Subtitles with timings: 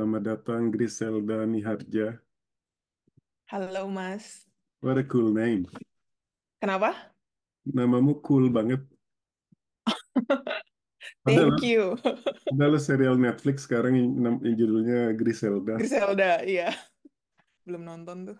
[0.00, 2.16] Selamat datang Griselda Niharja.
[3.52, 4.48] Halo Mas,
[4.80, 5.68] What a cool name.
[6.56, 6.96] kenapa?
[7.68, 8.80] Namamu cool banget.
[9.84, 12.00] Ada Thank you.
[12.48, 15.76] ada loh serial Netflix sekarang yang, yang judulnya Griselda.
[15.76, 16.72] Griselda, iya.
[17.68, 18.38] Belum nonton tuh.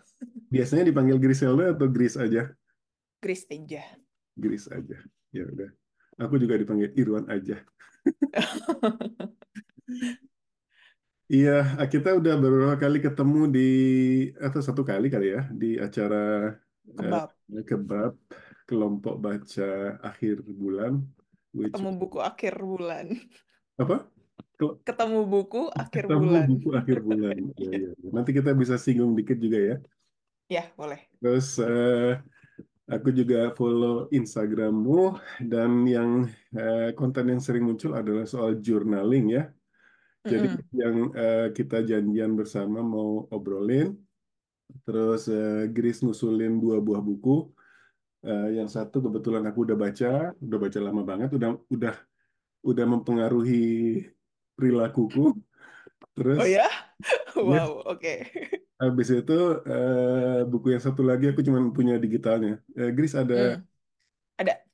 [0.49, 2.57] Biasanya dipanggil Griselda atau Gris aja?
[3.21, 3.85] Gris aja.
[4.33, 4.97] Gris aja.
[5.29, 5.69] Ya udah.
[6.25, 7.61] Aku juga dipanggil Irwan aja.
[11.31, 11.51] Iya,
[11.93, 13.61] kita udah beberapa kali ketemu di
[14.47, 16.17] atau satu kali kali ya di acara
[16.91, 17.29] eh, Kebab.
[17.71, 18.13] kebab
[18.69, 19.63] kelompok baca
[20.09, 20.93] akhir bulan,
[21.55, 23.07] which Ketemu buku akhir bulan.
[23.79, 23.97] apa?
[24.59, 26.47] Kel- Ketemu buku akhir Ketemu bulan.
[26.51, 27.37] buku akhir bulan.
[27.55, 28.09] Ya, Iya, ya.
[28.11, 29.77] Nanti kita bisa singgung dikit juga ya.
[30.51, 30.99] Ya, boleh.
[31.23, 32.11] Terus eh,
[32.91, 35.15] aku juga follow Instagrammu
[35.47, 36.11] dan yang
[36.59, 39.43] eh, konten yang sering muncul adalah soal journaling ya.
[40.31, 40.63] Jadi Mm-mm.
[40.83, 43.97] yang eh, kita janjian bersama mau obrolin,
[44.87, 47.31] terus eh, Grace ngusulin dua buah buku.
[48.27, 50.07] Eh, yang satu kebetulan aku udah baca,
[50.47, 51.95] udah baca lama banget, udah udah
[52.71, 53.57] udah mempengaruhi
[54.57, 55.21] perilakuku.
[56.17, 56.69] Terus Oh ya?
[57.45, 58.13] ya, Wow, oke.
[58.83, 59.33] habis itu
[59.71, 62.51] eh, buku yang satu lagi aku cuma punya digitalnya.
[62.79, 63.55] Eh, Grace ada Hmm,
[64.39, 64.65] ada.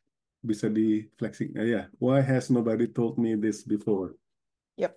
[0.48, 1.50] bisa di flexing.
[1.60, 4.16] Eh, ya, Why has nobody told me this before?
[4.76, 4.96] Yap.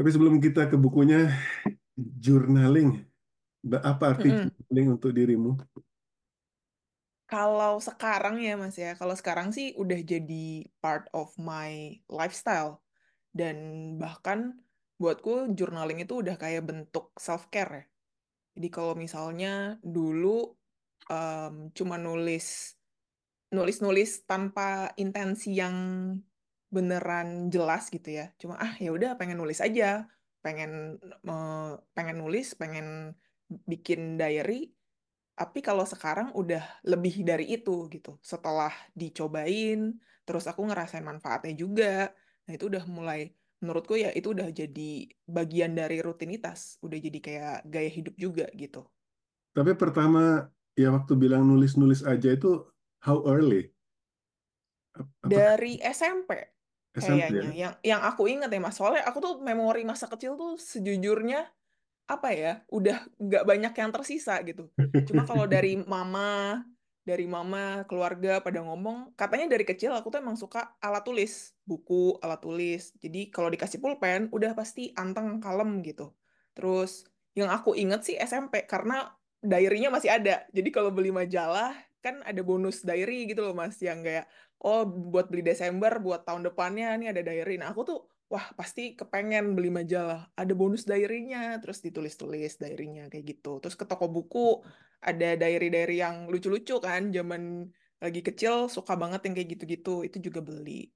[0.00, 1.28] Tapi sebelum kita ke bukunya,
[1.96, 3.04] journaling.
[3.90, 4.40] Apa arti Mm-mm.
[4.40, 5.60] journaling untuk dirimu?
[7.28, 12.82] Kalau sekarang ya Mas ya, kalau sekarang sih udah jadi part of my lifestyle.
[13.30, 13.56] Dan
[14.02, 14.58] bahkan
[15.00, 17.84] buatku journaling itu udah kayak bentuk self-care ya.
[18.56, 20.28] Jadi kalau misalnya dulu
[21.10, 22.74] em, cuma nulis
[23.50, 25.76] nulis-nulis tanpa intensi yang
[26.76, 28.24] beneran jelas gitu ya.
[28.40, 29.84] Cuma ah ya udah pengen nulis aja,
[30.44, 30.70] pengen
[31.96, 32.86] pengen nulis, pengen
[33.70, 34.54] bikin diary.
[35.38, 38.10] Tapi kalau sekarang udah lebih dari itu gitu.
[38.32, 39.78] Setelah dicobain,
[40.26, 41.86] terus aku ngerasain manfaatnya juga.
[42.46, 43.20] Nah itu udah mulai
[43.62, 44.90] menurutku ya itu udah jadi
[45.36, 48.80] bagian dari rutinitas, udah jadi kayak gaya hidup juga gitu.
[49.56, 50.22] Tapi pertama,
[50.78, 52.50] ya waktu bilang nulis-nulis aja itu
[53.06, 53.70] how early?
[54.98, 56.30] Ap- Apakah Dari SMP
[56.96, 57.42] SMP kayaknya.
[57.42, 57.52] ya?
[57.54, 58.74] yang yang aku inget ya Mas.
[58.74, 61.46] Soalnya aku tuh memori masa kecil tuh sejujurnya
[62.10, 64.66] apa ya udah nggak banyak yang tersisa gitu.
[65.06, 66.62] Cuma kalau dari mama
[67.00, 72.18] dari mama keluarga pada ngomong katanya dari kecil aku tuh emang suka alat tulis buku
[72.18, 72.90] alat tulis.
[72.98, 76.10] Jadi kalau dikasih pulpen udah pasti anteng kalem gitu.
[76.52, 77.06] Terus
[77.38, 79.06] yang aku inget sih SMP karena
[79.40, 80.44] diary-nya masih ada.
[80.50, 83.78] Jadi kalau beli majalah kan ada bonus diary gitu loh Mas.
[83.80, 84.26] Yang kayak
[84.60, 87.56] oh buat beli Desember buat tahun depannya nih ada diary.
[87.56, 87.98] Nah aku tuh
[88.30, 90.28] wah pasti kepengen beli majalah.
[90.36, 93.58] Ada bonus diary-nya terus ditulis-tulis diary-nya kayak gitu.
[93.64, 94.60] Terus ke toko buku
[95.00, 100.44] ada diary-diary yang lucu-lucu kan zaman lagi kecil suka banget yang kayak gitu-gitu itu juga
[100.44, 100.92] beli.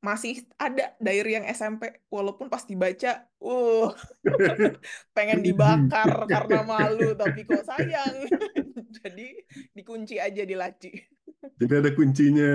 [0.00, 3.92] Masih ada diary yang SMP walaupun pas dibaca uh
[5.16, 8.28] pengen dibakar karena malu tapi kok sayang.
[9.00, 9.32] Jadi
[9.72, 10.92] dikunci aja di laci
[11.40, 12.52] Jadi ada kuncinya,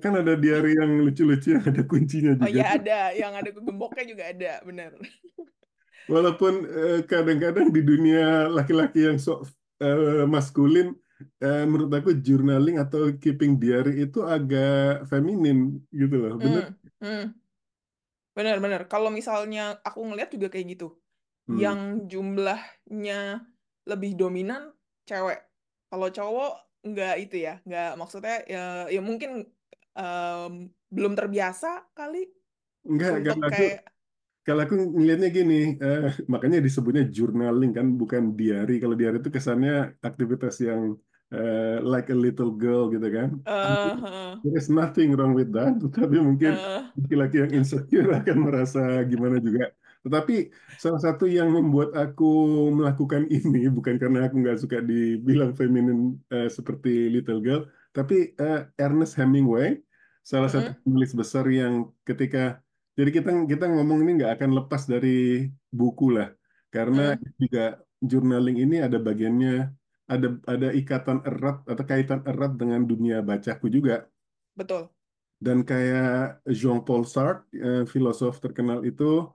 [0.00, 2.56] kan ada diary yang lucu-lucu yang ada kuncinya oh juga.
[2.56, 4.96] ya ada yang ada gemboknya juga ada bener
[6.12, 9.50] Walaupun eh, kadang-kadang di dunia laki-laki yang sok
[9.82, 10.94] eh, maskulin,
[11.42, 16.78] eh, menurut aku journaling atau keeping diary itu agak feminin gitu loh, bener?
[17.02, 17.24] hmm, hmm.
[18.38, 18.86] Bener-bener.
[18.86, 20.94] Kalau misalnya aku ngeliat juga kayak gitu.
[21.50, 21.58] Hmm.
[21.58, 21.80] Yang
[22.12, 23.42] jumlahnya
[23.88, 24.76] lebih dominan
[25.10, 25.42] cewek.
[25.90, 26.52] Kalau cowok
[26.90, 28.58] nggak itu ya, nggak maksudnya ya,
[28.94, 29.30] ya mungkin
[29.98, 30.52] em,
[30.94, 31.66] belum terbiasa
[31.98, 32.18] kali
[32.98, 33.76] kalau aku kayak
[34.46, 35.54] kalau aku ngelihatnya gini,
[35.84, 36.02] eh,
[36.32, 38.72] makanya disebutnya journaling kan, bukan diary.
[38.82, 39.72] Kalau diary itu kesannya
[40.08, 40.82] aktivitas yang
[41.34, 41.58] eh,
[41.92, 43.30] like a little girl gitu kan.
[43.64, 48.36] eh eh, There is nothing wrong with that, tetapi mungkin eh, laki-laki yang insecure akan
[48.46, 48.80] merasa
[49.10, 49.62] gimana juga.
[50.06, 52.30] Tetapi salah satu yang membuat aku
[52.70, 58.70] melakukan ini bukan karena aku nggak suka dibilang feminin eh, seperti little girl, tapi eh,
[58.78, 59.82] Ernest Hemingway,
[60.22, 62.62] salah satu penulis besar yang ketika
[62.96, 66.30] jadi kita kita ngomong ini nggak akan lepas dari buku lah,
[66.70, 69.74] karena mm, juga journaling ini ada bagiannya
[70.06, 74.06] ada ada ikatan erat atau kaitan erat dengan dunia bacaku juga.
[74.54, 74.88] betul.
[75.36, 79.28] Dan kayak Jean-Paul Sartre, eh, filosof terkenal itu,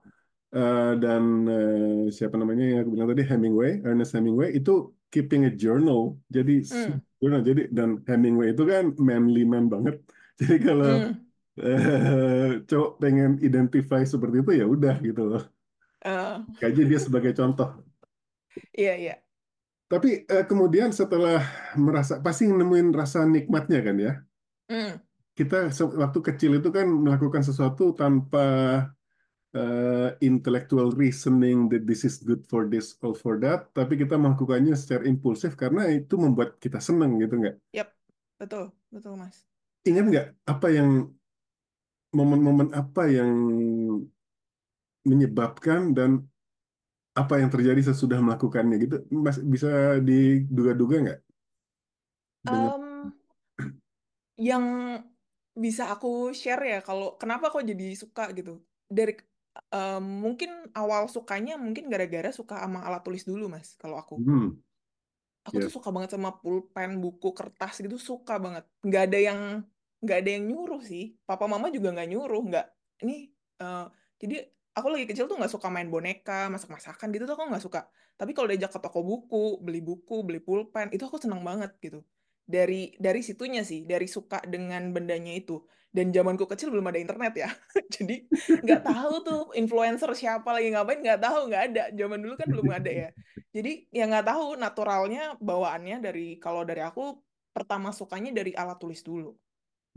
[0.56, 4.72] eh, dan eh, siapa namanya yang aku bilang tadi Hemingway, Ernest Hemingway itu
[5.14, 6.00] keeping a journal.
[6.36, 7.42] Jadi Mm, journal.
[7.50, 9.96] Jadi dan Hemingway itu kan manly man banget.
[10.40, 11.32] Jadi kalau mm.
[11.62, 15.42] eh, cowok pengen identify seperti itu ya udah gitu loh.
[16.62, 17.70] Gaji dia sebagai contoh.
[18.78, 19.14] iya iya.
[19.92, 21.38] Tapi eh, kemudian setelah
[21.86, 24.12] merasa, pasti nemuin rasa nikmatnya kan ya.
[24.70, 25.02] Hmm,
[25.38, 25.56] Kita
[26.02, 28.40] waktu kecil itu kan melakukan sesuatu tanpa
[29.56, 34.76] eh, intellectual reasoning that this is good for this or for that, tapi kita melakukannya
[34.76, 37.56] secara impulsif karena itu membuat kita senang gitu nggak?
[37.76, 37.92] yap,
[38.40, 39.44] betul, betul Mas.
[39.84, 40.90] Ingat nggak apa yang
[42.12, 43.32] momen-momen apa yang
[45.02, 46.24] menyebabkan dan
[47.12, 48.96] apa yang terjadi sesudah melakukannya gitu?
[49.12, 51.20] Mas bisa diduga-duga nggak
[52.42, 53.14] dengan Em,
[54.42, 54.66] yang
[55.54, 58.58] bisa aku share ya kalau kenapa kok jadi suka gitu.
[58.90, 59.14] Dari
[59.74, 60.50] em, mungkin
[60.82, 64.16] awal sukanya mungkin gara-gara suka sama alat tulis dulu Mas, kalau aku.
[64.16, 64.62] hmm,
[65.48, 68.64] aku ya tuh suka banget sama pulpen, buku, kertas gitu suka banget.
[68.86, 69.40] Nggak ada yang
[70.02, 71.18] nggak ada yang nyuruh sih.
[71.26, 72.66] Papa mama juga nggak nyuruh, nggak.
[73.06, 73.16] Ini
[73.62, 73.86] eh,
[74.22, 74.36] jadi
[74.78, 77.82] aku lagi kecil tuh nggak suka main boneka, masak-masakan gitu tuh aku nggak suka.
[78.20, 82.06] Tapi kalau diajak ke toko buku, beli buku, beli pulpen, itu aku seneng banget gitu.
[82.54, 82.76] Dari
[83.06, 85.54] dari situnya sih, dari suka dengan bendanya itu.
[85.96, 87.50] Dan zamanku kecil belum ada internet ya,
[87.96, 88.16] jadi
[88.64, 91.84] nggak tahu tuh influencer siapa lagi ngapain nggak tahu nggak ada.
[92.00, 93.10] Zaman dulu kan belum ada ya.
[93.56, 97.02] Jadi ya nggak tahu naturalnya bawaannya dari kalau dari aku
[97.56, 99.30] pertama sukanya dari alat tulis dulu.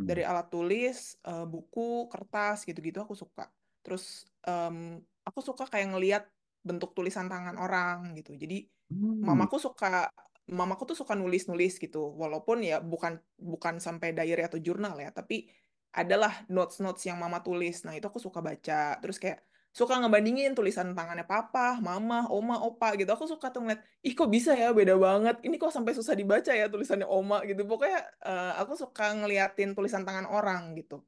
[0.04, 0.28] Dari Hmm.
[0.30, 3.48] alat tulis, eh, buku, kertas gitu-gitu aku suka.
[3.84, 6.24] Terus em, aku suka kayak ngeliat
[6.68, 8.36] bentuk tulisan tangan orang gitu.
[8.36, 9.24] Jadi Hmm.
[9.24, 10.12] mamaku suka
[10.48, 12.12] mamaku tuh suka nulis-nulis gitu.
[12.16, 15.48] Walaupun ya bukan bukan sampai diary atau jurnal ya, tapi
[15.94, 17.86] adalah notes-notes yang mama tulis.
[17.86, 18.98] Nah, itu aku suka baca.
[18.98, 19.38] Terus kayak
[19.74, 23.10] suka ngebandingin tulisan tangannya papa, mama, oma, opa gitu.
[23.14, 25.38] Aku suka tuh ngeliat, ih kok bisa ya beda banget.
[25.46, 27.62] Ini kok sampai susah dibaca ya tulisannya oma gitu.
[27.66, 31.02] Pokoknya eh, aku suka ngeliatin tulisan tangan orang gitu.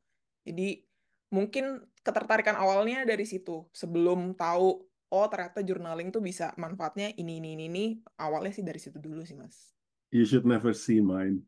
[0.46, 0.86] Jadi
[1.34, 3.66] mungkin ketertarikan awalnya dari situ.
[3.74, 7.84] Sebelum tahu, oh ternyata journaling tuh bisa manfaatnya ini, ini, ini, ini.
[8.18, 9.74] Awalnya sih dari situ dulu sih, Mas.
[10.10, 11.42] You should never see mine.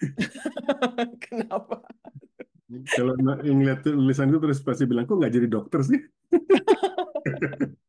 [1.24, 1.84] Kenapa?
[2.96, 3.14] Kalau
[3.44, 6.00] yang lihat tulisanku terus pasti bilang, kok nggak jadi dokter sih?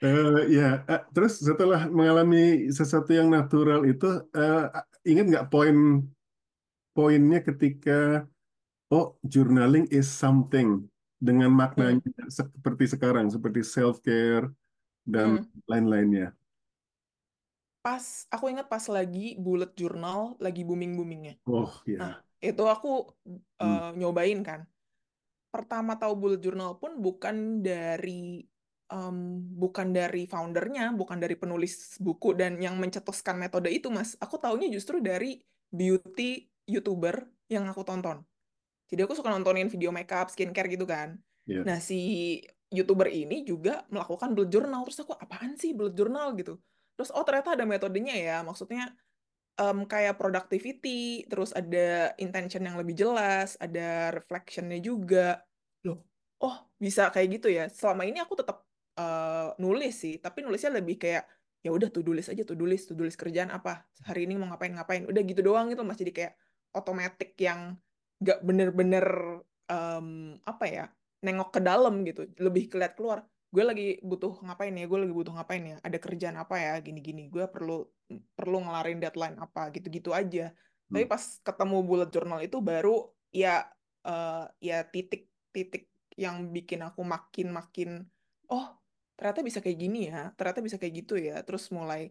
[0.00, 4.64] Eh, ya, eh, terus setelah mengalami sesuatu yang natural itu, eh,
[5.04, 8.24] ingat nggak poin-poinnya ketika,
[8.88, 10.88] oh, journaling is something
[11.26, 12.00] dengan Hmm.
[12.02, 14.46] maknanya seperti sekarang, seperti self-care
[15.14, 15.44] dan Hmm.
[15.70, 16.34] lain-lainnya.
[17.80, 21.34] Pas, aku ingat pas lagi bullet journal lagi booming-boomingnya.
[21.46, 22.22] Oh, Nah, ya.
[22.44, 22.88] itu aku
[23.60, 23.80] Hmm.
[23.80, 24.60] eh, nyobain kan.
[25.54, 28.44] Pertama tahu bullet journal pun bukan dari
[28.92, 29.16] em,
[29.62, 34.14] bukan dari foundernya, bukan dari penulis buku dan yang mencetuskan metode itu, Mas.
[34.24, 35.40] Aku taunya justru dari
[35.72, 37.16] beauty YouTuber
[37.52, 38.22] yang aku tonton.
[38.90, 41.14] Jadi aku suka nontonin video makeup, skincare gitu kan.
[41.46, 41.62] Ya.
[41.62, 44.82] Nah, si YouTuber ini juga melakukan bullet journal.
[44.86, 46.58] Terus aku, apaan sih bullet journal gitu?
[46.98, 48.36] Terus, oh ternyata ada metodenya ya.
[48.42, 48.90] Maksudnya
[49.60, 55.44] em, kayak productivity, terus ada intention yang lebih jelas, ada reflectionnya juga.
[55.86, 56.02] Loh,
[56.42, 57.70] oh bisa kayak gitu ya.
[57.70, 58.66] Selama ini aku tetap
[58.98, 61.24] eh, nulis sih, tapi nulisnya lebih kayak
[61.60, 64.72] ya udah to-do list aja, to-do list, to-do list kerjaan apa hari ini mau ngapain
[64.72, 66.00] ngapain, udah gitu doang gitu mas.
[66.00, 66.32] Jadi kayak
[66.72, 67.76] otomatis yang
[68.20, 69.06] nggak bener-bener
[69.70, 70.84] em, apa ya
[71.24, 73.24] nengok ke dalam gitu, lebih keliat keluar.
[73.50, 77.28] Gue lagi butuh ngapain ya, gue lagi butuh ngapain ya, ada kerjaan apa ya, gini-gini.
[77.28, 77.84] Gue perlu
[78.38, 80.52] perlu ngelarin deadline apa gitu-gitu aja.
[80.90, 81.12] Tapi Hmm.
[81.12, 83.62] pas ketemu bullet journal itu baru ya
[84.06, 85.86] eh, ya titik-titik
[86.18, 87.90] yang bikin aku makin makin
[88.50, 88.66] oh
[89.16, 91.36] ternyata bisa kayak gini ya, ternyata bisa kayak gitu ya.
[91.46, 92.10] Terus mulai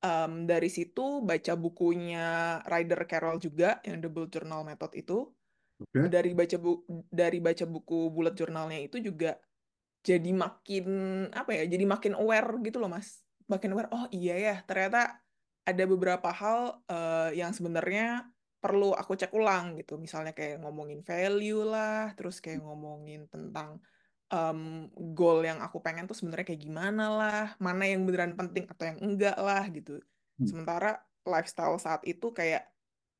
[0.00, 5.18] em, dari situ baca bukunya Ryder Carroll juga yang The Bullet Journal Method itu.
[5.80, 6.12] Oke.
[6.12, 9.40] Dari baca bu dari baca buku bullet journalnya itu juga
[10.04, 10.86] jadi makin
[11.32, 15.20] apa ya jadi makin aware gitu loh mas makin aware oh iya ya ternyata
[15.64, 18.28] ada beberapa hal eh, yang sebenarnya
[18.60, 23.80] perlu aku cek ulang gitu misalnya kayak ngomongin value lah terus kayak ngomongin tentang
[24.30, 28.84] em, goal yang aku pengen tuh sebenarnya kayak gimana lah mana yang beneran penting atau
[28.86, 30.00] yang enggak lah gitu
[30.40, 30.48] Hmm.
[30.48, 30.96] sementara
[31.28, 32.64] lifestyle saat itu kayak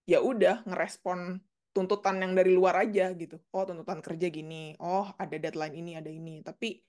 [0.08, 1.36] ya udah ngerespon
[1.70, 3.38] tuntutan yang dari luar aja gitu.
[3.54, 4.74] Oh, tuntutan kerja gini.
[4.82, 6.42] Oh, ada deadline ini, ada ini.
[6.42, 6.82] Tapi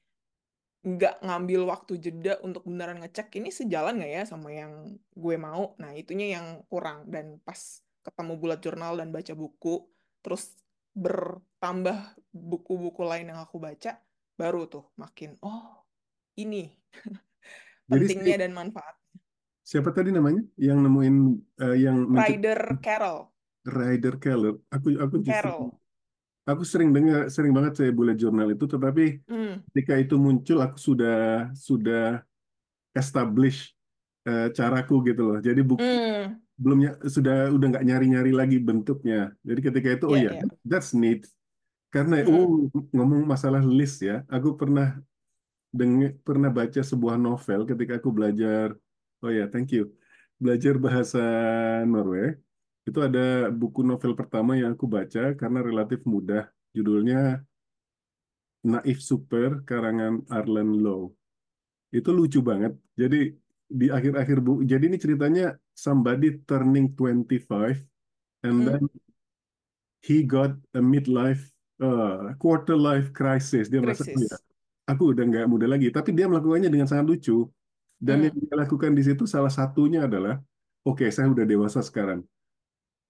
[0.82, 5.78] nggak ngambil waktu jeda untuk beneran ngecek ini sejalan nggak ya sama yang gue mau.
[5.78, 7.06] Nah, itunya yang kurang.
[7.12, 7.60] Dan pas
[8.02, 9.86] ketemu bullet journal dan baca buku,
[10.26, 10.58] terus
[10.98, 14.02] bertambah buku-buku lain yang aku baca,
[14.42, 15.64] baru tuh makin, oh,
[16.42, 16.58] ini
[17.92, 18.96] pentingnya si- dan manfaat.
[19.62, 21.16] siapa tadi namanya yang nemuin
[21.64, 23.20] eh, yang Ryder Carroll.
[23.62, 24.56] Ryder Keller?
[24.74, 25.70] Aku aku justru Carroll.
[26.50, 29.62] aku sering dengar, sering banget saya bullet journal itu, tetapi Hmm.
[29.72, 31.16] ketika itu muncul, aku sudah
[31.54, 32.04] sudah
[32.98, 33.72] establish
[34.30, 35.38] eh, caraku gitu loh.
[35.42, 36.38] Jadi buk, Hmm.
[36.62, 39.34] belumnya sudah udah nggak nyari-nyari lagi bentuknya.
[39.42, 40.46] Jadi ketika itu, oh Ya, ya, ya.
[40.70, 41.26] that's neat.
[41.92, 44.96] Karena, oh ngomong masalah list ya, aku pernah
[45.76, 48.72] dengar, pernah baca sebuah novel ketika aku belajar,
[49.20, 49.92] oh ya, thank you,
[50.40, 51.20] belajar bahasa
[51.84, 52.40] Norway.
[52.88, 56.48] Itu ada buku novel pertama yang aku baca karena relatif mudah.
[56.72, 57.44] Judulnya
[58.64, 61.12] Naif Super karangan Arlen Low.
[61.92, 62.72] Itu lucu banget.
[62.96, 63.36] Jadi
[63.72, 67.80] di akhir-akhir buku, jadi ini ceritanya somebody turning 25
[68.44, 68.84] and then
[70.04, 71.52] he got a midlife
[71.82, 73.68] uh, quarter life crisis.
[73.68, 74.38] Dia merasa, ya,
[74.86, 75.90] aku udah nggak muda lagi.
[75.90, 77.50] Tapi dia melakukannya dengan sangat lucu.
[78.02, 78.42] Dan yang Hmm.
[78.46, 80.42] dia lakukan di situ salah satunya adalah,
[80.82, 82.26] oke, saya udah dewasa sekarang.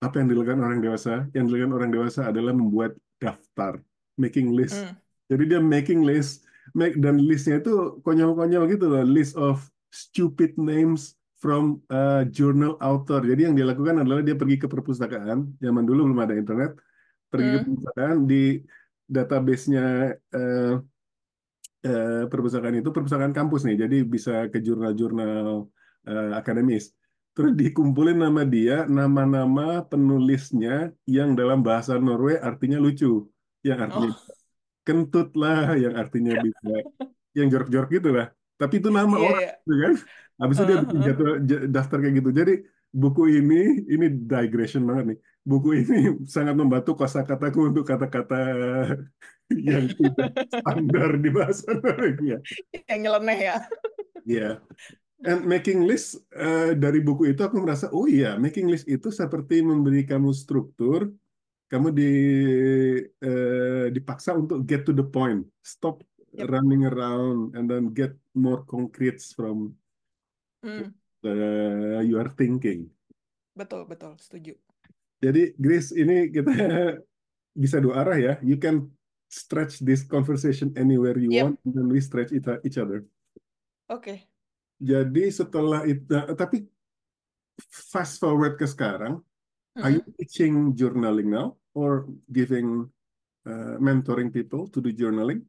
[0.04, 1.30] Apa yang dilakukan orang dewasa?
[1.32, 3.80] Yang dilakukan orang dewasa adalah membuat daftar,
[4.20, 4.82] making list.
[4.82, 5.00] Hmm.
[5.32, 6.44] Jadi dia making list,
[6.76, 9.64] make, dan listnya itu konyol-konyol gitu loh, list of
[9.96, 13.24] stupid names from uh, journal author.
[13.24, 16.76] Jadi yang dia lakukan adalah dia pergi ke perpustakaan, zaman dulu belum ada internet,
[17.32, 17.66] pergi ke Hmm.
[17.66, 18.44] perpustakaan di
[19.16, 19.86] database-nya
[20.38, 20.74] uh,
[21.88, 25.68] uh, perpustakaan itu perpustakaan kampus nih, jadi bisa ke jurnal-jurnal
[26.12, 26.92] uh, akademis.
[27.36, 33.08] Terus dikumpulin nama dia, nama-nama penulisnya yang dalam bahasa Norway artinya lucu,
[33.64, 34.16] yang artinya Oh,
[34.88, 36.70] kentut lah, yang artinya bisa,
[37.38, 38.28] yang jorok-jorok gitu lah.
[38.60, 39.52] Tapi itu nama iya, orang, iya.
[39.64, 39.94] gitu kan?
[40.42, 41.08] Habis itu dia bikin heeh.
[41.08, 42.30] jadwal, j- daftar kayak gitu.
[42.40, 42.54] Jadi
[42.92, 45.20] buku ini, ini digression banget nih.
[45.42, 45.98] Buku ini
[46.34, 48.40] sangat membantu kosakataku untuk kata-kata
[49.68, 52.40] yang tidak standar di bahasa Norwegia.
[52.88, 53.58] Yang nyeleneh ya.
[54.28, 54.50] Iya.
[55.22, 59.62] And making list eh, dari buku itu aku merasa, oh iya, making list itu seperti
[59.62, 61.14] memberi kamu struktur,
[61.70, 62.12] kamu di
[63.22, 66.48] eh, dipaksa untuk get to the point, stop Yep.
[66.48, 69.76] running around, and then get more concrete from
[70.62, 70.94] Hmm.
[71.24, 72.90] Uh, your thinking.
[73.54, 74.16] Betul, betul.
[74.18, 74.56] Setuju.
[75.22, 76.50] Jadi, Grace, ini kita
[77.62, 78.34] bisa dua arah ya.
[78.42, 78.90] You can
[79.32, 81.44] stretch this conversation anywhere you Yep.
[81.46, 83.06] want, and then we stretch it, each other.
[83.92, 84.28] Oke.
[84.82, 86.66] Jadi setelah itu, nah, tapi
[87.70, 89.22] fast forward ke sekarang,
[89.78, 90.18] are you Mm-mm.
[90.18, 92.90] teaching journaling now or giving
[93.46, 95.46] uh, mentoring people to do journaling?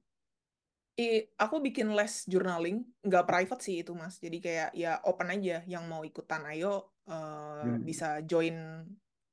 [1.00, 4.20] I, aku bikin les journaling, nggak private sih itu mas.
[4.20, 7.80] Jadi kayak ya open aja, yang mau ikutan ayo eh, Hmm.
[7.88, 8.84] bisa join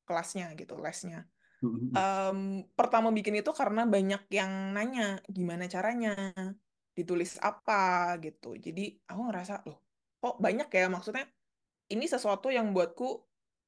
[0.08, 1.28] kelasnya gitu, lesnya.
[1.96, 6.34] Em, pertama bikin itu karena banyak yang nanya gimana caranya,
[6.98, 8.56] ditulis apa gitu.
[8.60, 9.80] Jadi aku ngerasa loh,
[10.22, 11.26] kok banyak ya maksudnya.
[11.92, 13.08] Ini sesuatu yang buatku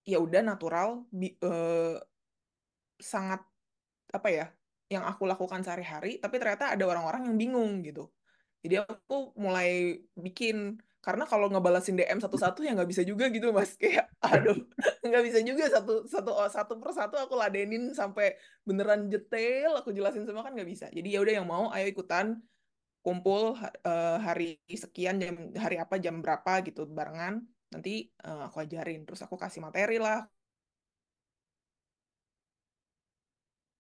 [0.08, 1.98] ya udah natural, bi- eh,
[3.02, 3.42] sangat
[4.14, 4.46] apa ya
[4.94, 8.02] yang aku lakukan sehari-hari tapi ternyata ada orang-orang yang bingung gitu.
[8.64, 13.74] Jadi aku mulai bikin karena kalau ngebalasin DM satu-satu ya nggak bisa juga gitu mas.
[13.82, 14.58] Kayak aduh
[15.08, 20.24] nggak bisa juga satu satu oh, satu persatu aku ladenin sampai beneran detail aku jelasin
[20.28, 20.86] semua kan nggak bisa.
[20.98, 22.38] Jadi ya udah yang mau ayo ikutan
[23.06, 23.42] kumpul
[23.88, 24.44] eh, hari
[24.84, 27.36] sekian jam hari apa jam berapa gitu barengan.
[27.74, 27.92] Nanti
[28.26, 30.18] eh, aku ajarin terus aku kasih materi lah.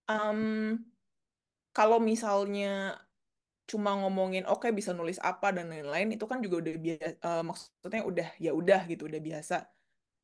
[0.08, 0.86] Em,
[1.72, 3.00] kalau misalnya
[3.70, 8.28] cuma ngomongin oke bisa nulis apa dan lain-lain itu kan juga udah biasa maksudnya udah
[8.42, 9.56] ya udah gitu udah biasa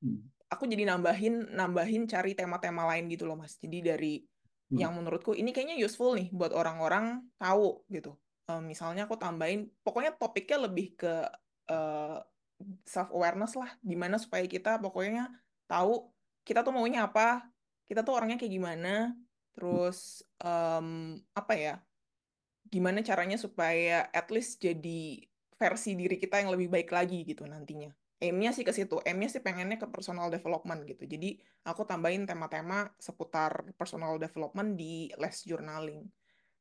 [0.02, 0.30] Hmm.
[0.48, 4.24] aku jadi nambahin nambahin cari tema-tema lain gitu loh mas jadi dari
[4.70, 4.80] Hmm.
[4.80, 8.16] yang menurutku ini kayaknya useful nih buat orang-orang tahu gitu
[8.48, 11.28] Eh, misalnya aku tambahin pokoknya topiknya lebih ke
[12.88, 15.30] self awareness lah gimana supaya kita pokoknya
[15.70, 16.10] tahu
[16.48, 17.52] kita tuh maunya apa
[17.86, 19.14] kita tuh orangnya kayak gimana
[19.58, 21.76] terus em, apa ya
[22.70, 25.24] gimana caranya supaya at least jadi
[25.58, 27.90] versi diri kita yang lebih baik lagi gitu nantinya.
[28.22, 31.10] Aimnya sih ke situ, aimnya sih pengennya ke personal development gitu.
[31.10, 36.06] Jadi aku tambahin tema-tema seputar personal development di les journaling.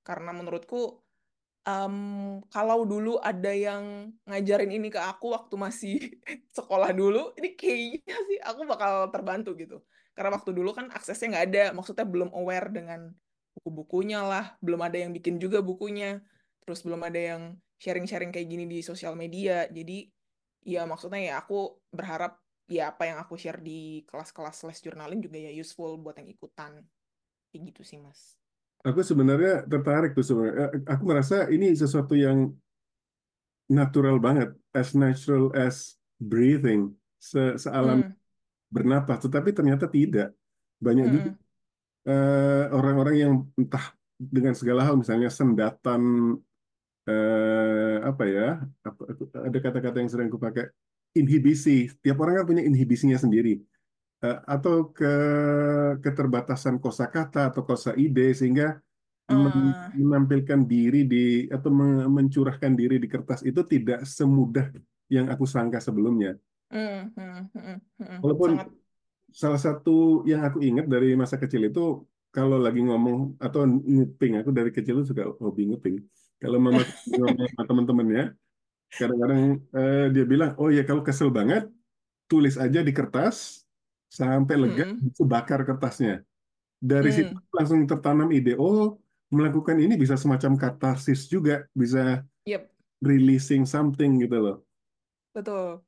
[0.04, 1.00] Karena menurutku
[1.68, 1.96] em,
[2.48, 5.96] kalau dulu ada yang ngajarin ini ke aku waktu masih
[6.56, 9.80] sekolah dulu, ini kayaknya sih aku bakal terbantu gitu.
[10.16, 13.00] Karena waktu dulu kan aksesnya nggak ada, maksudnya belum aware dengan
[13.56, 16.20] buku-bukunya lah, belum ada yang bikin juga bukunya,
[16.64, 17.42] terus belum ada yang
[17.80, 19.68] sharing-sharing kayak gini di sosial media.
[19.68, 20.08] Jadi
[20.66, 25.38] ya maksudnya ya aku berharap ya apa yang aku share di kelas-kelas les journaling juga
[25.38, 26.82] ya useful buat yang ikutan.
[27.52, 28.36] Kayak gitu sih, Mas.
[28.86, 30.66] Aku sebenarnya tertarik tuh sebenarnya.
[30.78, 32.54] Eh, Aku merasa ini sesuatu yang
[33.68, 38.16] natural banget, as natural as breathing, se sealam Hmm,
[38.74, 39.18] bernapas.
[39.24, 40.28] Tetapi ternyata tidak.
[40.86, 41.36] Banyak juga mm-mm,
[42.10, 43.84] eh, orang-orang yang entah
[44.16, 46.02] dengan segala hal misalnya sendatan
[47.08, 48.42] eh, apa ya
[48.88, 49.02] apa,
[49.46, 50.64] ada kata-kata yang sering aku pakai
[51.16, 51.70] inhibisi
[52.02, 53.62] tiap orang kan punya inhibisinya sendiri
[54.24, 55.06] Eh, atau ke
[56.04, 58.80] keterbatasan kosakata atau kosa ide sehingga
[59.30, 64.70] Eh, menampilkan diri di atau me- mencurahkan diri di kertas itu tidak semudah
[65.10, 66.38] yang aku sangka sebelumnya.
[66.70, 68.18] Hmm, hmm, hmm.
[68.22, 68.68] Walaupun Sangat.
[69.42, 69.90] salah satu
[70.30, 71.80] yang aku ingat dari masa kecil itu
[72.34, 73.60] kalau lagi ngomong atau
[73.96, 75.96] nguping, aku dari kecil itu suka hobi nguping.
[76.42, 76.82] Kalau mama
[77.18, 78.22] ngomong sama teman-temannya,
[79.00, 79.42] kadang-kadang
[79.78, 81.62] eh, dia bilang, oh ya kalau kesel banget,
[82.30, 83.36] tulis aja di kertas
[84.18, 86.12] sampai lega, Hmm, itu bakar kertasnya.
[86.90, 88.98] Dari situ langsung tertanam ide, oh
[89.34, 92.00] melakukan ini bisa semacam katarsis juga, bisa
[92.46, 92.70] Yep,
[93.08, 94.56] releasing something gitu loh.
[95.34, 95.85] betul.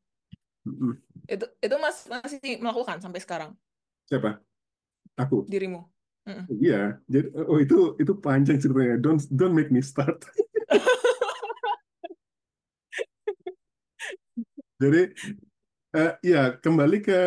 [1.29, 3.51] Itu itu Mas masih melakukan sampai sekarang
[4.09, 4.41] Siapa?
[5.19, 5.45] Aku.
[5.51, 5.81] dirimu.
[6.29, 6.45] Mm-mm.
[6.49, 8.97] Iya, jadi oh itu itu panjang ceritanya.
[9.05, 10.25] Don't don't make me start.
[14.83, 14.99] Jadi
[15.97, 17.19] eh, ya kembali ke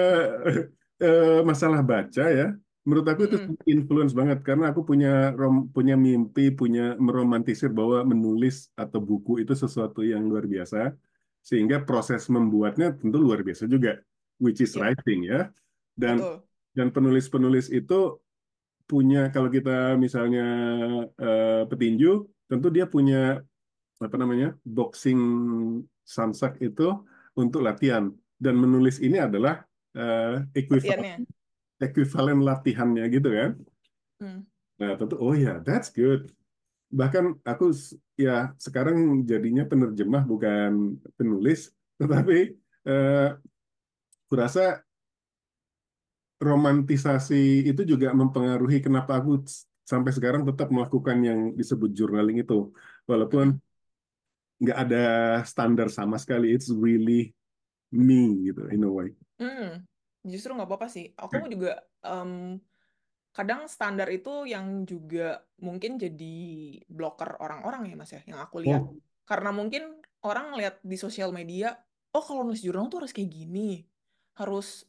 [1.04, 2.46] eh, masalah baca ya.
[2.86, 3.70] Menurut aku itu Mm-mm.
[3.74, 9.54] influence banget karena aku punya rom, punya mimpi, punya meromantisir bahwa menulis atau buku itu
[9.54, 10.78] sesuatu yang luar biasa,
[11.42, 13.98] sehingga proses membuatnya tentu luar biasa juga,
[14.38, 15.50] which is Yep, writing ya.
[15.98, 16.38] Dan betul.
[16.78, 18.22] dan penulis-penulis itu
[18.88, 20.46] punya kalau kita misalnya
[21.18, 23.42] eh, petinju, tentu dia punya
[24.02, 25.20] apa namanya boxing
[26.02, 26.90] samsak itu
[27.38, 28.10] untuk latihan
[28.42, 29.62] dan menulis ini adalah
[29.94, 31.30] eh, equivalent
[31.82, 33.52] equivalent latihannya gitu kan.
[34.22, 34.42] Hmm.
[34.78, 36.30] Nah tentu oh ya that's good.
[36.92, 37.72] Bahkan aku
[38.20, 42.56] ya sekarang jadinya penerjemah bukan penulis, tetapi
[42.88, 43.30] eh,
[44.28, 44.84] kurasa
[46.42, 49.46] romantisasi itu juga mempengaruhi kenapa aku
[49.86, 52.74] sampai sekarang tetap melakukan yang disebut journaling itu.
[53.06, 53.62] Walaupun
[54.62, 55.06] nggak ada
[55.46, 57.34] standar sama sekali, it's really
[57.94, 59.10] me gitu in a way.
[59.38, 59.86] Hmm.
[60.26, 61.14] Justru nggak apa-apa sih.
[61.18, 62.58] Aku juga em,
[63.32, 66.36] kadang standar itu yang juga mungkin jadi
[66.92, 68.84] blocker orang-orang ya Mas ya, yang aku lihat.
[68.84, 71.72] Oh, Karena mungkin orang lihat di sosial media,
[72.12, 73.88] oh kalau nulis jurnal tuh harus kayak gini.
[74.36, 74.84] Harus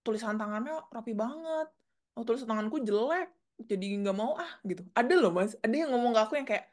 [0.00, 1.68] tulisan tangannya rapi banget.
[2.16, 3.28] Oh tulisan tanganku jelek,
[3.60, 4.84] jadi nggak mau ah gitu.
[4.96, 6.66] Ada loh Mas, ada yang ngomong ke aku yang kayak,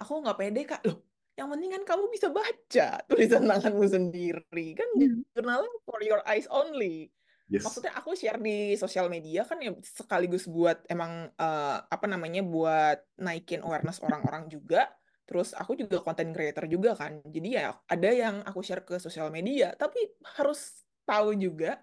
[0.00, 0.80] aku nggak pede Kak.
[0.88, 1.04] Loh,
[1.36, 4.66] yang penting kan kamu bisa baca tulisan tanganmu sendiri.
[4.72, 4.88] Kan
[5.36, 7.12] jurnalnya for your eyes only
[7.48, 7.64] yes.
[7.64, 13.00] maksudnya aku share di sosial media kan ya sekaligus buat emang eh, apa namanya buat
[13.20, 14.88] naikin awareness orang-orang juga.
[15.28, 17.20] Terus aku juga content creator juga kan.
[17.20, 20.00] Jadi ya ada yang aku share ke sosial media, tapi
[20.36, 21.76] harus tahu juga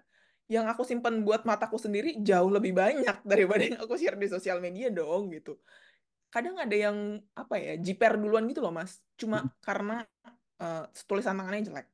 [0.46, 4.58] yang aku simpan buat mataku sendiri jauh lebih banyak daripada yang aku share di sosial
[4.58, 5.58] media dong gitu.
[6.30, 8.98] Kadang ada yang apa ya, jiper duluan gitu loh, Mas.
[9.14, 10.02] Cuma karena
[10.58, 11.86] eh, tulisan tangannya jelek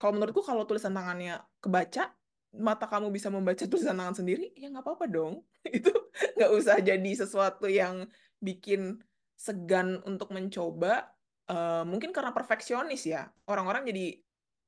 [0.00, 2.08] kalau menurutku kalau tulisan tangannya kebaca,
[2.54, 5.42] mata kamu bisa membaca tulisan tangan sendiri, ya nggak apa-apa dong.
[5.76, 5.92] Itu
[6.36, 8.10] nggak usah jadi sesuatu yang
[8.42, 8.98] bikin
[9.38, 11.14] segan untuk mencoba.
[11.50, 13.30] Eh, mungkin karena perfeksionis ya.
[13.46, 14.18] Orang-orang jadi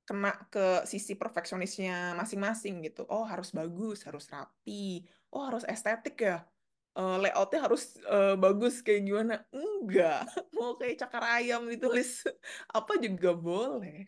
[0.02, 3.06] kena ke sisi perfeksionisnya masing-masing gitu.
[3.06, 5.06] Oh harus bagus, harus rapi.
[5.34, 6.46] Oh harus estetik ya.
[6.92, 9.34] Eh, layoutnya harus eh, bagus kayak gimana?
[9.50, 10.26] Enggak.
[10.58, 12.22] Mau kayak cakar ayam ditulis
[12.78, 14.06] apa juga boleh.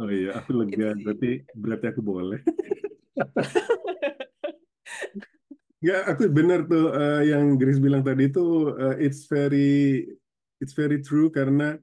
[0.00, 0.96] Oh iya, aku lega.
[0.96, 1.04] Itu sih.
[1.04, 2.40] Berarti berarti aku boleh.
[5.80, 10.04] Nggak, aku benar tuh eh, yang Grace bilang tadi itu eh, it's very
[10.60, 11.80] it's very true karena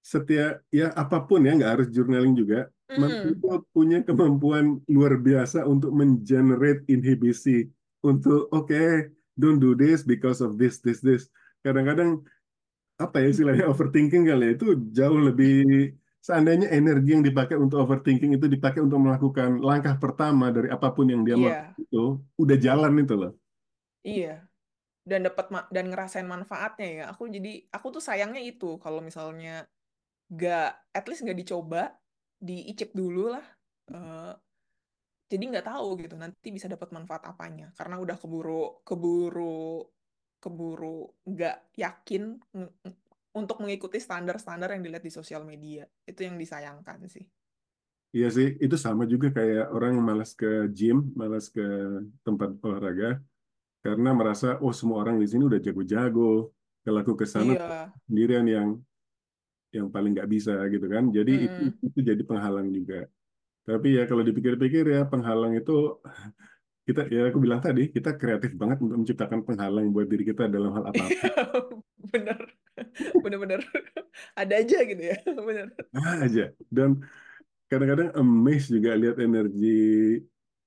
[0.00, 5.16] setiap ya apa pun ya nggak harus journaling juga manusia Mm, itu punya kemampuan luar
[5.16, 7.66] biasa untuk mengenerate inhibisi
[8.04, 11.26] untuk oke don't do this because of this this this.
[11.64, 12.22] Kadang-kadang
[13.00, 15.90] apa ya istilahnya overthinking kali ya itu jauh lebih
[16.24, 21.06] seandainya energi yang dipakai untuk overthinking itu dipakai untuk melakukan langkah pertama dari apa pun
[21.12, 22.04] yang dia mau Iya, itu
[22.40, 23.32] udah jalan itu loh
[24.04, 24.34] iya.
[25.04, 27.04] Dan dapat dan ngerasain manfaatnya ya.
[27.12, 29.68] Aku jadi aku tuh sayangnya itu kalau misalnya
[30.32, 31.92] gak at least nggak dicoba,
[32.40, 33.44] diicip dulu lah.
[33.92, 34.32] Eh,
[35.32, 37.68] jadi nggak tahu gitu nanti bisa dapat manfaat apanya.
[37.76, 39.84] Karena udah keburu keburu
[40.40, 42.36] keburu nggak yakin
[43.34, 45.82] untuk mengikuti standar-standar yang dilihat di sosial media.
[46.10, 47.24] Itu yang disayangkan sih.
[48.16, 51.62] Iya sih, itu sama juga kayak orang malas ke gym, malas ke
[52.26, 53.06] tempat olahraga,
[53.84, 56.22] karena merasa, oh semua orang di sini udah jago-jago.
[56.84, 57.92] Kalau aku ke sana Iya.
[58.06, 58.68] sendirian yang
[59.76, 61.04] yang paling nggak bisa gitu kan.
[61.16, 61.86] Jadi itu, Mm-mm.
[61.90, 62.94] itu jadi penghalang juga.
[63.68, 65.72] Tapi ya kalau dipikir-pikir ya penghalang itu
[66.88, 70.70] kita ya aku bilang tadi kita kreatif banget untuk menciptakan penghalang buat diri kita dalam
[70.76, 71.28] hal apa-apa
[72.12, 72.53] Bener,
[73.24, 73.60] bener-bener
[74.40, 75.16] ada aja gitu ya,
[75.48, 75.74] bener.
[76.22, 76.54] aja.
[76.70, 77.02] Dan
[77.66, 80.20] kadang-kadang amazed juga lihat energi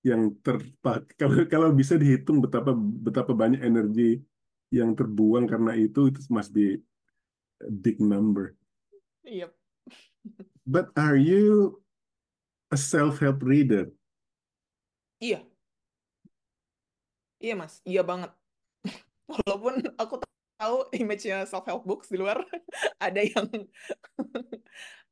[0.05, 4.23] yang terpak kalau kalau bisa dihitung betapa betapa banyak energi
[4.71, 6.79] yang terbuang karena itu itu must be
[7.63, 8.55] a big number.
[9.23, 9.51] Iya.
[10.67, 11.79] But are you
[12.71, 13.91] a self-help reader?
[15.17, 15.41] Iya,
[17.41, 18.31] iya mas, iya banget.
[19.27, 20.23] Walaupun aku
[20.57, 22.41] tahu image-nya self-help books di luar,
[23.05, 23.47] ada yang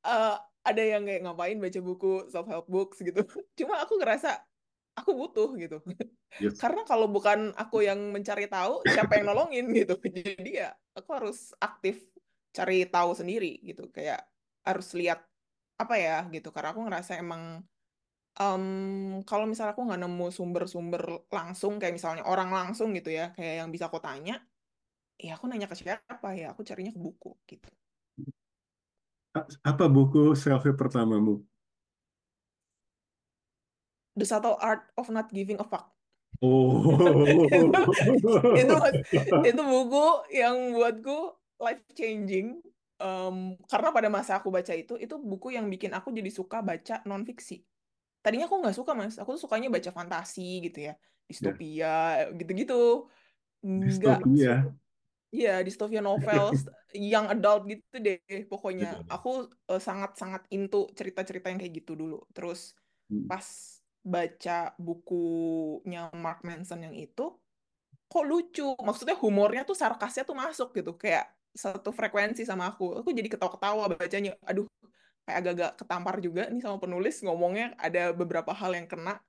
[0.03, 0.37] uh,
[0.69, 3.21] ada yang kayak ngapain baca buku self-help books gitu.
[3.59, 4.41] Cuma aku ngerasa
[4.97, 5.77] aku butuh gitu.
[6.41, 6.57] Yes.
[6.57, 9.95] Karena kalau bukan aku yang mencari tahu, siapa yang nolongin gitu.
[10.01, 12.01] Jadi ya aku harus aktif
[12.51, 13.93] cari tahu sendiri gitu.
[13.93, 14.25] Kayak
[14.65, 15.21] harus lihat
[15.77, 16.49] apa ya gitu.
[16.49, 17.61] Karena aku ngerasa emang
[18.39, 18.65] um,
[19.23, 23.69] kalau misalnya aku nggak nemu sumber-sumber langsung kayak misalnya orang langsung gitu ya, kayak yang
[23.71, 24.41] bisa aku tanya,
[25.19, 27.69] ya aku nanya ke siapa ya, aku carinya ke buku gitu.
[29.63, 31.43] Apa buku self-help pertamamu?
[34.15, 35.91] The Subtle Art of Not Giving a Fuck.
[36.39, 36.87] Oh.
[38.59, 38.75] itu,
[39.43, 42.63] itu buku yang buatku life changing.
[42.95, 47.03] Um, karena pada masa aku baca itu, itu buku yang bikin aku jadi suka baca
[47.03, 47.59] non fiksi.
[48.23, 50.93] Tadinya aku nggak suka mas, aku tuh sukanya baca fantasi gitu ya,
[51.27, 53.11] distopia gitu-gitu.
[53.61, 54.53] Nggak Distopia.
[55.35, 56.63] Iya, dystopia novels
[56.95, 58.17] yang adult gitu deh
[58.47, 59.03] pokoknya.
[59.11, 62.23] Aku uh, sangat-sangat into cerita-cerita yang kayak gitu dulu.
[62.31, 62.71] Terus
[63.05, 63.29] Hmm.
[63.29, 63.45] pas
[64.01, 67.37] baca bukunya Mark Manson yang itu,
[68.09, 68.73] kok lucu.
[68.81, 73.05] Maksudnya humornya tuh sarkasnya tuh masuk gitu, kayak satu frekuensi sama aku.
[73.05, 74.33] Aku jadi ketawa-ketawa bacanya.
[74.49, 74.65] Aduh,
[75.25, 79.21] kayak agak-agak ketampar juga nih sama penulis ngomongnya ada beberapa hal yang kena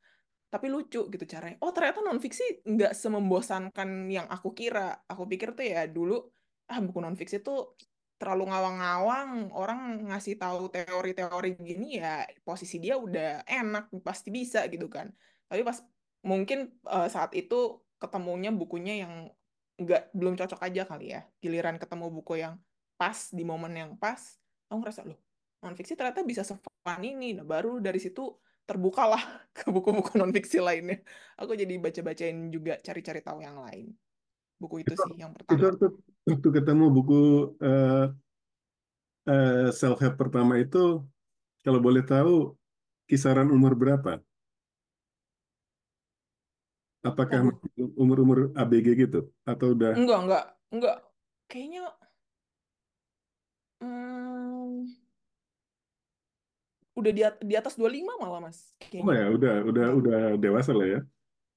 [0.46, 1.58] tapi lucu gitu caranya.
[1.62, 5.04] Oh ternyata non fiksi nggak semembosankan yang aku kira.
[5.10, 6.22] Aku pikir tuh ya dulu
[6.70, 7.74] ah buku non fiksi tuh
[8.16, 9.52] terlalu ngawang-ngawang.
[9.52, 15.10] Orang ngasih tahu teori-teori gini ya posisi dia udah enak pasti bisa gitu kan.
[15.50, 15.82] Tapi pas
[16.26, 19.14] mungkin uh, saat itu ketemunya bukunya yang
[19.76, 21.26] nggak belum cocok aja kali ya.
[21.42, 22.56] Giliran ketemu buku yang
[22.96, 24.40] pas di momen yang pas,
[24.72, 25.20] aku ngerasa loh
[25.66, 27.34] non fiksi ternyata bisa sefun ini.
[27.34, 28.30] Nah baru dari situ
[28.66, 29.22] terbukalah
[29.56, 31.00] ke buku-buku non fiksi lainnya.
[31.38, 33.94] Aku jadi baca-bacain juga cari-cari tahu yang lain.
[34.58, 35.54] Buku itu, sih yang pertama.
[35.56, 35.86] Itu waktu,
[36.26, 37.22] waktu ketemu buku
[37.60, 38.06] uh,
[39.28, 41.04] uh, self help pertama itu,
[41.60, 42.56] kalau boleh tahu
[43.06, 44.18] kisaran umur berapa?
[47.06, 47.54] Apakah
[47.94, 49.94] umur-umur ABG gitu atau udah?
[49.94, 50.98] Enggak, enggak, enggak.
[51.46, 51.84] Kayaknya
[53.78, 55.05] hmm,
[56.96, 59.04] udah di, di atas 25 malah mas kayaknya.
[59.04, 61.00] oh ya udah udah udah dewasa lah ya.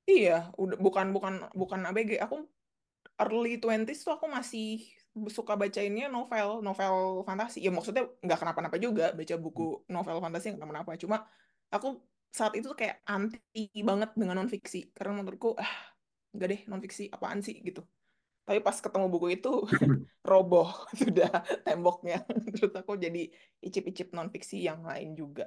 [0.09, 2.43] Iya udah bukan bukan bukan ABG aku
[3.21, 4.83] early 20s tuh aku masih
[5.31, 7.63] suka bacainnya novel novel fantasi.
[7.63, 10.91] Ya maksudnya nggak kenapa-napa juga baca buku novel fantasi nggak kenapa-napa.
[10.99, 11.23] Cuma
[11.71, 15.71] aku saat itu tuh kayak anti banget dengan non fiksi karena menurutku ah
[16.35, 17.57] nggak deh non fiksi apaan sih?
[17.63, 17.81] gitu
[18.49, 19.53] tapi pas ketemu buku itu
[20.29, 20.73] roboh
[21.05, 21.29] sudah
[21.61, 22.25] temboknya.
[22.57, 23.29] Terus aku jadi
[23.61, 25.45] icip-icip non fiksi yang lain juga.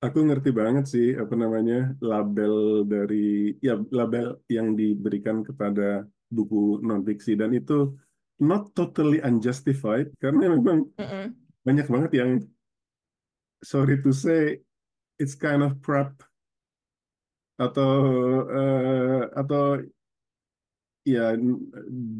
[0.00, 7.04] Aku ngerti banget sih apa namanya label dari ya label yang diberikan kepada buku non
[7.04, 7.92] fiksi dan itu
[8.40, 11.26] not totally unjustified karena memang mm -mm.
[11.68, 12.30] banyak banget yang
[13.60, 14.56] sorry to say
[15.20, 16.16] it's kind of crap.
[17.60, 17.92] Atau
[18.48, 19.84] uh, atau
[21.04, 21.36] ya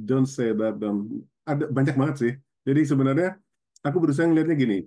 [0.07, 2.33] don't say that dong ada banyak banget sih
[2.65, 3.31] jadi sebenarnya
[3.85, 4.79] aku berusaha ngelihatnya gini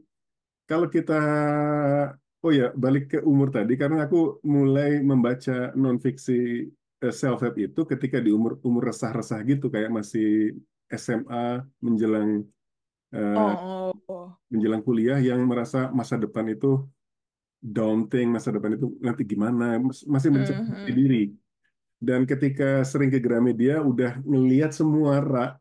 [0.69, 1.19] kalau kita
[2.43, 6.67] oh ya balik ke umur tadi karena aku mulai membaca non fiksi
[7.03, 10.57] eh, self help itu ketika di umur umur resah-resah gitu kayak masih
[10.93, 12.45] SMA menjelang
[13.15, 14.29] uh, oh.
[14.51, 16.85] menjelang kuliah yang merasa masa depan itu
[17.63, 20.85] daunting masa depan itu nanti gimana masih mencari mm -hmm.
[20.91, 21.23] diri
[22.03, 25.51] dan ketika sering ke Gramedia udah ngelihat semua rak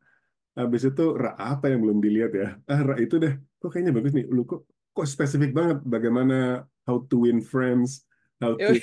[0.58, 2.48] habis itu rak apa yang belum dilihat ya?
[2.66, 4.26] Ah rak itu deh kok kayaknya bagus nih.
[4.26, 8.02] Lu kok kok spesifik banget bagaimana how to win friends
[8.42, 8.74] how to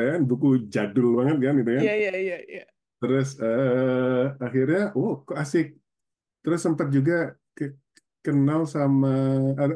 [0.00, 1.80] ya buku jadul banget kan itu ya?
[1.84, 2.64] Iya iya iya iya.
[3.04, 5.76] Terus uh, akhirnya oh kok asik.
[6.42, 7.76] Terus sempat juga ke,
[8.24, 9.12] kenal sama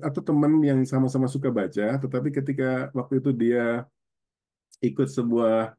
[0.03, 3.85] atau teman yang sama-sama suka baca tetapi ketika waktu itu dia
[4.83, 5.75] ikut sebuah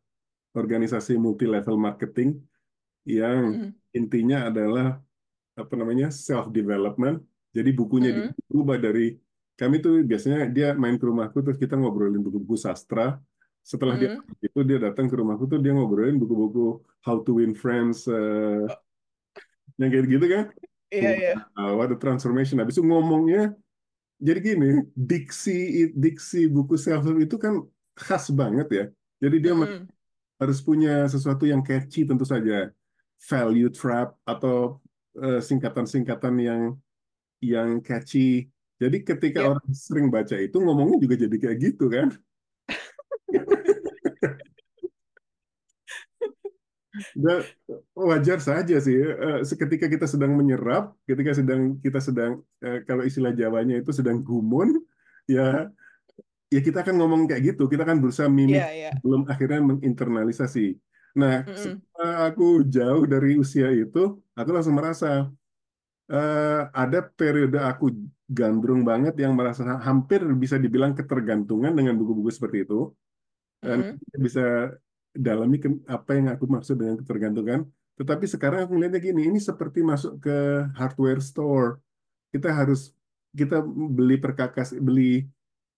[0.57, 2.41] organisasi multi level marketing
[3.05, 3.71] yang mm.
[3.93, 4.97] intinya adalah
[5.53, 7.21] apa namanya self development.
[7.53, 8.49] Jadi bukunya mm.
[8.49, 9.13] diubah dari
[9.57, 13.17] kami tuh biasanya dia main ke rumahku terus kita ngobrolin buku-buku sastra
[13.67, 14.47] Setelah dia Mm-mm.
[14.47, 18.63] itu dia datang ke rumahku tuh dia ngobrolin buku-buku How to Win Friends Oh,
[19.75, 20.45] yang kayak gitu kan.
[20.87, 21.33] iya iya.
[21.75, 22.63] What a transformation.
[22.63, 23.53] Habis itu ngomongnya
[24.17, 27.61] jadi gini, diksi diksi buku self help itu kan
[27.93, 28.85] khas banget ya.
[29.21, 29.85] Jadi dia Mm-mm.
[30.37, 32.69] Harus punya sesuatu yang catchy tentu saja.
[33.17, 34.77] Value trap atau
[35.17, 36.61] eh, singkatan-singkatan yang
[37.41, 38.45] yang catchy.
[38.77, 39.49] Jadi ketika Yep.
[39.57, 42.13] orang sering baca itu ngomongnya juga jadi kayak gitu kan.
[47.13, 47.45] Dan
[47.93, 48.97] wajar saja sih.
[48.97, 54.21] Eh, Seketika kita sedang menyerap, ketika sedang kita sedang eh, kalau istilah Jawanya itu sedang
[54.25, 54.81] gumun,
[55.29, 55.69] ya
[56.53, 57.61] ya kita akan ngomong kayak gitu.
[57.71, 58.89] Kita akan berusaha mimik Iya iya.
[59.03, 60.59] belum akhirnya menginternalisasi.
[61.19, 61.57] Nah, Mm-mm.
[61.63, 62.43] setelah aku
[62.75, 63.99] jauh dari usia itu,
[64.37, 65.07] aku langsung merasa
[66.13, 67.85] eh, ada periode aku
[68.37, 72.75] gandrung banget yang merasa hampir bisa dibilang ketergantungan dengan buku-buku seperti itu.
[73.65, 73.97] Dan Mm-mm.
[74.25, 74.41] bisa
[75.27, 77.61] dalami ke- apa yang aku maksud dengan ketergantungan.
[77.99, 80.31] Tetapi sekarang aku melihatnya gini, ini seperti masuk ke
[80.79, 81.69] hardware store.
[82.33, 82.79] Kita harus
[83.39, 83.55] kita
[83.97, 85.25] beli perkakas, beli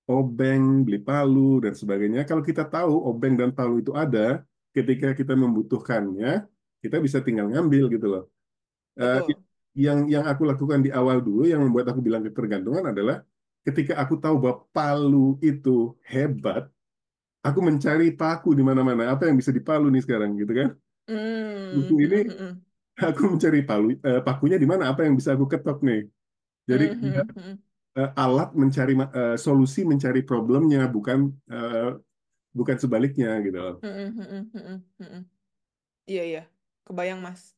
[0.09, 2.19] obeng, beli palu dan sebagainya.
[2.29, 4.19] Kalau kita tahu obeng dan palu itu ada,
[4.75, 6.29] ketika kita membutuhkannya,
[6.83, 8.23] kita bisa tinggal ngambil gitu loh.
[9.13, 9.45] Betul.
[9.85, 13.23] yang yang aku lakukan di awal dulu yang membuat aku bilang ketergantungan adalah
[13.65, 16.63] ketika aku tahu bahwa palu itu hebat,
[17.47, 19.03] aku mencari paku di mana-mana.
[19.13, 20.69] Apa yang bisa dipalu nih sekarang gitu kan?
[21.75, 22.61] Buku Mm, ini mm, mm,
[23.09, 24.83] aku mencari palu eh, pakunya di mana?
[24.91, 25.99] Apa yang bisa aku ketok nih?
[26.69, 27.59] Jadi mm, mm, mm,
[27.97, 31.89] eh, alat mencari eh, solusi mencari problemnya bukan eh,
[32.53, 33.79] bukan sebaliknya gitu.
[36.09, 36.43] Iya iya.
[36.85, 37.53] Kebayang Mas.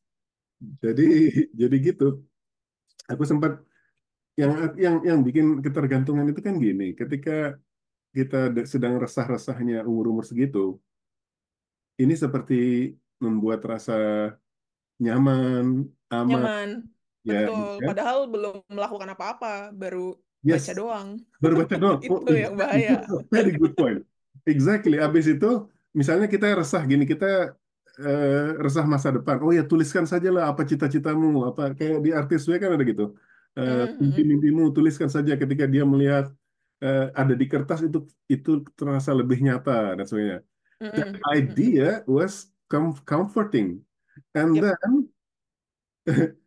[0.80, 2.22] Jadi jadi gitu.
[3.10, 3.58] Aku sempat
[4.38, 7.60] yang yang yang bikin ketergantungan itu kan gini, ketika
[8.16, 10.80] kita sedang resah-resahnya umur-umur segitu,
[12.00, 13.96] ini seperti membuat rasa
[15.00, 16.68] nyaman, aman, Nyaman.
[17.22, 17.78] Ya Betul.
[17.78, 17.86] kan?
[17.88, 21.08] Padahal belum melakukan apa-apa, baru Yes, baca doang.
[21.38, 21.98] baru baca doang.
[22.10, 23.06] Oh, Itu yang bahaya.
[23.34, 24.02] Very good point.
[24.42, 24.98] Exactly.
[24.98, 27.54] Abis itu, misalnya kita resah gini, kita
[28.02, 29.38] eh, resah masa depan.
[29.38, 33.14] Oh ya, tuliskan saja lah apa cita-citamu, apa kayak di artis gue kan ada gitu.
[33.52, 36.32] Eh, Mm, mm, mimpi-mimpimu tuliskan saja ketika dia melihat
[36.82, 40.40] eh, ada di kertas itu itu terasa lebih nyata dan sebagainya.
[40.82, 41.22] mm.
[41.38, 43.78] idea was com- comforting.
[44.34, 44.64] And Yep.
[44.64, 44.92] then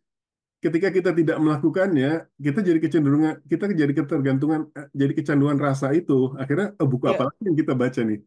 [0.64, 2.06] ketika kita tidak melakukannya,
[2.46, 6.12] kita jadi kecenderungan, kita jadi ketergantungan, eh, jadi kecanduan rasa itu.
[6.40, 7.28] Akhirnya, oh, buku apa Yep.
[7.28, 8.18] lagi yang kita baca nih?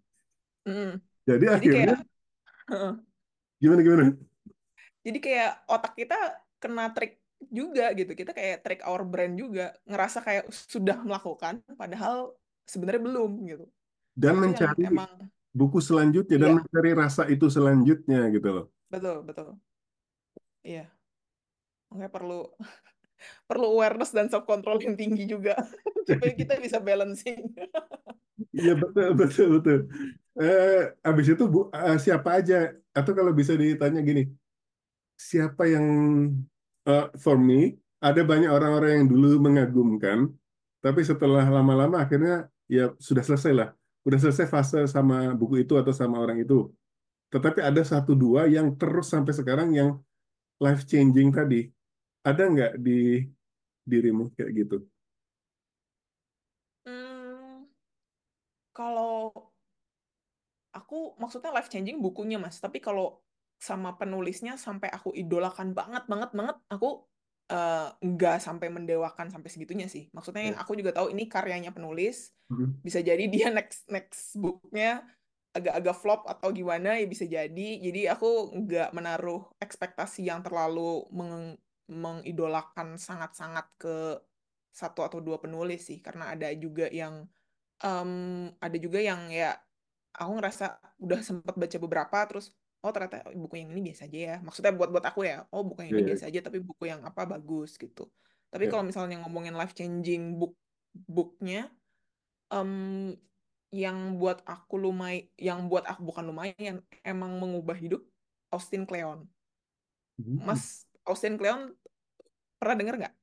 [0.68, 1.02] Mm.
[1.28, 1.98] Jadi Jadi akhirnya, kayak
[2.72, 2.94] heeh.
[3.62, 4.04] gimana gimana?
[5.06, 6.16] Jadi kayak otak kita
[6.62, 7.12] kena trik
[7.60, 8.12] juga gitu.
[8.20, 12.36] Kita kayak trick our brain juga, ngerasa kayak sudah melakukan padahal
[12.68, 13.66] sebenarnya belum gitu.
[14.22, 15.12] Dan yang mencari emang
[15.60, 18.66] buku selanjutnya dan iya, mencari rasa itu selanjutnya gitu loh.
[18.90, 19.60] betul, betul.
[20.64, 20.99] Iya.
[21.90, 22.40] Makanya perlu
[23.50, 25.58] perlu awareness dan self control yang tinggi juga
[26.08, 27.52] supaya kita bisa balancing.
[28.56, 29.80] Iya betul betul betul.
[30.40, 32.72] Eh, habis itu bu, eh, siapa aja?
[32.96, 34.24] Atau kalau bisa ditanya gini,
[35.20, 35.86] siapa yang
[36.88, 40.32] eh, for me ada banyak orang-orang yang dulu mengagumkan,
[40.80, 43.70] tapi setelah lama-lama akhirnya ya sudah selesai lah,
[44.08, 46.72] udah selesai fase sama buku itu atau sama orang itu.
[47.30, 50.00] Tetapi ada satu dua yang terus sampai sekarang yang
[50.64, 51.68] life changing tadi.
[52.24, 53.24] Ada nggak di
[53.88, 54.78] dirimu kayak gitu?
[56.86, 57.70] Hmm,
[58.74, 59.52] kalau
[60.76, 63.22] aku maksudnya life changing bukunya Mas, tapi kalau
[63.60, 67.06] sama penulisnya sampai aku idolakan banget banget banget, aku
[67.50, 70.08] eh, nggak sampai mendewakan sampai segitunya sih.
[70.14, 70.62] Maksudnya Ya.
[70.62, 72.80] aku juga tahu ini karyanya penulis, Mhm.
[72.86, 75.04] bisa jadi dia next next booknya
[75.58, 77.70] agak-agak flop atau gimana ya bisa jadi.
[77.82, 81.58] Jadi aku nggak menaruh ekspektasi yang terlalu meng-
[81.90, 84.22] mengidolakan sangat-sangat ke
[84.70, 87.26] satu atau dua penulis sih, karena ada juga yang
[87.82, 88.12] em,
[88.62, 89.58] ada juga yang ya
[90.14, 94.36] aku ngerasa udah sempat baca beberapa terus oh ternyata buku yang ini biasa aja ya.
[94.40, 96.84] Maksudnya buat buat aku ya, oh buku yang Ya, ini ya, biasa aja tapi buku
[96.88, 98.08] yang apa bagus gitu.
[98.50, 98.72] Tapi ya.
[98.72, 100.56] kalau misalnya ngomongin life changing book
[100.94, 101.70] booknya
[102.50, 103.14] em,
[103.70, 108.02] yang buat aku lumayan yang buat aku bukan lumayan emang mengubah hidup
[108.50, 109.30] Austin Kleon.
[110.18, 110.42] Mhm.
[110.42, 111.74] Mas Austin Kleon
[112.62, 113.16] pernah denger nggak?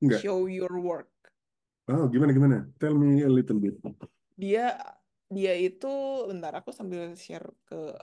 [0.00, 0.20] Enggak.
[0.24, 1.12] Show Your Work.
[1.92, 2.56] Oh, gimana gimana?
[2.80, 3.76] Tell me a little bit.
[4.34, 4.74] Dia
[5.28, 5.92] dia itu
[6.26, 7.94] bentar aku sambil share ke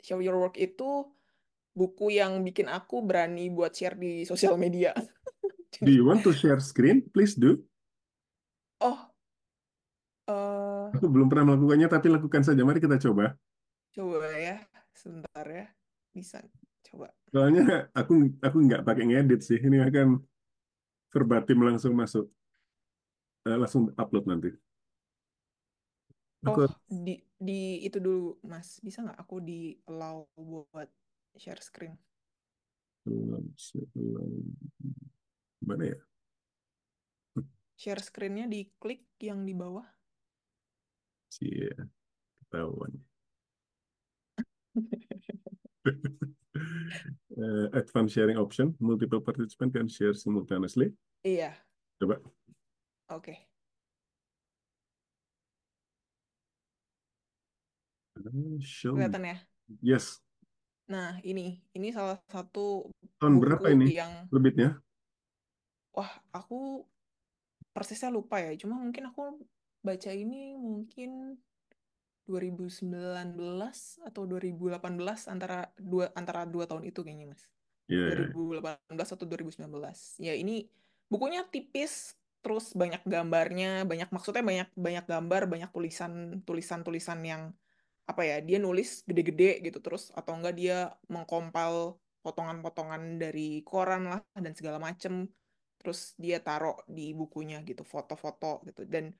[0.00, 1.10] Show Your Work itu
[1.74, 4.94] buku yang bikin aku berani buat share di sosial media.
[5.84, 7.06] Do you want to share screen?
[7.12, 7.62] Please do.
[8.82, 8.98] oh,
[10.26, 12.66] eh Aku belum pernah melakukannya, tapi lakukan saja.
[12.66, 13.36] Mari kita coba.
[13.94, 14.58] Coba ya,
[14.96, 15.66] sebentar ya.
[16.10, 16.42] Bisa
[16.88, 17.08] coba.
[17.32, 17.62] Soalnya
[17.98, 18.12] aku
[18.46, 19.58] aku nggak pakai ngedit sih.
[19.60, 20.08] Ini akan
[21.12, 22.24] verbatim langsung masuk,
[23.48, 24.50] Eh, langsung upload nanti.
[26.46, 28.78] Aku Oh, di di itu dulu, Mas.
[28.84, 30.88] Bisa nggak aku di allow buat
[31.34, 31.94] share screen?
[35.66, 35.98] mana ya?
[37.80, 39.86] Share screen-nya diklik yang di bawah.
[41.30, 41.70] Cie,
[42.40, 42.94] ketahuan.
[47.38, 50.90] Eh, advanced sharing option, multiple participant can share simultaneously.
[51.22, 51.54] Iya,
[51.98, 52.18] Coba.
[53.10, 53.34] oke.
[58.58, 59.06] Show me.
[59.06, 59.36] Kelihatan ya?
[59.94, 60.18] Yes.
[60.90, 62.90] Nah, ini ini salah satu
[63.20, 64.80] Tahun berapa ini yang terbitnya?
[65.94, 66.86] wah, aku
[67.74, 68.54] persisnya lupa ya.
[68.54, 69.42] Cuma mungkin aku
[69.82, 71.38] baca ini mungkin
[72.28, 77.48] 2019 atau 2018 antara dua antara dua tahun itu kayaknya, Mas.
[77.88, 80.20] Ya, 2018 atau 2019.
[80.20, 80.68] Ya, ini
[81.08, 87.42] bukunya tipis, terus banyak gambarnya, banyak maksudnya banyak banyak gambar, banyak tulisan tulisan-tulisan yang
[88.04, 94.20] apa ya, dia nulis gede-gede gitu terus atau enggak dia mengkompil potongan-potongan dari koran lah
[94.36, 95.24] dan segala macem.
[95.80, 99.16] Terus dia taruh di bukunya gitu, foto-foto gitu dan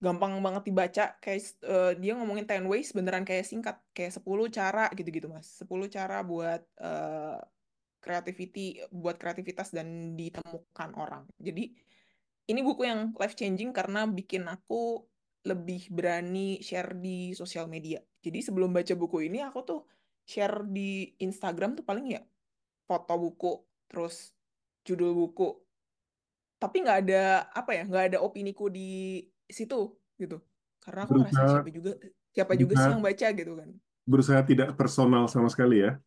[0.00, 4.88] gampang banget dibaca kayak eh, dia ngomongin 10 ways beneran kayak singkat kayak 10 cara
[4.96, 5.60] gitu-gitu Mas.
[5.60, 7.38] 10 cara buat eh,
[8.00, 11.28] creativity buat kreativitas dan ditemukan orang.
[11.36, 11.68] Jadi
[12.48, 15.04] ini buku yang life changing karena bikin aku
[15.44, 18.00] lebih berani share di sosial media.
[18.24, 19.80] Jadi sebelum baca buku ini aku tuh
[20.24, 22.24] share di Instagram tuh paling ya
[22.88, 23.52] foto buku,
[23.86, 24.32] terus
[24.84, 25.60] judul buku.
[26.60, 29.24] Tapi nggak ada apa ya, nggak ada opiniku di
[29.58, 29.76] situ
[30.20, 30.36] gitu.
[30.82, 31.90] Karena aku ngerasa berusaha siapa juga
[32.34, 33.70] siapa juga sih yang berusaha baca gitu kan.
[34.10, 36.00] berusaha tidak personal sama sekali ya.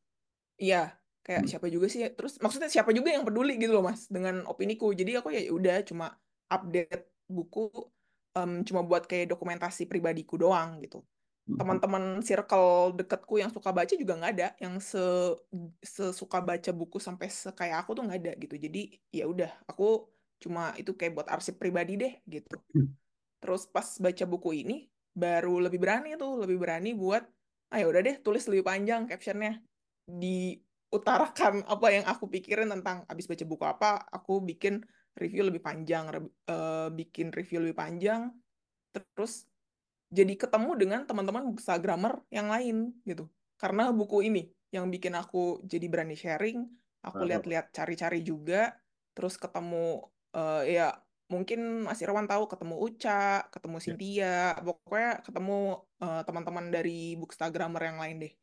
[0.62, 0.78] Iya,
[1.26, 1.50] kayak Hmm.
[1.50, 2.00] siapa juga sih.
[2.18, 4.86] Terus maksudnya siapa juga yang peduli gitu loh Mas dengan opiniku.
[5.00, 6.06] Jadi aku ya udah cuma
[6.54, 7.04] update
[7.36, 7.60] buku
[8.38, 11.02] em, cuma buat kayak dokumentasi pribadiku doang gitu.
[11.60, 15.00] Teman-teman circle deketku yang suka baca juga nggak ada yang se
[15.84, 18.56] sesuka baca buku sampai sekayak aku tuh nggak ada gitu.
[18.66, 18.80] Jadi
[19.14, 19.84] ya udah aku
[20.44, 22.58] cuma itu kayak buat arsip pribadi deh gitu.
[23.44, 27.28] Terus pas baca buku ini baru lebih berani tuh, lebih berani buat
[27.76, 29.60] ah ya udah deh tulis lebih panjang captionnya.
[30.08, 34.80] Diutarakan apa yang aku pikirin tentang abis baca buku apa, aku bikin
[35.20, 38.32] review lebih panjang, re- eh, bikin review lebih panjang,
[38.96, 39.44] terus
[40.14, 43.28] jadi ketemu dengan teman-teman Instagramer yang lain gitu.
[43.60, 46.64] Karena buku ini yang bikin aku jadi berani sharing,
[47.04, 48.72] aku lihat-lihat cari-cari juga,
[49.12, 50.88] terus ketemu eh, ya
[51.32, 55.54] mungkin Mas Irwan tahu ketemu Uca, ketemu Ya, Cynthia, pokoknya ketemu
[56.04, 58.34] eh, teman-teman dari Bookstagramer yang lain deh.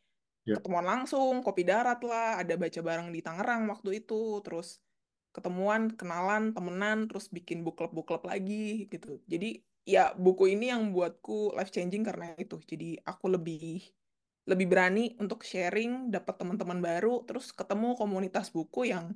[0.44, 0.56] ya.
[0.58, 4.82] Ketemuan langsung, kopi darat lah, ada baca bareng di Tangerang waktu itu, terus
[5.30, 9.22] ketemuan, kenalan, temenan, terus bikin book club-book club lagi gitu.
[9.30, 12.58] Jadi ya buku ini yang buatku life changing karena itu.
[12.66, 13.82] Jadi aku lebih
[14.50, 19.14] lebih berani untuk sharing, dapat teman-teman baru, terus ketemu komunitas buku yang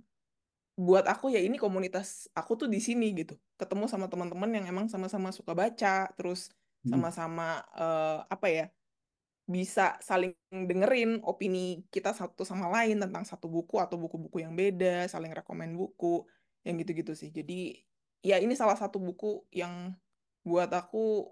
[0.75, 3.39] buat aku ya ini komunitas aku tuh di sini gitu.
[3.61, 6.51] Ketemu sama teman-teman yang emang sama-sama suka baca, terus
[6.85, 7.05] Hmm.
[7.05, 8.67] sama-sama eh, apa ya
[9.45, 15.05] bisa saling dengerin opini kita satu sama lain tentang satu buku atau buku-buku yang beda,
[15.13, 16.25] saling rekomen buku,
[16.65, 17.29] yang gitu-gitu sih.
[17.35, 17.85] Jadi
[18.25, 19.93] ya ini salah satu buku yang
[20.49, 21.29] buat aku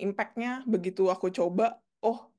[0.00, 2.30] impact-nya begitu aku coba, oh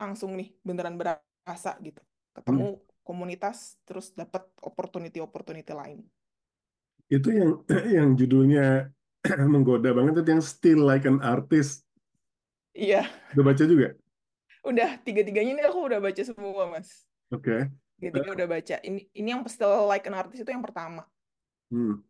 [0.00, 2.02] langsung nih beneran berasa gitu.
[2.36, 2.78] Ketemu Hmm.
[3.08, 5.98] Komunitas terus dapat opportunity-opportunity lain.
[7.08, 7.50] Itu yang
[7.96, 8.92] yang judulnya
[9.52, 11.88] menggoda banget itu yang Still Like an Artist.
[12.76, 13.88] Iya, Udah baca juga?
[14.68, 16.88] udah tiga-tiganya ini aku udah baca semua, Mas.
[17.32, 17.72] Oke.
[17.98, 18.76] Tiga-tiga udah baca.
[18.84, 21.02] Ini ini yang Still Like an Artist itu yang pertama.
[21.72, 22.04] Hmm.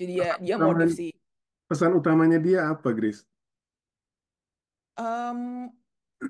[0.00, 1.12] Jadi ya dia Pesan, modif sih.
[1.68, 3.24] pesan utamanya dia apa, Grace?
[4.96, 5.72] Em,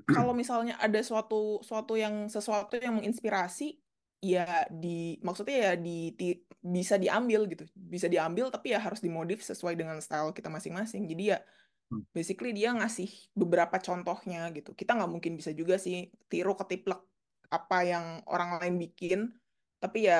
[0.07, 3.82] kalau misalnya ada suatu suatu yang sesuatu yang menginspirasi
[4.22, 4.40] ya
[4.82, 6.38] di maksudnya ya di, di-
[6.76, 7.62] bisa diambil gitu.
[7.94, 11.02] Bisa diambil tapi ya harus dimodif sesuai dengan style kita masing-masing.
[11.10, 11.38] Jadi ya
[11.90, 12.02] Hmm.
[12.16, 13.08] basically dia ngasih
[13.40, 14.70] beberapa contohnya gitu.
[14.80, 15.96] Kita nggak mungkin bisa juga sih
[16.30, 17.00] tiru ketiplek
[17.56, 19.18] apa yang orang lain bikin.
[19.82, 20.14] Tapi ya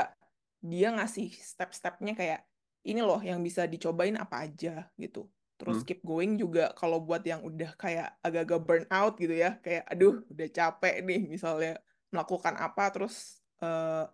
[0.70, 2.40] dia ngasih step-stepnya kayak
[2.88, 5.30] ini loh yang bisa dicobain apa aja gitu.
[5.59, 5.86] Terus Hmm.
[5.86, 9.48] keep going juga kalau buat yang udah kayak agak-agak burn out gitu ya.
[9.64, 11.78] Kayak aduh udah capek nih misalnya
[12.12, 12.82] melakukan apa.
[12.94, 14.05] Terus eh,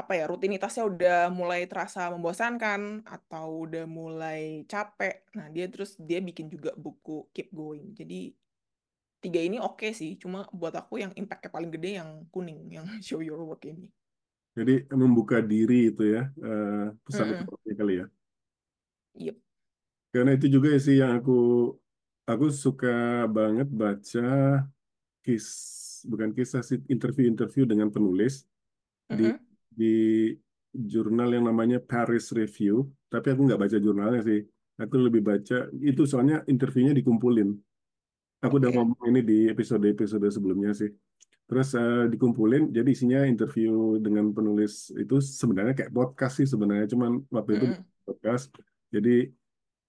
[0.00, 5.14] apa ya rutinitasnya udah mulai terasa membosankan atau udah mulai capek.
[5.36, 7.86] Nah, dia terus dia bikin juga buku Keep Going.
[7.98, 8.30] Jadi
[9.18, 13.20] tiga ini oke sih, cuma buat aku yang impactnya paling gede yang kuning, yang Show
[13.26, 13.86] Your Work ini.
[14.58, 17.46] Jadi membuka diri itu ya uh, pesan Mm-mm.
[17.46, 18.06] utamanya kali ya.
[19.14, 19.36] Yep.
[20.12, 21.32] Karena itu juga sih yang aku
[22.30, 22.88] aku suka
[23.36, 24.20] banget baca
[26.04, 28.44] bukan kisah sih interview-interview dengan penulis
[29.08, 29.40] di Mm-mm.
[29.72, 29.94] di
[30.74, 32.86] jurnal yang namanya Paris Review.
[33.08, 34.40] Tapi aku nggak baca jurnalnya sih.
[34.78, 37.50] Aku lebih baca itu soalnya interviewnya dikumpulin.
[38.38, 38.76] Aku udah Oke.
[38.78, 40.92] ngomong ini di episode-episode sebelumnya sih.
[41.48, 47.24] Terus uh, dikumpulin, jadi isinya interview dengan penulis itu sebenarnya kayak podcast sih sebenarnya, cuman
[47.32, 48.04] waktu itu Mm-mm.
[48.04, 48.52] podcast.
[48.92, 49.32] Jadi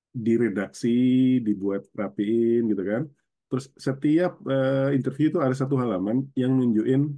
[0.10, 0.98] diredaksi,
[1.44, 3.04] dibuat rapiin gitu kan.
[3.50, 7.18] Terus setiap uh, interview itu ada satu halaman yang nunjukin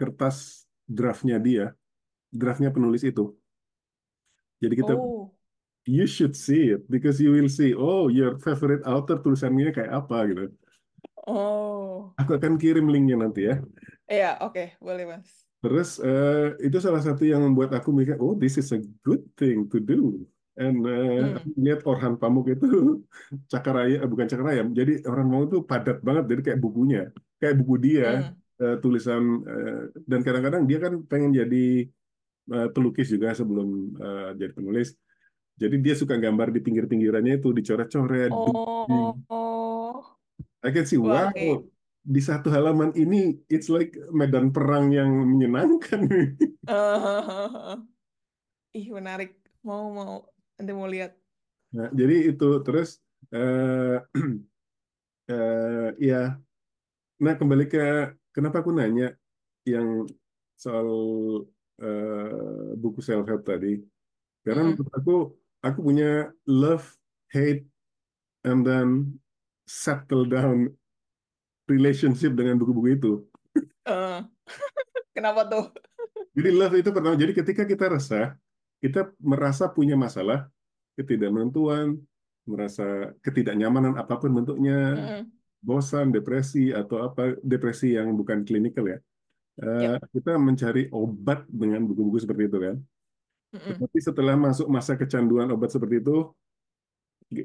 [0.00, 1.76] kertas draftnya dia,
[2.32, 3.36] draftnya penulis itu.
[4.58, 5.30] Jadi kita Oh.
[5.84, 10.16] you should see it because you will see oh your favorite author tulisannya kayak apa
[10.32, 10.44] gitu.
[11.28, 12.16] Oh.
[12.16, 13.60] Aku akan kirim linknya nanti ya.
[14.08, 15.28] Iya, oke, boleh, Mas.
[15.60, 19.68] Terus eh, itu salah satu yang membuat aku mikir, oh this is a good thing
[19.68, 20.24] to do.
[20.58, 21.54] And eh, Hmm.
[21.64, 22.66] lihat Orhan Pamuk itu
[23.52, 27.00] cakaraya, eh, bukan cakaraya, jadi Orhan Pamuk itu padat banget, jadi kayak bukunya,
[27.40, 28.34] kayak buku dia, Hmm.
[28.62, 29.80] eh, tulisan, eh,
[30.10, 31.62] dan kadang-kadang dia kan pengen jadi
[32.54, 33.68] eh, pelukis juga sebelum
[34.04, 34.88] eh, jadi penulis.
[35.58, 38.30] Jadi dia suka gambar di pinggir-pinggirannya itu dicoret-coret.
[38.30, 39.14] Oh.
[39.28, 39.94] Oh.
[40.62, 41.70] I can see, wow, oke.
[42.02, 46.06] di satu halaman ini it's like medan perang yang menyenangkan.
[48.78, 49.34] Ih, menarik.
[49.66, 50.37] Mau, mau.
[50.58, 51.14] Nanti mau lihat.
[51.70, 52.98] Nah, jadi itu terus
[53.30, 54.02] eh
[55.30, 56.34] eh, ya,
[57.22, 57.78] nah kembali ke
[58.34, 59.14] kenapa aku nanya
[59.62, 60.02] yang
[60.58, 60.88] soal
[61.78, 63.78] eh, buku self help tadi.
[64.42, 64.74] Karena Mm-mm.
[64.74, 65.14] menurut aku
[65.62, 66.86] aku punya love,
[67.30, 67.62] hate,
[68.42, 69.18] and then
[69.68, 70.74] settle down
[71.68, 73.12] relationship dengan buku-buku itu.
[73.86, 74.18] Eh,
[75.16, 75.64] Kenapa tuh?
[76.38, 78.38] Jadi love itu pertama, jadi ketika kita resah,
[78.78, 80.46] kita merasa punya masalah,
[80.94, 81.98] ketidakmenentuan,
[82.48, 85.22] merasa ketidaknyamanan apa pun bentuknya, Mm-mm.
[85.60, 88.98] bosan, depresi atau apa, depresi yang bukan klinikal ya.
[89.58, 90.06] Yap.
[90.14, 92.76] kita mencari obat dengan buku-buku seperti itu kan.
[93.58, 93.74] Mm-mm.
[93.82, 96.30] Tapi setelah masuk masa kecanduan obat seperti itu,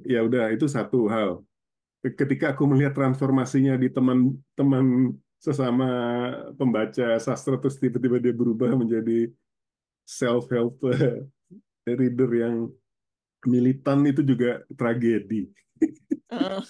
[0.05, 1.41] ya udah itu satu hal.
[2.03, 5.87] Ketika aku melihat transformasinya di teman-teman sesama
[6.55, 9.27] pembaca sastra terus tiba-tiba dia berubah menjadi
[10.05, 10.79] self-help
[11.87, 12.55] reader yang
[13.47, 15.51] militan itu juga tragedi.
[16.31, 16.61] Eh,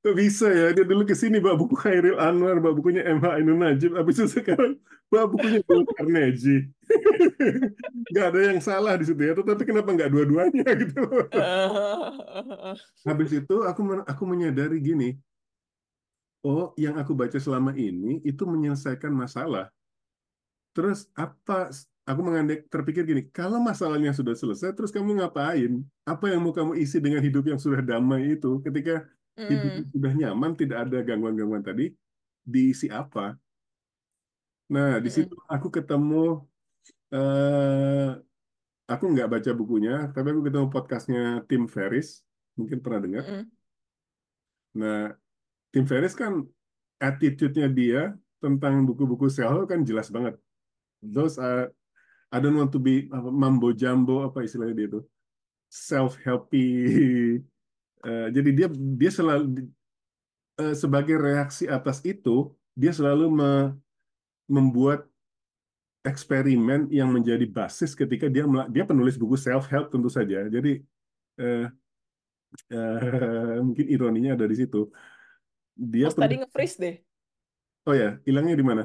[0.00, 0.70] Kok bisa ya?
[0.72, 4.40] Dia dulu ke sini bawa buku Khairil Anwar, bawa bukunya MH Ainun Najib, habis itu
[4.40, 4.78] sekarang
[5.10, 6.70] bawa bukunya Dale Carnegie.
[8.10, 11.00] Nggak ada yang salah di situ ya, tetapi kenapa nggak dua-duanya gitu?
[11.34, 12.74] eh,
[13.06, 15.08] Habis itu aku aku menyadari gini,
[16.44, 19.68] oh yang aku baca selama ini itu menyelesaikan masalah.
[20.74, 21.70] Terus apa?
[22.08, 25.78] Aku mengandek terpikir gini, kalau masalahnya sudah selesai, terus kamu ngapain?
[26.02, 28.58] Apa yang mau kamu isi dengan hidup yang sudah damai itu?
[28.66, 29.06] Ketika
[29.38, 29.94] hidup mm.
[29.94, 31.94] sudah nyaman, tidak ada gangguan-gangguan tadi,
[32.42, 33.38] diisi apa?
[34.74, 35.26] Nah, di Mm-mm.
[35.30, 36.42] situ aku ketemu,
[37.14, 38.10] eh,
[38.90, 42.26] aku nggak baca bukunya, tapi aku ketemu podcastnya Tim Ferriss,
[42.58, 43.22] mungkin pernah dengar.
[43.22, 43.44] Mm-mm.
[44.82, 45.14] Nah,
[45.70, 46.42] Tim Ferriss kan
[46.98, 48.02] attitude-nya dia
[48.42, 50.34] tentang buku-buku self kan jelas banget.
[51.00, 51.72] Those are,
[52.30, 55.00] I don't want to be apa, mambo jumbo apa istilahnya dia itu
[55.68, 56.66] self-helpy.
[58.00, 59.68] Eh, jadi dia dia selalu
[60.56, 63.76] eh, sebagai reaksi atas itu dia selalu me-
[64.48, 65.04] membuat
[66.00, 70.48] eksperimen yang menjadi basis ketika dia dia penulis buku self-help tentu saja.
[70.48, 70.80] Jadi
[71.44, 71.68] eh,
[72.72, 74.88] eh, mungkin ironinya ada di situ.
[75.76, 76.94] Dia Mas tadi nge-freeze deh.
[77.84, 78.84] oh ya, hilangnya di mana?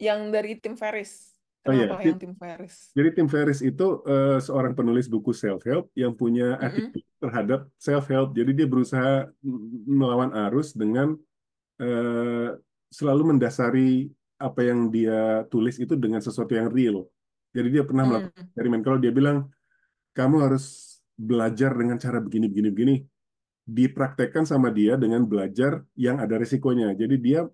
[0.00, 1.28] Yang dari tim Ferris.
[1.68, 2.88] Oh ya, Kenapa yang tim Ferris?
[2.96, 8.32] Jadi Tim Ferriss itu eh, seorang penulis buku self-help yang punya attitude terhadap self-help.
[8.32, 9.28] Jadi dia berusaha
[9.84, 11.20] melawan arus dengan
[11.76, 12.56] eh,
[12.88, 14.08] selalu mendasari
[14.40, 17.04] apa yang dia tulis itu dengan sesuatu yang real.
[17.52, 18.46] Jadi dia pernah melakukan Mm.
[18.56, 18.80] eksperimen.
[18.80, 19.38] Kalau dia bilang,
[20.16, 20.64] kamu harus
[21.12, 22.96] belajar dengan cara begini, begini, begini.
[23.68, 26.96] Dipraktekkan sama dia dengan belajar yang ada resikonya.
[26.96, 27.44] Jadi dia,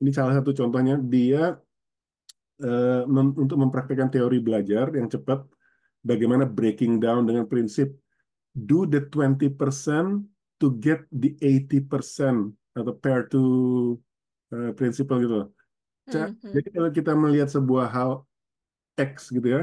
[0.00, 1.58] ini salah satu contohnya, dia
[2.62, 5.46] eh, mem- untuk mempraktekkan teori belajar yang cepat,
[6.02, 7.90] bagaimana breaking down dengan prinsip
[8.54, 10.26] do the 20%
[10.58, 13.42] to get the 80% atau pair to
[14.54, 15.34] eh, principle gitu.
[15.44, 15.48] loh.
[16.08, 18.10] Hmm, hmm, Jadi kalau kita melihat sebuah hal
[18.96, 19.62] X gitu ya,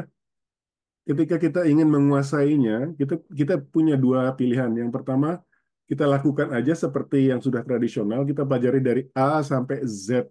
[1.05, 4.69] ketika kita ingin menguasainya, kita kita punya dua pilihan.
[4.73, 5.41] Yang pertama,
[5.89, 10.25] kita lakukan aja seperti yang sudah tradisional, kita pelajari dari A sampai Z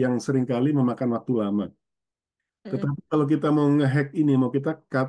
[0.00, 1.64] yang sering kali memakan waktu lama.
[2.70, 5.08] Tetapi kalau kita mau ngehack ini, mau kita cut,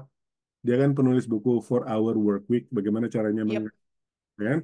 [0.65, 3.71] dia kan penulis buku Four Hour Work Week, bagaimana caranya meng Yep.
[4.41, 4.59] kan?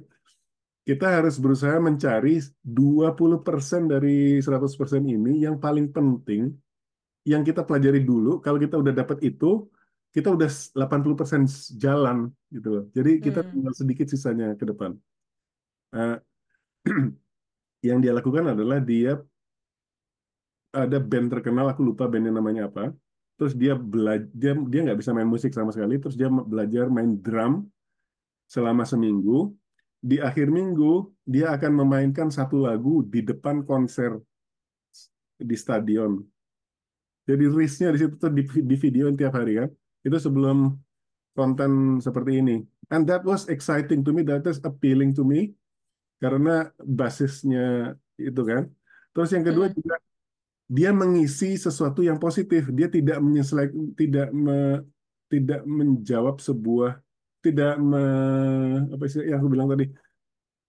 [0.88, 6.42] Kita harus berusaha mencari 20% dari 100% ini yang paling penting
[7.32, 8.28] yang kita pelajari dulu.
[8.44, 9.46] Kalau kita udah dapat itu,
[10.14, 10.48] kita udah
[10.78, 11.42] 80%
[11.84, 12.18] jalan
[12.54, 12.84] gitu loh.
[12.96, 14.92] Jadi kita Hmm, tinggal sedikit sisanya ke depan.
[15.94, 16.16] Eh,
[17.88, 19.16] yang dia lakukan adalah dia
[20.74, 22.92] ada band terkenal, aku lupa bandnya namanya apa.
[23.38, 25.96] Terus dia belajar, dia nggak bisa main musik sama sekali.
[25.96, 27.64] Terus dia belajar main drum
[28.50, 29.54] selama seminggu.
[29.98, 34.18] Di akhir minggu dia akan memainkan satu lagu di depan konser
[35.38, 36.18] di stadion.
[37.28, 39.70] Jadi risknya di situ tuh di, di video tiap hari kan.
[40.02, 40.74] Itu sebelum
[41.34, 42.56] konten seperti ini.
[42.90, 45.54] And that was exciting to me, that was appealing to me
[46.18, 48.66] karena basisnya itu kan.
[49.14, 49.96] Terus yang kedua hmm, juga
[50.68, 52.68] dia mengisi sesuatu yang positif.
[52.74, 54.84] Dia tidak menyesuaikan, tidak me,
[55.32, 57.00] tidak menjawab sebuah,
[57.40, 58.04] tidak me,
[58.92, 59.88] apa sih yang aku bilang tadi.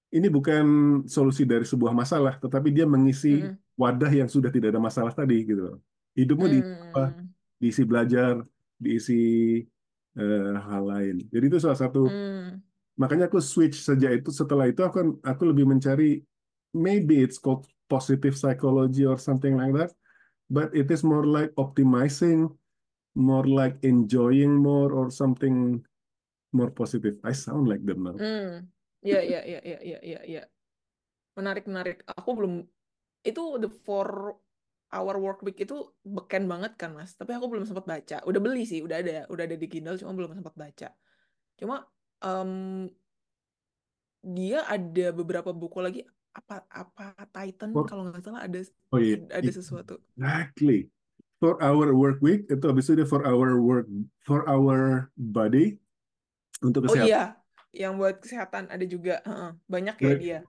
[0.09, 0.65] Ini bukan
[1.05, 5.45] solusi dari sebuah masalah, tetapi dia mengisi hmm, wadah yang sudah tidak ada masalah tadi
[5.45, 5.77] gitu.
[6.17, 7.13] Hidupmu di apa?
[7.13, 7.29] hmm,
[7.61, 8.41] Diisi belajar,
[8.79, 9.21] diisi
[10.17, 11.15] eh, hal lain.
[11.29, 12.68] Jadi itu salah satu hmm,
[12.99, 16.19] makanya aku switch sejak itu setelah itu aku aku lebih mencari
[16.75, 19.89] maybe it's called positive psychology or something like that
[20.51, 22.51] but it is more like optimizing
[23.15, 25.79] more like enjoying more or something
[26.51, 28.67] more positive I sound like them now hmm.
[28.99, 30.43] Ya, ya, ya, ya, ya, ya, ya.
[31.39, 32.03] Menarik, menarik.
[32.19, 32.67] Aku belum
[33.23, 34.35] itu the four
[34.91, 37.15] hour work week itu beken banget kan mas.
[37.15, 38.17] Tapi aku belum sempat baca.
[38.27, 40.89] Udah beli sih, udah ada, udah ada di Kindle, cuma belum sempat baca.
[41.55, 41.87] Cuma
[42.23, 42.51] em,
[44.23, 46.01] dia ada beberapa buku lagi.
[46.29, 47.73] Apa apa Titan?
[47.73, 48.59] For, kalau nggak salah ada
[48.93, 49.17] oh iya.
[49.33, 49.97] ada sesuatu.
[50.15, 50.87] exactly.
[51.39, 53.87] For our work week itu habis itu dia for our work
[54.27, 55.79] for our body
[56.59, 57.07] untuk Oh kesehatan.
[57.07, 57.23] Iya,
[57.71, 59.23] yang buat kesehatan ada juga.
[59.23, 60.39] Heeh, banyak ya dia.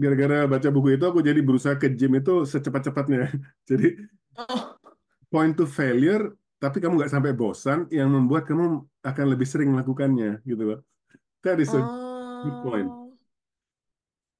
[0.00, 3.28] gara-gara baca buku itu aku jadi berusaha ke gym itu secepat-cepatnya.
[3.68, 4.08] Jadi
[4.38, 4.78] Oh,
[5.34, 6.30] point to failure,
[6.62, 10.80] tapi kamu nggak sampai bosan, yang membuat kamu akan lebih sering melakukannya, gitu loh.
[11.42, 11.80] That is a
[12.42, 12.88] good point.
[12.88, 13.14] oh,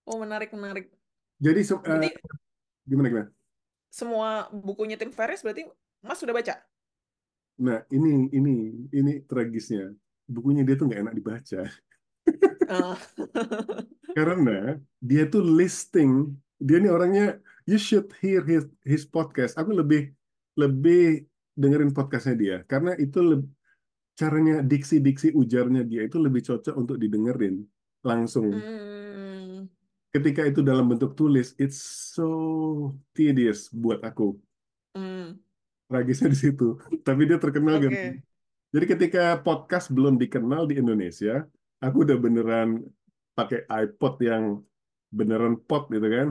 [0.05, 0.91] oh menarik menarik.
[1.39, 2.11] Jadi se- eh, Berarti
[2.83, 3.29] gimana gimana?
[3.89, 5.65] semua bukunya Tim Ferriss berarti
[6.01, 6.55] Mas sudah baca?
[7.59, 8.55] Nah ini ini
[8.93, 9.91] ini tragisnya.
[10.29, 11.61] Bukunya dia tuh nggak enak dibaca
[12.69, 13.01] Ah.
[14.19, 16.37] karena dia tuh listing.
[16.61, 19.57] Dia ini orangnya you should hear his his podcast.
[19.57, 20.13] Aku lebih
[20.53, 21.25] lebih
[21.55, 23.51] dengerin podcastnya dia karena itu leb-
[24.21, 27.55] caranya diksi-diksi ujarnya dia itu lebih cocok untuk didengerin
[28.09, 28.49] langsung.
[28.51, 29.69] Hmm,
[30.15, 31.79] ketika itu dalam bentuk tulis, it's
[32.17, 32.25] so
[33.17, 34.25] tedious buat aku.
[34.95, 35.41] hmm,
[35.89, 36.65] Tragisnya di situ.
[37.07, 37.85] Tapi dia terkenal oke.
[37.85, 38.05] gitu.
[38.75, 41.45] Jadi ketika podcast belum dikenal di Indonesia,
[41.85, 42.69] aku udah beneran
[43.39, 44.45] pakai iPod yang
[45.19, 46.29] beneran pod gitu kan.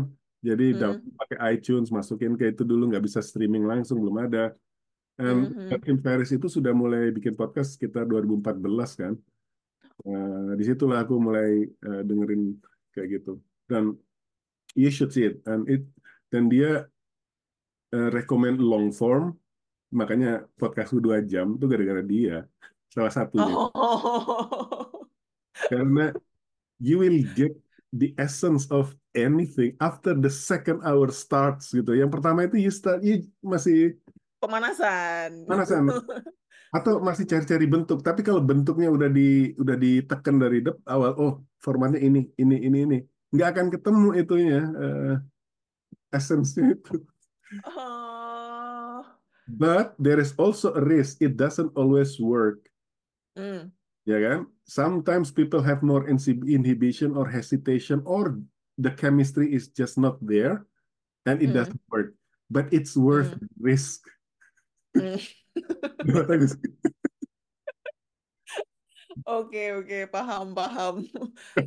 [0.47, 4.39] Jadi Hmm, pakai iTunes, masukin ke itu dulu nggak bisa streaming langsung, belum ada.
[5.18, 5.82] And hmm, hmm.
[5.82, 9.13] Tim Ferriss itu sudah mulai bikin podcast sekitar 2014 kan.
[10.05, 12.53] Eh, di situlah aku mulai eh, dengerin
[12.93, 13.41] kayak gitu.
[13.65, 13.97] Dan
[14.78, 15.41] you should see it.
[15.49, 15.89] And it
[16.30, 16.86] dan dia
[17.97, 19.34] eh, recommend long form,
[19.89, 22.45] makanya podcastku dua jam itu gara-gara dia
[22.93, 23.53] salah satunya.
[23.74, 25.01] Oh.
[25.74, 26.13] Karena
[26.78, 27.57] you will get
[27.89, 31.97] the essence of anything after the second hour starts gitu.
[31.97, 33.97] Yang pertama itu you start you masih
[34.38, 35.49] Pemanasan.
[35.49, 35.89] panasan
[36.77, 38.03] atau masih cari-cari bentuk.
[38.03, 41.33] Tapi kalau bentuknya udah di udah ditekan dari dep awal, oh
[41.63, 42.97] formatnya ini ini ini ini,
[43.33, 45.15] nggak akan ketemu itunya eh,
[46.13, 47.01] essence-nya itu.
[47.63, 49.01] Oh.
[49.47, 51.23] But there is also a risk.
[51.23, 52.67] It doesn't always work.
[53.39, 53.71] Hmm,
[54.07, 54.39] Ya kan?
[54.63, 58.39] Sometimes people have more inhib- inhibition or hesitation or
[58.79, 60.63] the chemistry is just not there
[61.27, 62.15] and it hmm, doesn't work.
[62.47, 64.07] But it's worth the risk.
[66.51, 66.71] sih.
[69.27, 71.03] Oke, oke, paham, paham.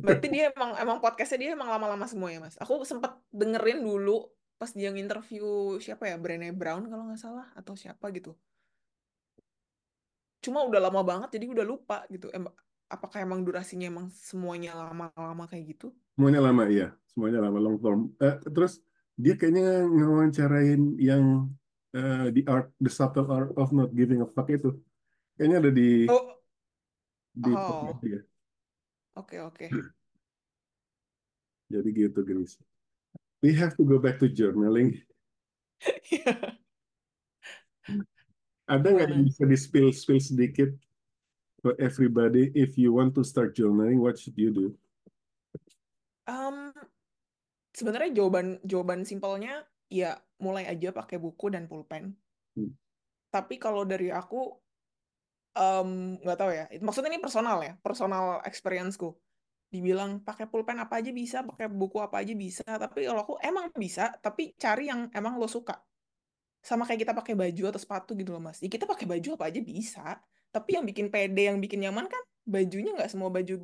[0.01, 2.55] Berarti dia emang emang podcastnya dia emang lama-lama semua ya, Mas.
[2.57, 7.73] Aku sempat dengerin dulu pas dia nginterview siapa ya, Brené Brown kalau nggak salah atau
[7.73, 8.37] siapa gitu.
[10.41, 12.29] Cuma udah lama banget jadi udah lupa gitu.
[12.33, 12.49] Em
[12.91, 15.93] apakah emang durasinya emang semuanya lama-lama kayak gitu?
[16.17, 16.87] Semuanya lama, iya.
[17.07, 18.01] Semuanya lama, long form.
[18.19, 18.83] Eh, terus
[19.15, 21.47] dia kayaknya ngewawancarain yang
[21.95, 24.75] eh, the art the subtle art of not giving a fuck itu.
[25.35, 26.37] Kayaknya ada di Oh,
[27.31, 28.19] di oh, ya
[29.15, 29.65] oke oke.
[31.71, 32.59] jadi gitu Grace
[33.41, 35.01] we have to go back to journaling.
[38.69, 40.69] Ada nggak yang bisa di spill spill sedikit
[41.59, 42.53] for everybody?
[42.53, 44.67] If you want to start journaling what should you do?
[46.29, 46.71] Em,
[47.73, 52.15] sebenarnya jawaban jawaban simpelnya ya mulai aja pakai buku dan pulpen.
[52.55, 52.71] Hmm.
[53.27, 54.55] Tapi kalau dari aku
[56.23, 56.65] nggak tahu ya.
[56.79, 59.11] Maksudnya ini personal ya, personal experience-ku.
[59.71, 62.63] Dibilang pakai pulpen apa aja bisa, pakai buku apa aja bisa.
[62.63, 65.83] Tapi kalau aku emang bisa, tapi cari yang emang lo suka.
[66.63, 68.63] Sama kayak kita pakai baju atau sepatu gitu loh Mas.
[68.63, 70.19] Ya kita pakai baju apa aja bisa.
[70.51, 73.55] Tapi yang bikin pede, yang bikin nyaman kan bajunya nggak semua baju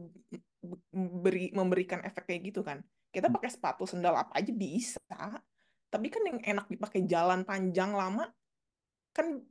[1.23, 2.83] beri, memberikan efek kayak gitu kan.
[3.11, 4.99] Kita pakai sepatu sendal apa aja bisa.
[5.87, 8.27] Tapi kan yang enak dipakai jalan panjang lama
[9.15, 9.41] kan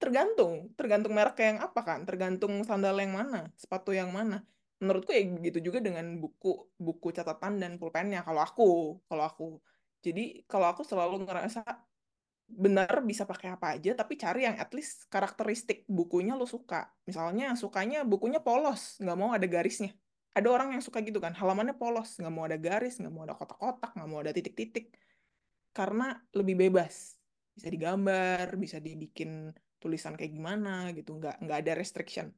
[0.00, 4.40] tergantung, tergantung merek yang apa kan, tergantung sandal yang mana, sepatu yang mana.
[4.80, 8.24] Menurutku ya gitu juga dengan buku buku catatan dan pulpennya.
[8.24, 8.68] Kalau aku,
[9.04, 9.46] kalau aku.
[10.00, 11.60] Jadi kalau aku selalu ngerasa
[12.50, 16.88] benar bisa pakai apa aja, tapi cari yang at least karakteristik bukunya lo suka.
[17.04, 19.92] Misalnya sukanya bukunya polos, nggak mau ada garisnya.
[20.32, 23.34] Ada orang yang suka gitu kan, halamannya polos, nggak mau ada garis, nggak mau ada
[23.38, 24.94] kotak-kotak, nggak mau ada titik-titik.
[25.70, 27.18] Karena lebih bebas.
[27.54, 32.28] Bisa digambar, bisa dibikin tulisan kayak gimana gitu, nggak nggak ada restriction.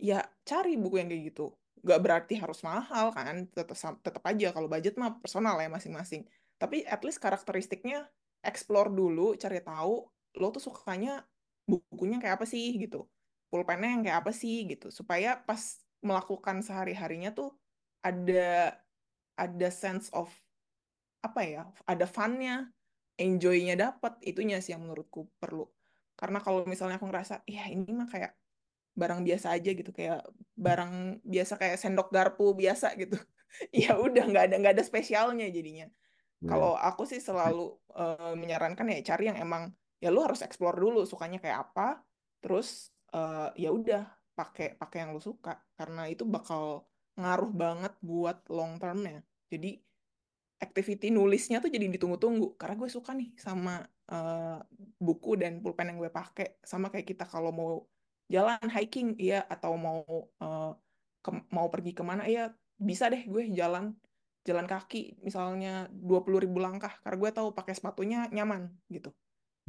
[0.00, 1.54] Ya cari buku yang kayak gitu.
[1.84, 6.26] Nggak berarti harus mahal kan, tetap tetap aja kalau budget mah personal ya masing-masing.
[6.60, 8.08] Tapi at least karakteristiknya
[8.44, 10.04] explore dulu, cari tahu
[10.38, 11.24] lo tuh sukanya
[11.68, 13.06] bukunya kayak apa sih gitu.
[13.50, 14.92] Pulpennya yang kayak apa sih gitu.
[14.92, 17.52] Supaya pas melakukan sehari-harinya tuh
[18.00, 18.76] ada
[19.36, 20.28] ada sense of
[21.26, 21.60] apa ya,
[21.90, 22.50] ada funnya,
[23.20, 25.62] enjoy-nya dapat, itunya sih yang menurutku perlu.
[26.18, 28.32] Karena kalau misalnya aku ngerasa, ya ini mah kayak
[29.00, 30.18] barang biasa aja gitu, kayak
[30.66, 30.92] barang
[31.32, 33.16] biasa kayak sendok garpu biasa gitu.
[33.74, 35.86] Ya udah nggak ada nggak ada spesialnya jadinya.
[36.48, 36.82] Kalau Ya.
[36.88, 37.60] aku sih selalu
[37.98, 39.62] eh, menyarankan ya cari yang emang
[40.02, 41.82] ya lu harus explore dulu sukanya kayak apa,
[42.42, 42.68] terus
[43.14, 44.02] eh, ya udah
[44.38, 49.22] pakai pakai yang lu suka karena itu bakal ngaruh banget buat long termnya.
[49.52, 49.68] Jadi
[50.64, 52.46] activity nulisnya tuh jadi ditunggu-tunggu.
[52.60, 53.70] Karena gue suka nih sama
[54.12, 54.58] eh,
[55.06, 56.46] buku dan pulpen yang gue pakai.
[56.70, 57.70] Sama kayak kita kalau mau
[58.34, 59.42] jalan hiking iya.
[59.48, 60.04] Atau mau
[60.42, 60.70] eh,
[61.24, 62.52] ke- mau pergi ke mana iya.
[62.88, 63.84] Bisa deh gue jalan
[64.48, 65.20] jalan kaki.
[65.26, 66.92] Misalnya dua puluh ribu langkah.
[67.02, 68.62] Karena gue tahu pakai sepatunya nyaman
[68.94, 69.10] gitu.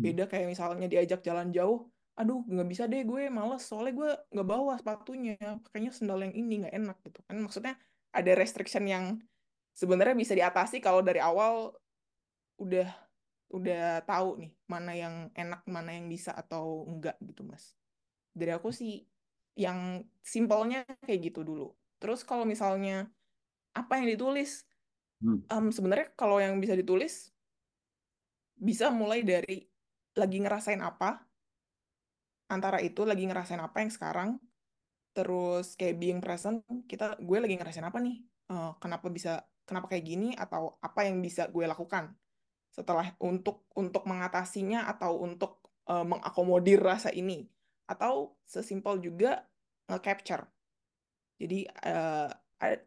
[0.04, 1.88] Beda kayak misalnya diajak jalan jauh.
[2.20, 3.64] Aduh nggak bisa deh gue males.
[3.64, 5.36] Soalnya gue nggak bawa sepatunya.
[5.64, 7.36] Pakainya sendal yang ini nggak enak gitu kan.
[7.40, 7.74] Maksudnya
[8.12, 9.06] ada restriction yang
[9.76, 11.76] sebenarnya bisa diatasi kalau dari awal
[12.60, 12.88] udah
[13.52, 17.76] udah tahu nih mana yang enak mana yang bisa atau enggak gitu mas.
[18.32, 19.04] Dari aku sih
[19.60, 21.76] yang simpelnya kayak gitu dulu.
[22.00, 23.12] Terus kalau misalnya
[23.76, 24.64] apa yang ditulis?
[25.22, 25.46] Hmm.
[25.54, 27.30] em, sebenarnya kalau yang bisa ditulis
[28.58, 29.70] bisa mulai dari
[30.18, 31.30] lagi ngerasain apa
[32.50, 34.30] antara itu lagi ngerasain apa yang sekarang
[35.14, 38.18] terus kayak being present kita gue lagi ngerasain apa nih?
[38.52, 42.14] Eh, kenapa bisa kenapa kayak gini atau apa yang bisa gue lakukan
[42.72, 45.60] setelah untuk untuk mengatasinya atau untuk
[45.90, 47.48] eh, mengakomodir rasa ini
[47.90, 49.44] atau sesimpel juga
[49.92, 50.48] nge-capture.
[51.42, 51.68] Jadi
[52.62, 52.86] a-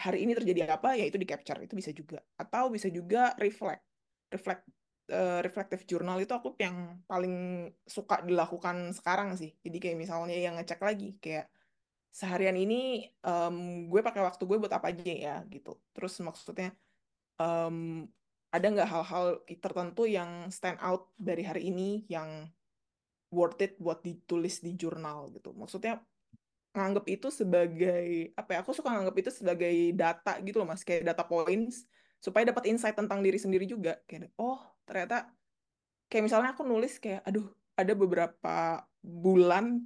[0.00, 2.18] hari ini terjadi apa ya itu di capture itu bisa juga.
[2.40, 3.84] Atau bisa juga reflect
[4.32, 4.62] reflect
[5.10, 9.52] eh, reflective journal itu aku yang paling suka dilakukan sekarang sih.
[9.60, 11.50] Jadi kayak misalnya yang ngecek lagi kayak
[12.10, 15.78] seharian ini em, gue pakai waktu gue buat apa aja ya gitu.
[15.94, 16.74] Terus maksudnya
[17.38, 18.06] em,
[18.50, 19.26] ada nggak hal-hal
[19.62, 22.50] tertentu yang stand out dari hari ini yang
[23.30, 25.54] worth it buat ditulis di jurnal gitu?
[25.54, 26.02] Maksudnya
[26.70, 30.82] nganggap itu sebagai apa ya aku suka nganggap itu sebagai data gitu loh mas.
[30.82, 31.86] Kayak data points
[32.18, 34.02] supaya dapat insight tentang diri sendiri juga.
[34.10, 35.30] Kayak oh ternyata
[36.10, 37.46] kayak misalnya aku nulis kayak aduh
[37.78, 39.78] ada beberapa bulan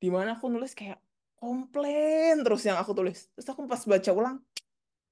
[0.00, 0.98] di mana aku nulis kayak
[1.36, 3.28] komplain terus yang aku tulis.
[3.36, 4.36] Terus aku pas baca ulang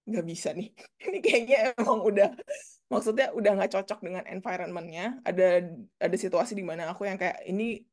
[0.05, 0.69] nggak bisa nih.
[1.09, 2.29] Ini kayaknya emang udah
[2.93, 5.21] maksudnya udah nggak cocok dengan environmentnya.
[5.25, 5.65] Ada
[6.01, 7.85] ada situasi di mana aku yang kayak ini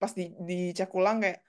[0.00, 1.42] pas di dicek ulang kayak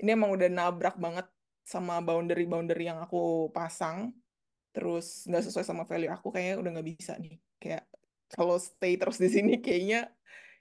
[0.00, 1.26] ini emang udah nabrak banget
[1.66, 4.14] sama boundary-boundary yang aku pasang.
[4.70, 7.36] Terus nggak sesuai sama value aku kayaknya udah nggak bisa nih.
[7.58, 7.84] Kayak
[8.30, 10.06] kalau stay terus di sini kayaknya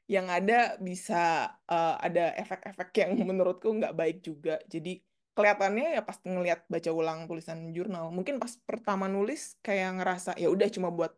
[0.09, 4.97] yang ada bisa eh, ada efek-efek yang menurutku nggak baik juga jadi
[5.37, 10.51] kelihatannya ya pas ngelihat baca ulang tulisan jurnal mungkin pas pertama nulis kayak ngerasa ya
[10.51, 11.13] udah cuma buat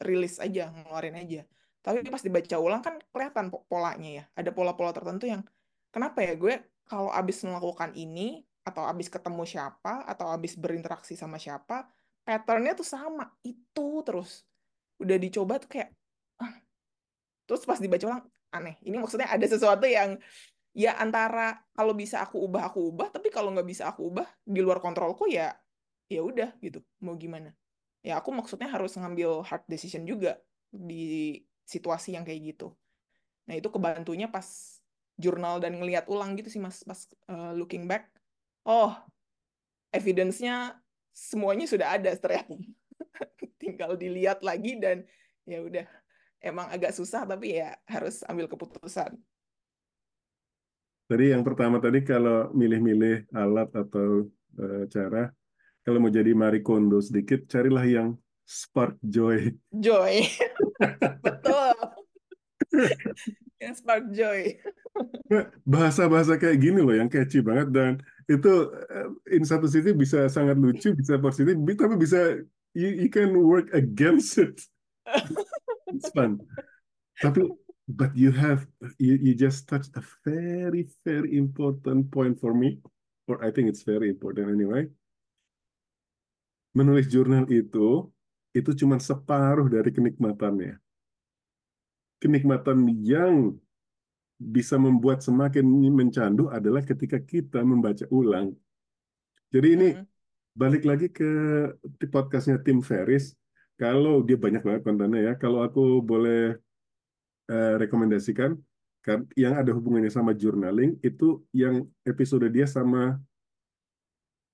[0.00, 1.42] rilis aja ngeluarin aja
[1.86, 4.24] Tapi pas dibaca ulang kan kelihatan polanya ya.
[4.34, 5.46] Ada pola-pola tertentu yang
[5.94, 11.38] kenapa ya gue kalau abis melakukan ini atau abis ketemu siapa atau abis berinteraksi sama
[11.38, 11.86] siapa,
[12.26, 14.42] patternnya tuh sama itu terus.
[14.98, 15.94] Udah dicoba tuh kayak
[16.42, 16.58] ah.
[17.46, 18.76] terus pas dibaca ulang aneh.
[18.82, 20.18] Ini maksudnya ada sesuatu yang
[20.76, 24.60] ya antara kalau bisa aku ubah aku ubah, tapi kalau nggak bisa aku ubah di
[24.60, 25.54] luar kontrolku ya
[26.06, 26.82] ya udah gitu.
[27.02, 27.54] Mau gimana?
[28.06, 30.38] Ya aku maksudnya harus ngambil hard decision juga
[30.70, 32.70] di situasi yang kayak gitu.
[33.50, 34.46] Nah itu kebantunya pas
[35.16, 38.12] jurnal dan ngeliat ulang gitu sih mas pas uh, looking back.
[38.62, 38.94] Oh
[39.90, 40.76] evidence-nya
[41.16, 42.52] semuanya sudah ada ternyata.
[43.62, 45.08] Tinggal dilihat lagi dan
[45.48, 45.86] ya udah
[46.40, 49.16] emang agak susah tapi ya harus ambil keputusan.
[51.06, 54.26] Tadi yang pertama tadi kalau milih-milih alat atau
[54.58, 55.30] uh, cara,
[55.86, 58.08] kalau mau jadi Marie Kondo sedikit, carilah yang
[58.42, 59.54] spark joy.
[59.70, 60.26] Joy.
[61.26, 61.74] Betul.
[63.62, 64.58] yang spark joy.
[65.62, 70.58] Bahasa-bahasa kayak gini loh yang catchy banget dan itu eh, in satu sisi bisa sangat
[70.58, 72.42] lucu, bisa positif, tapi bisa
[72.74, 74.58] you, you can work against it.
[75.96, 76.44] It's fun.
[77.16, 77.48] Tapi
[77.88, 78.68] but you have
[79.00, 82.84] you, you just touched a very very important point for me,
[83.30, 84.90] or I think it's very important anyway.
[86.76, 88.12] Menulis jurnal itu
[88.52, 90.76] itu cuma separuh dari kenikmatannya.
[92.20, 93.56] Kenikmatan yang
[94.36, 98.52] bisa membuat semakin mencandu adalah ketika kita membaca ulang.
[99.48, 100.06] Jadi ini mm -hmm.
[100.52, 101.28] balik lagi ke
[102.12, 103.32] podcastnya Tim Ferris.
[103.76, 105.32] Kalau dia banyak banget kontennya ya.
[105.36, 106.56] Kalau aku boleh
[107.52, 108.56] uh, rekomendasikan,
[109.04, 113.20] kan, yang ada hubungannya sama journaling itu yang episode dia sama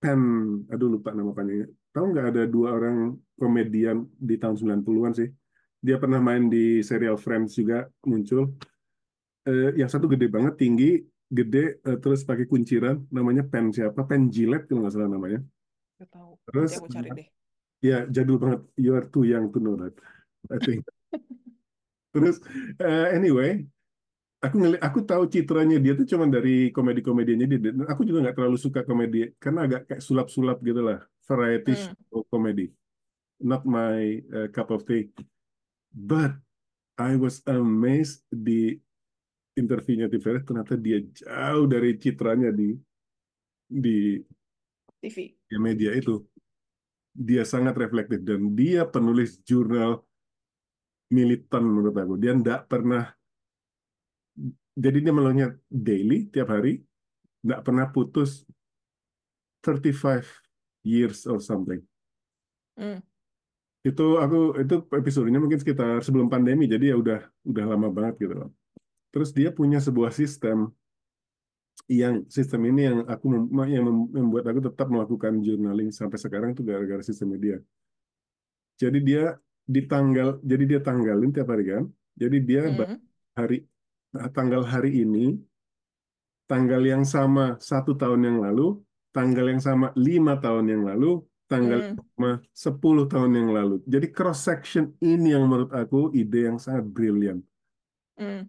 [0.03, 0.19] Pen,
[0.67, 1.71] aduh lupa nama panjangnya.
[1.95, 5.31] Tahu nggak ada dua orang komedian di tahun 90-an sih.
[5.79, 8.51] Dia pernah main di serial Friends juga muncul.
[9.47, 12.99] Eh, yang satu gede banget, tinggi, gede, eh, terus pakai kunciran.
[13.15, 14.03] Namanya Pen siapa?
[14.03, 15.39] Pen Gillette kalau nggak salah namanya.
[16.03, 16.31] Gak tahu.
[16.51, 17.29] Terus, aku cari deh.
[17.83, 18.63] Ya, jadul banget.
[18.79, 19.99] You are too young to know that.
[20.47, 20.87] I think.
[22.15, 22.39] terus,
[22.79, 23.67] uh, anyway,
[24.39, 27.59] aku ngeli aku tahu citranya dia tuh cuma dari komedi-komedinya dia.
[27.91, 31.95] Aku juga nggak terlalu suka komedi karena agak kayak sulap-sulap gitu lah, variety hmm.
[32.07, 32.71] show comedy.
[33.43, 35.11] Not my uh, cup of tea.
[35.91, 36.39] But
[36.95, 38.79] I was amazed di
[39.59, 42.79] interviewnya Ferris ternyata dia jauh dari citranya di
[43.67, 44.23] di
[45.03, 46.23] TV di media itu.
[47.13, 50.01] Dia sangat reflektif dan dia penulis jurnal
[51.13, 52.17] militan menurut aku.
[52.17, 53.13] Dia tidak pernah
[54.73, 56.81] jadi dia melalui daily tiap hari,
[57.45, 58.49] nggak pernah putus
[59.61, 60.25] 35
[60.83, 61.85] years or something.
[62.81, 63.05] Mm.
[63.85, 68.35] Itu aku itu episodenya mungkin sekitar sebelum pandemi, jadi ya udah udah lama banget gitu
[68.47, 68.51] loh.
[69.13, 70.73] Terus dia punya sebuah sistem
[71.91, 73.27] yang sistem ini yang aku
[73.67, 77.59] yang membuat aku tetap melakukan journaling sampai sekarang itu gara-gara sistem dia.
[78.79, 81.85] Jadi dia di tanggal, jadi dia tanggalin tiap hari kan.
[82.19, 82.99] Jadi dia mm.
[83.35, 83.67] hari
[84.35, 85.39] tanggal hari ini,
[86.51, 88.81] tanggal yang sama satu tahun yang lalu,
[89.13, 91.97] tanggal yang sama lima tahun yang lalu, tanggal hmm.
[92.01, 93.77] sama sepuluh tahun yang lalu.
[93.85, 97.45] Jadi cross section ini yang menurut aku ide yang sangat brilian.
[98.17, 98.49] Hmm.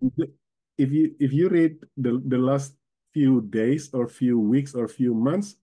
[0.80, 2.80] If you if you read the the last
[3.14, 5.56] few days or few weeks or few months,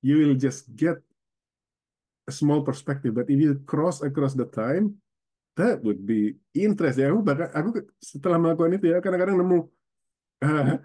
[0.00, 0.98] you will just get
[2.26, 3.14] a small perspective.
[3.14, 4.96] But if you cross across the time,
[5.56, 7.06] that would be interesting.
[7.12, 9.58] Aku bahkan aku setelah melakukan itu ya kadang-kadang nemu
[10.42, 10.76] uh,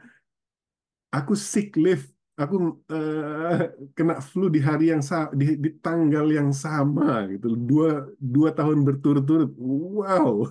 [1.10, 2.06] aku sick leave,
[2.38, 8.08] aku uh, kena flu di hari yang sama, di, di tanggal yang sama gitu, dua
[8.20, 9.52] dua tahun berturut-turut.
[9.58, 10.48] Wow.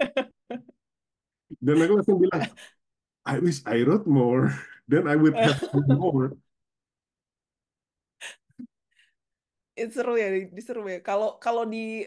[1.64, 2.44] Dan aku langsung bilang,
[3.24, 4.52] I wish I wrote more,
[4.90, 6.36] then I would have more.
[9.74, 10.28] Itu seru ya,
[10.60, 11.00] seru ya.
[11.00, 12.04] Kalau kalau di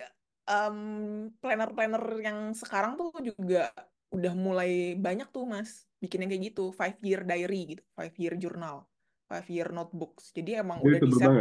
[0.48, 3.74] um, planner-planner yang sekarang tuh juga
[4.14, 5.84] udah mulai banyak tuh mas.
[5.98, 8.86] Bikin yang kayak gitu five year diary gitu five year journal
[9.26, 10.32] five year notebooks.
[10.32, 11.32] Jadi emang jadi udah di set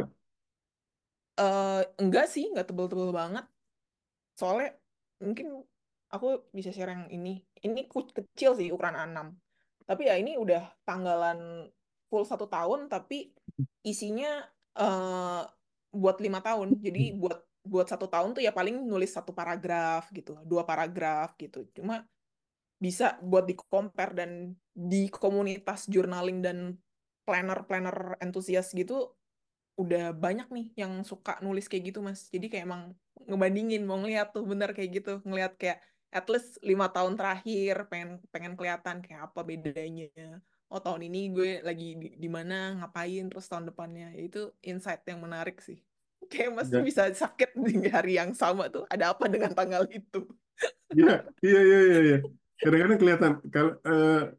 [1.36, 3.46] uh, enggak sih enggak tebel-tebel banget.
[4.34, 4.74] Soalnya
[5.20, 5.62] mungkin
[6.10, 7.44] aku bisa share yang ini.
[7.60, 9.45] Ini kecil sih ukuran A6
[9.86, 11.70] tapi ya ini udah tanggalan
[12.10, 13.30] full satu tahun tapi
[13.86, 14.42] isinya
[14.78, 15.46] uh,
[15.94, 17.18] buat lima tahun jadi hmm.
[17.22, 21.66] buat buat satu tahun tuh ya paling nulis satu paragraf gitu, dua paragraf gitu.
[21.74, 22.06] Cuma
[22.78, 26.78] bisa buat di compare dan di komunitas journaling dan
[27.26, 29.10] planner-planner entusias gitu
[29.76, 32.30] udah banyak nih yang suka nulis kayak gitu mas.
[32.30, 32.82] Jadi kayak emang
[33.26, 35.82] ngebandingin mau ngeliat tuh bener kayak gitu, ngeliat kayak
[36.16, 40.40] at least lima tahun terakhir pengen pengen kelihatan kayak apa bedanya
[40.72, 45.04] oh tahun ini gue lagi di, di mana ngapain terus tahun depannya Ya, itu insight
[45.04, 45.76] yang menarik sih
[46.32, 50.24] kayak masih Ya, bisa sakit di hari yang sama tuh ada apa dengan tanggal itu
[50.96, 51.98] iya, iya, iya, iya.
[52.00, 52.18] iya.
[52.56, 54.32] Kadang-kadang kelihatan kalau eh,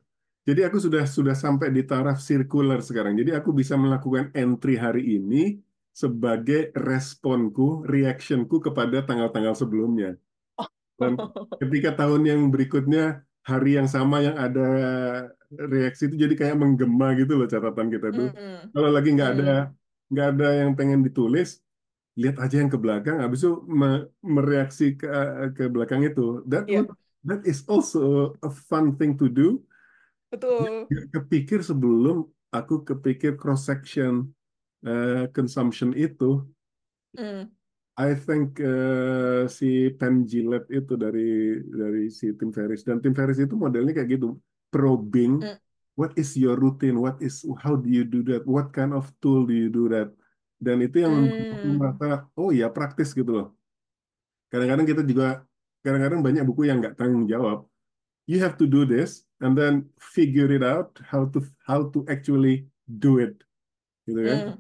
[0.48, 3.20] jadi aku sudah sudah sampai di taraf sirkular sekarang.
[3.20, 5.60] Jadi aku bisa melakukan entry hari ini
[5.92, 10.16] sebagai responku, reactionku kepada tanggal-tanggal sebelumnya.
[11.02, 11.14] Dan
[11.62, 14.62] ketika tahun yang berikutnya hari yang sama yang ada
[15.74, 18.30] reaksi itu jadi kayak menggema gitu loh catatan kita tuh.
[18.36, 19.68] Hmm, Kalau lagi nggak ada hmm,
[20.12, 21.48] nggak ada yang pengen ditulis,
[22.22, 25.08] lihat aja yang ke belakang, habis itu me- mereaksi ke
[25.58, 26.22] ke belakang itu.
[26.52, 26.94] That would-
[27.30, 29.64] that is also a fun thing to do.
[30.32, 34.32] betul Kepikir sebelum aku kepikir cross section
[35.36, 36.46] consumption itu.
[37.18, 37.50] Hmm,
[37.98, 42.86] I think eh, si Penn Jillette itu dari dari si Tim Ferriss.
[42.86, 44.38] Dan Tim Ferriss itu modelnya kayak gitu
[44.70, 45.58] probing hmm,
[45.98, 47.02] what is your routine?
[47.02, 48.46] What is how do you do that?
[48.46, 50.14] What kind of tool do you do that?
[50.62, 53.48] Dan itu yang hmm, merasa oh ya praktis gitu loh.
[54.54, 55.42] Kadang-kadang kita juga
[55.82, 57.66] kadang-kadang banyak buku yang nggak tanggung jawab.
[58.30, 62.70] You have to do this and then figure it out how to how to actually
[62.86, 63.42] do it.
[64.06, 64.38] Gitu kan?
[64.38, 64.58] Hmm.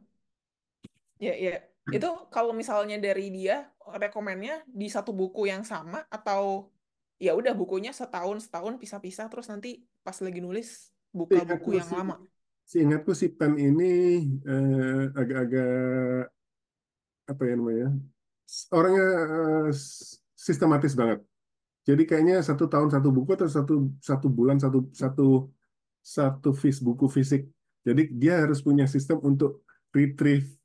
[1.22, 1.66] Ya, ya.
[1.92, 6.68] Itu kalau misalnya dari dia rekomennya di satu buku yang sama atau
[7.18, 11.88] ya udah bukunya setahun setahun pisah-pisah terus nanti pas lagi nulis buka buku Seingatku yang
[11.90, 12.16] sih, lama.
[12.68, 13.94] seingatku si Pen ini
[14.46, 16.30] eh, agak-agak
[17.28, 17.90] apa ya namanya?
[18.72, 19.70] Orangnya eh,
[20.36, 21.24] sistematis banget.
[21.88, 25.48] Jadi kayaknya satu tahun satu buku atau satu satu bulan satu satu
[26.04, 27.48] satu fis buku fisik.
[27.88, 29.64] Jadi dia harus punya sistem untuk
[29.96, 30.57] retrieve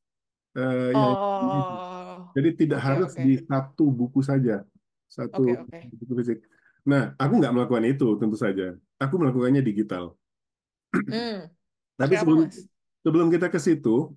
[0.56, 1.10] yang
[1.56, 1.74] itu.
[1.74, 4.64] Oh, Jadi tidak oke harus oke di satu buku saja,
[5.08, 5.78] satu oke oke.
[6.00, 6.38] buku fisik.
[6.84, 8.74] Nah, aku nggak melakukan itu tentu saja.
[8.98, 10.16] Aku melakukannya digital.
[10.92, 11.48] Hmm,
[11.96, 12.40] Tapi apa sebelum
[13.00, 14.12] sebelum kita ke situ,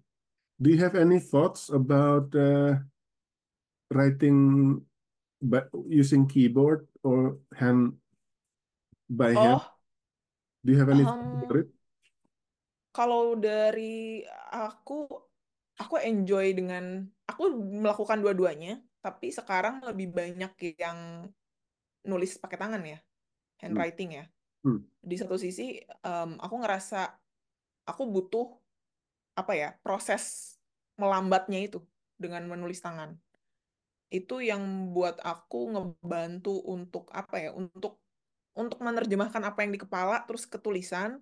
[0.59, 2.75] do you have any thoughts about uh,
[3.93, 4.79] writing
[5.39, 7.95] by using keyboard or hand
[9.07, 9.61] by hand?
[9.61, 9.65] Oh,
[10.65, 11.69] Do you have any thoughts about em, it?
[12.95, 15.05] kalau dari aku
[15.79, 17.51] aku enjoy dengan aku
[17.83, 21.29] melakukan dua-duanya, tapi sekarang lebih banyak yang
[22.05, 22.99] nulis pakai tangan ya,
[23.61, 23.61] Hmm.
[23.63, 24.25] handwriting ya.
[24.63, 24.79] Hmm.
[25.01, 27.15] Di satu sisi em, aku ngerasa
[27.89, 28.47] aku butuh
[29.35, 30.55] apa ya proses
[30.99, 31.79] melambatnya itu
[32.15, 33.19] dengan menulis tangan
[34.13, 37.99] itu yang buat aku ngebantu untuk apa ya untuk
[38.55, 41.19] untuk menerjemahkan apa yang di kepala terus ke tulisan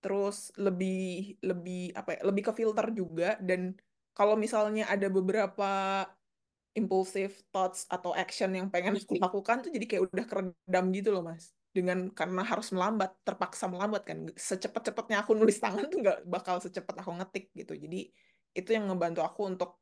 [0.00, 3.76] terus lebih lebih apa ya lebih ke filter juga dan
[4.20, 6.04] kalau misalnya ada beberapa
[6.76, 11.24] impulsive thoughts atau action yang pengen aku lakukan tuh jadi kayak udah keredam gitu loh
[11.24, 11.56] mas.
[11.72, 14.28] Dengan karena harus melambat terpaksa melambat kan.
[14.36, 17.72] Secepat-cepatnya aku nulis tangan tuh nggak bakal secepat aku ngetik gitu.
[17.80, 18.12] Jadi
[18.52, 19.80] itu yang ngebantu aku untuk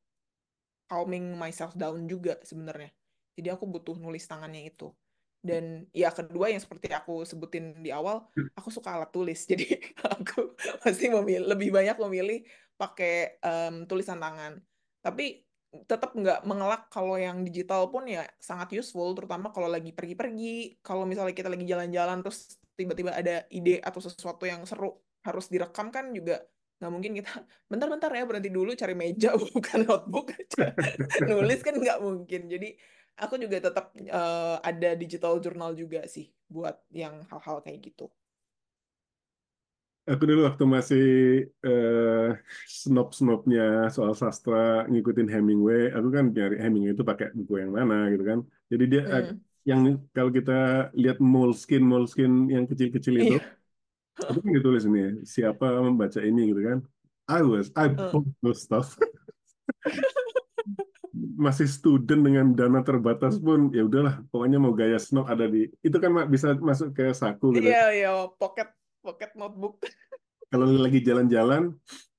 [0.86, 2.95] calming myself down juga sebenarnya.
[3.34, 4.95] Jadi aku butuh nulis tangannya itu
[5.39, 8.26] dan ya kedua yang seperti aku sebutin di awal
[8.59, 9.39] aku suka alat tulis.
[9.51, 12.43] Jadi aku pasti memilih lebih banyak memilih
[12.74, 14.59] pakai em, tulisan tangan.
[15.03, 15.47] Tapi
[15.84, 20.82] tetap nggak mengelak kalau yang digital pun ya sangat useful terutama kalau lagi pergi-pergi.
[20.82, 24.95] Kalau misalnya kita lagi jalan-jalan terus tiba-tiba ada ide atau sesuatu yang seru
[25.26, 26.41] harus direkam kan juga
[26.78, 29.34] nggak mungkin kita bentar-bentar ya berhenti dulu cari meja.
[29.39, 30.74] Bukan notebook aja.
[31.30, 32.47] Nulis kan nggak mungkin.
[32.47, 32.68] Jadi
[33.25, 38.07] aku juga tetap eh, ada digital journal juga sih buat yang hal-hal kayak gitu
[40.11, 41.03] Aku dulu waktu masih
[41.66, 42.27] eh,
[42.81, 43.61] snob-snobnya
[43.95, 44.57] soal sastra
[44.91, 48.39] ngikutin Hemingway, aku kan nyari Hemingway itu pakai buku yang mana gitu kan.
[48.73, 49.41] Jadi dia eh, Hmm,
[49.71, 49.81] yang
[50.16, 50.53] kalau kita
[51.01, 55.01] lihat Moleskine Moleskine yang kecil-kecil itu, iya itu kan ditulis ini
[55.35, 56.79] siapa membaca ini gitu kan.
[57.29, 58.89] I was I Hmm, bought those stuff.
[61.45, 65.97] Masih student dengan dana terbatas pun ya udahlah, pokoknya mau gaya snob ada di itu
[66.03, 67.70] kan bisa masuk ke saku gitu.
[67.70, 68.11] iya iya
[68.41, 68.68] pocket
[69.05, 69.74] pocket notebook
[70.51, 71.62] Kalau lagi jalan-jalan,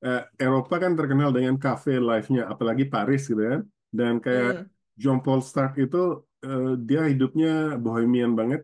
[0.05, 3.61] eh, Eropa kan terkenal dengan cafe life-nya, apalagi Paris gitu kan.
[3.89, 4.70] Dan kayak Hmm,
[5.01, 5.97] Jean-Paul Sartre itu
[6.45, 7.49] eh, dia hidupnya
[7.82, 8.61] bohemian banget.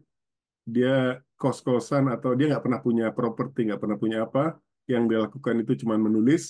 [0.66, 4.62] Dia kos-kosan atau dia nggak pernah punya properti, nggak pernah punya apa.
[4.86, 6.44] Yang dia lakukan itu cuma menulis.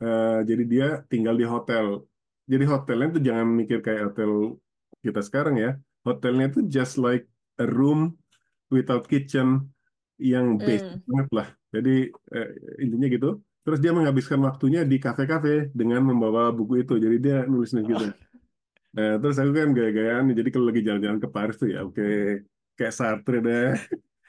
[0.00, 2.08] Eh, jadi dia tinggal di hotel.
[2.50, 4.58] Jadi hotelnya itu jangan mikir kayak hotel
[5.06, 5.78] kita sekarang ya.
[6.02, 7.30] Hotelnya itu just like
[7.62, 8.18] a room
[8.74, 9.70] without kitchen
[10.18, 11.06] yang basic hmm.
[11.06, 11.48] banget lah.
[11.70, 12.48] Jadi eh,
[12.82, 13.30] intinya gitu.
[13.62, 16.98] Terus dia menghabiskan waktunya di kafe-kafe dengan membawa buku itu.
[16.98, 18.06] Jadi dia nulis-nulis gitu.
[18.10, 18.14] Oh,
[18.90, 20.34] Nah, terus aku kan gaya-gayaan.
[20.34, 22.42] Jadi kalau lagi jalan-jalan ke Paris tuh ya oke.
[22.74, 23.70] kayak Sartre deh.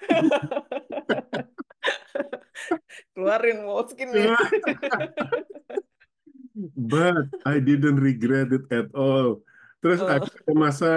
[3.16, 4.12] Keluarin Moleskine.
[6.78, 9.42] But I didn't regret it at all.
[9.82, 10.10] Terus Oh.
[10.14, 10.92] akhirnya masa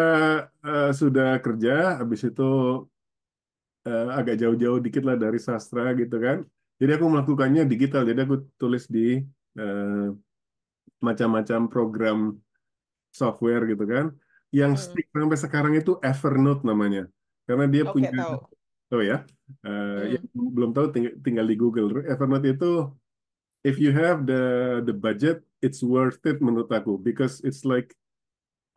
[0.61, 2.45] eh, sudah kerja, habis itu
[3.89, 6.45] eh, agak jauh-jauh dikit lah dari sastra gitu kan.
[6.81, 8.03] Jadi aku melakukannya digital.
[8.05, 9.21] Jadi aku tulis di
[9.55, 10.07] eh,
[11.01, 12.19] macam-macam program
[13.15, 14.11] software gitu kan.
[14.55, 14.83] Yang Hmm.
[14.83, 17.07] stick sampai sekarang itu Evernote namanya.
[17.45, 18.37] Karena dia Oke, punya, tahu.
[18.95, 19.19] oh ya,
[20.09, 20.49] yang Hmm.
[20.57, 21.89] belum tahu tinggal, tinggal di Google.
[22.09, 22.71] Evernote itu
[23.65, 24.43] if you have the
[24.89, 27.97] the budget, it's worth it menurut aku because it's like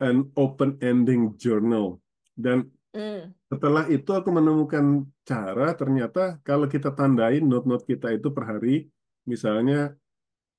[0.00, 2.00] an open ending journal.
[2.32, 3.36] Dan Hmm.
[3.52, 8.88] setelah itu aku menemukan cara ternyata kalau kita tandain note-note kita itu per hari,
[9.28, 9.92] misalnya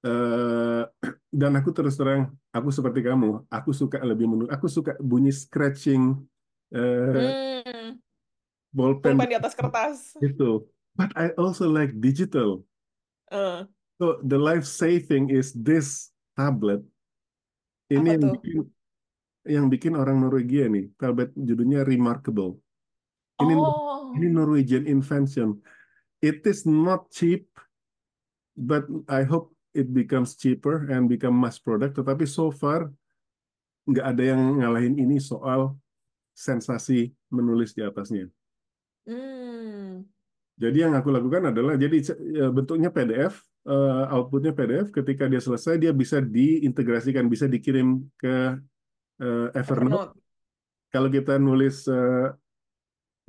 [0.00, 0.84] eh,
[1.40, 6.20] dan aku terus terang, aku seperti kamu, aku suka lebih menurut, aku suka bunyi scratching
[6.70, 7.98] eh, Hmm.
[8.70, 10.14] bolpen di atas kertas.
[10.22, 10.62] itu.
[10.94, 12.62] But I also like digital.
[13.32, 13.66] Eh,
[14.00, 16.80] So the life saving is this tablet.
[17.90, 18.32] Ini apa yang tuh?
[18.38, 18.58] bikin
[19.50, 20.94] yang bikin orang Norwegia nih.
[20.94, 22.60] Tablet judulnya Remarkable.
[23.40, 24.12] Ini Oh.
[24.14, 25.58] ini Norwegian invention.
[26.20, 27.48] It is not cheap,
[28.52, 31.96] but I hope it becomes cheaper and become mass product.
[31.96, 32.92] Tetapi so far
[33.88, 35.74] nggak ada yang ngalahin ini soal
[36.36, 38.28] sensasi menulis di atasnya.
[39.08, 40.04] Hmm.
[40.60, 41.96] Jadi yang aku lakukan adalah jadi
[42.28, 44.94] ya, bentuknya PDF, eh, outputnya PDF.
[44.94, 48.56] Ketika dia selesai, dia bisa diintegrasikan, bisa dikirim ke
[49.20, 49.58] eh, Evernote.
[49.58, 50.12] Evernote.
[50.90, 52.28] Kalau kita nulis eh,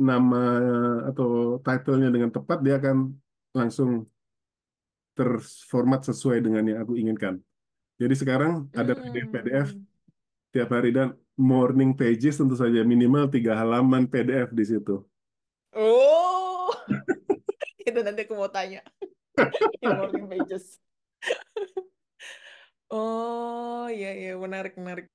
[0.02, 0.44] nama
[1.14, 3.14] atau title-nya dengan tepat, dia akan
[3.54, 4.10] langsung
[5.14, 7.38] terformat sesuai dengan yang aku inginkan.
[8.02, 9.86] Jadi sekarang ada PDF-PDF Hmm.
[10.52, 15.06] tiap hari dan morning pages tentu saja minimal tiga halaman PDF di situ.
[15.72, 16.68] Oh.
[17.88, 18.82] Itu nanti aku mau tanya.
[19.82, 20.66] Yang morning pages.
[22.92, 25.08] Oh, iya iya menarik menarik.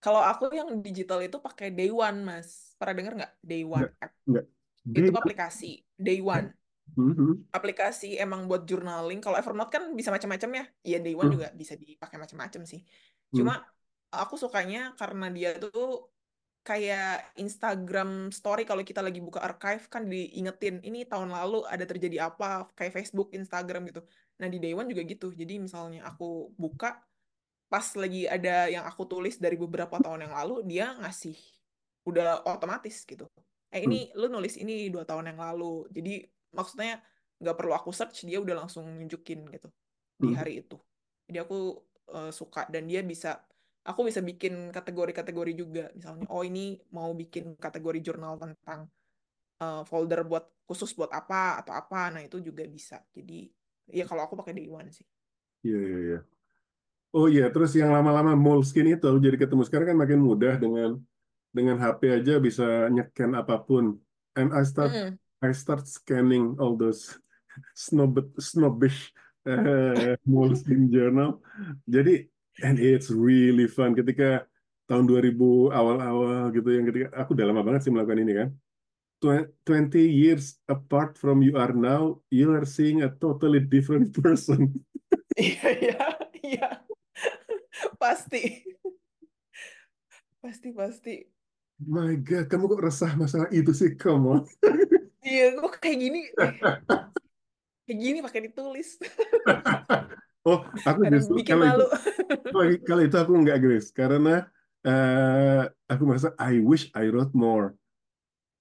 [0.00, 2.72] Kalau aku yang digital itu pakai Day One, Mas.
[2.80, 3.32] Pernah dengar nggak?
[3.44, 4.12] Day One Enggak, app.
[4.24, 4.44] enggak.
[4.88, 6.48] Itu Dia- aplikasi Day One.
[6.96, 7.52] Mhm.
[7.52, 9.20] Aplikasi emang buat journaling.
[9.20, 10.64] Kalau Evernote kan bisa macam-macam ya.
[10.88, 11.36] Iya, Day One Hmm.
[11.36, 12.80] juga bisa dipakai macam-macam sih.
[12.80, 13.36] Hmm.
[13.44, 13.54] Cuma
[14.08, 16.08] aku sukanya karena dia tuh
[16.68, 22.28] kayak Instagram story kalau kita lagi buka archive kan diingetin ini tahun lalu ada terjadi
[22.28, 24.04] apa kayak Facebook, Instagram gitu.
[24.36, 25.32] Nah di Day One juga gitu.
[25.32, 27.00] Jadi misalnya aku buka
[27.72, 31.36] pas lagi ada yang aku tulis dari beberapa tahun yang lalu dia ngasih
[32.04, 33.24] udah otomatis gitu.
[33.72, 35.88] Eh ini lu nulis ini dua tahun yang lalu.
[35.88, 36.20] Jadi
[36.52, 37.00] maksudnya
[37.40, 39.72] nggak perlu aku search dia udah langsung nunjukin gitu
[40.20, 40.36] di Hmm.
[40.36, 40.76] hari itu.
[41.32, 43.40] Jadi aku eh, suka dan dia bisa
[43.88, 45.84] aku bisa bikin kategori-kategori juga.
[45.96, 48.80] Misalnya oh ini mau bikin kategori jurnal tentang
[49.64, 52.12] eh, folder buat khusus buat apa atau apa.
[52.12, 53.00] Nah itu juga bisa.
[53.16, 53.48] Jadi
[53.88, 55.06] ya kalau aku pakai Day One sih.
[55.64, 56.18] Iya, iya, iya.
[57.16, 61.00] Oh iya, terus yang lama-lama Moleskine itu jadi ketemu sekarang kan makin mudah dengan
[61.56, 63.96] dengan HP aja bisa nyekan apa pun.
[64.36, 65.16] And I start Mm-mm.
[65.40, 67.16] I start scanning all those
[67.88, 69.16] snob snobbish
[69.48, 71.40] eh, Moleskine journal.
[71.88, 72.28] Jadi
[72.62, 74.46] and it's really fun ketika
[74.88, 78.48] tahun 2000 awal-awal gitu yang ketika aku udah lama banget sih melakukan ini kan.
[79.18, 84.70] Twen- 20 years apart from you are now, you are seeing a totally different person.
[85.34, 85.98] Iya, iya,
[86.38, 86.68] iya.
[87.98, 88.62] Pasti.
[90.38, 91.14] Pasti, pasti.
[91.82, 93.94] My God, kamu kok resah masalah itu sih?
[93.98, 94.42] Come on.
[95.22, 96.20] Iya, gue kayak gini.
[97.86, 98.98] Kayak gini pakai ditulis.
[100.48, 101.86] Oh, aku Kadang justru bikin kalau itu malu.
[102.52, 104.48] kalau, kalau itu aku nggak Grace karena
[104.88, 107.76] eh, aku merasa I wish I wrote more.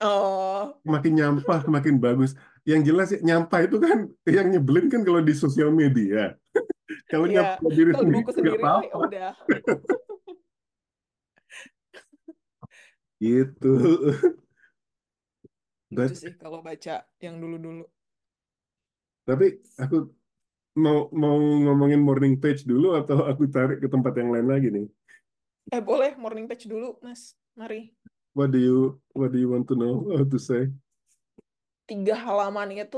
[0.03, 2.35] Oh, Makin nyampah, makin bagus.
[2.67, 3.97] Yang jelas ya, nyampah itu kan
[4.35, 6.35] yang nyebelin kan kalau di sosial media.
[7.11, 7.59] Kalau iya.
[7.59, 8.97] nyampah diri Kalau di sendiri sendiri mah ya apa-apa.
[9.07, 9.31] udah.
[13.19, 13.73] Gitu.
[15.91, 17.88] But- sih kalau baca yang dulu-dulu.
[19.27, 20.15] Tapi aku
[20.84, 24.86] mau mau ngomongin morning page dulu atau aku tarik ke tempat yang lain lagi nih?
[25.75, 27.36] Eh, boleh morning page dulu, Mas.
[27.59, 27.91] Mari.
[28.38, 30.69] What do you what do you want to know how to say?
[31.89, 32.97] tiga halaman itu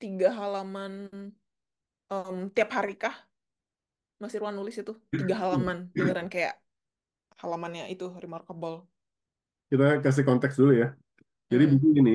[0.00, 0.92] tiga halaman
[2.12, 3.14] em, tiap hari kah
[4.20, 6.54] Mas Irwan nulis itu tiga halaman beneran kayak
[7.42, 8.86] halamannya itu remarkable.
[9.70, 10.88] Kita kasih konteks dulu ya.
[11.52, 12.12] Jadi Mm, buku ini,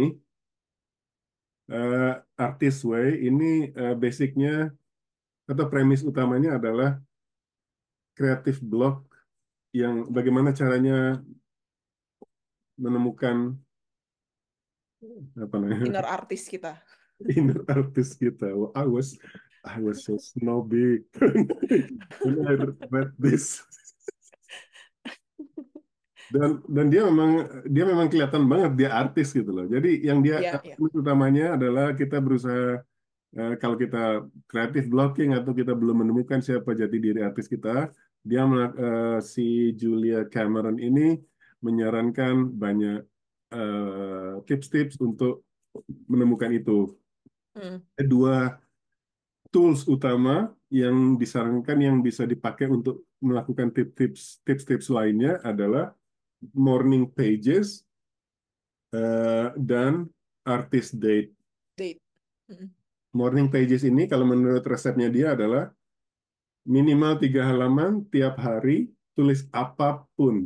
[1.72, 4.72] eh, Artist Way, ini eh, basicnya
[5.48, 7.00] atau premis utamanya adalah
[8.18, 9.08] kreatif blog
[9.72, 11.22] yang bagaimana caranya
[12.76, 13.56] menemukan
[15.38, 16.82] apa namanya inner artist kita.
[17.38, 18.50] inner artist kita.
[18.54, 19.18] Well, I was
[19.62, 21.06] I was so snobby
[22.26, 22.54] when I
[22.90, 23.62] read this.
[26.28, 27.32] Dan dan dia memang
[27.64, 29.66] dia memang kelihatan banget dia artis gitu loh.
[29.68, 30.76] Jadi yang dia Ya, ya.
[30.92, 32.84] utamanya adalah kita berusaha
[33.38, 37.92] eh, kalau kita kreatif blocking atau kita belum menemukan siapa jati diri artis kita,
[38.28, 41.16] dia eh, si Julia Cameron ini
[41.64, 43.00] menyarankan banyak
[43.56, 45.48] eh, tips-tips untuk
[46.12, 46.92] menemukan itu.
[47.56, 48.38] Mm, Ada Dua
[49.48, 55.96] tools utama yang disarankan yang bisa dipakai untuk melakukan tips-tips tips-tips lainnya adalah
[56.54, 57.84] morning pages
[58.94, 60.08] eh, dan
[60.46, 61.34] artist date.
[61.76, 62.00] date.
[62.48, 62.70] Mm,
[63.18, 65.74] Morning pages ini kalau menurut resepnya dia adalah
[66.68, 70.46] minimal tiga halaman tiap hari tulis apa pun.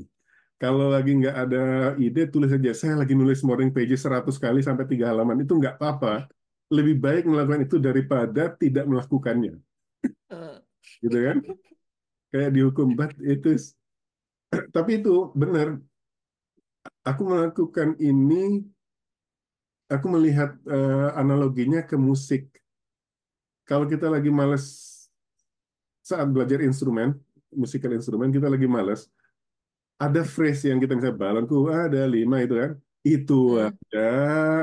[0.62, 1.64] Kalau lagi nggak ada
[1.98, 5.82] ide tulis aja saya lagi nulis morning pages 100 kali sampai tiga halaman itu nggak
[5.82, 6.30] apa-apa.
[6.72, 9.60] Lebih baik melakukan itu daripada tidak melakukannya,
[10.32, 10.56] eh,
[11.04, 11.38] gitu kan?
[12.32, 13.60] Kayak dihukum, but itu
[14.76, 15.80] tapi itu benar.
[17.06, 18.62] Aku melakukan ini,
[19.89, 22.49] aku melihat eh, analoginya ke musik.
[23.66, 24.66] Kalau kita lagi males
[26.02, 27.18] saat belajar instrumen,
[27.54, 29.08] musikal instrumen, kita lagi males,
[30.02, 32.72] ada phrase yang kita bisa balonku ada lima itu kan.
[33.02, 34.10] Itu mm, aja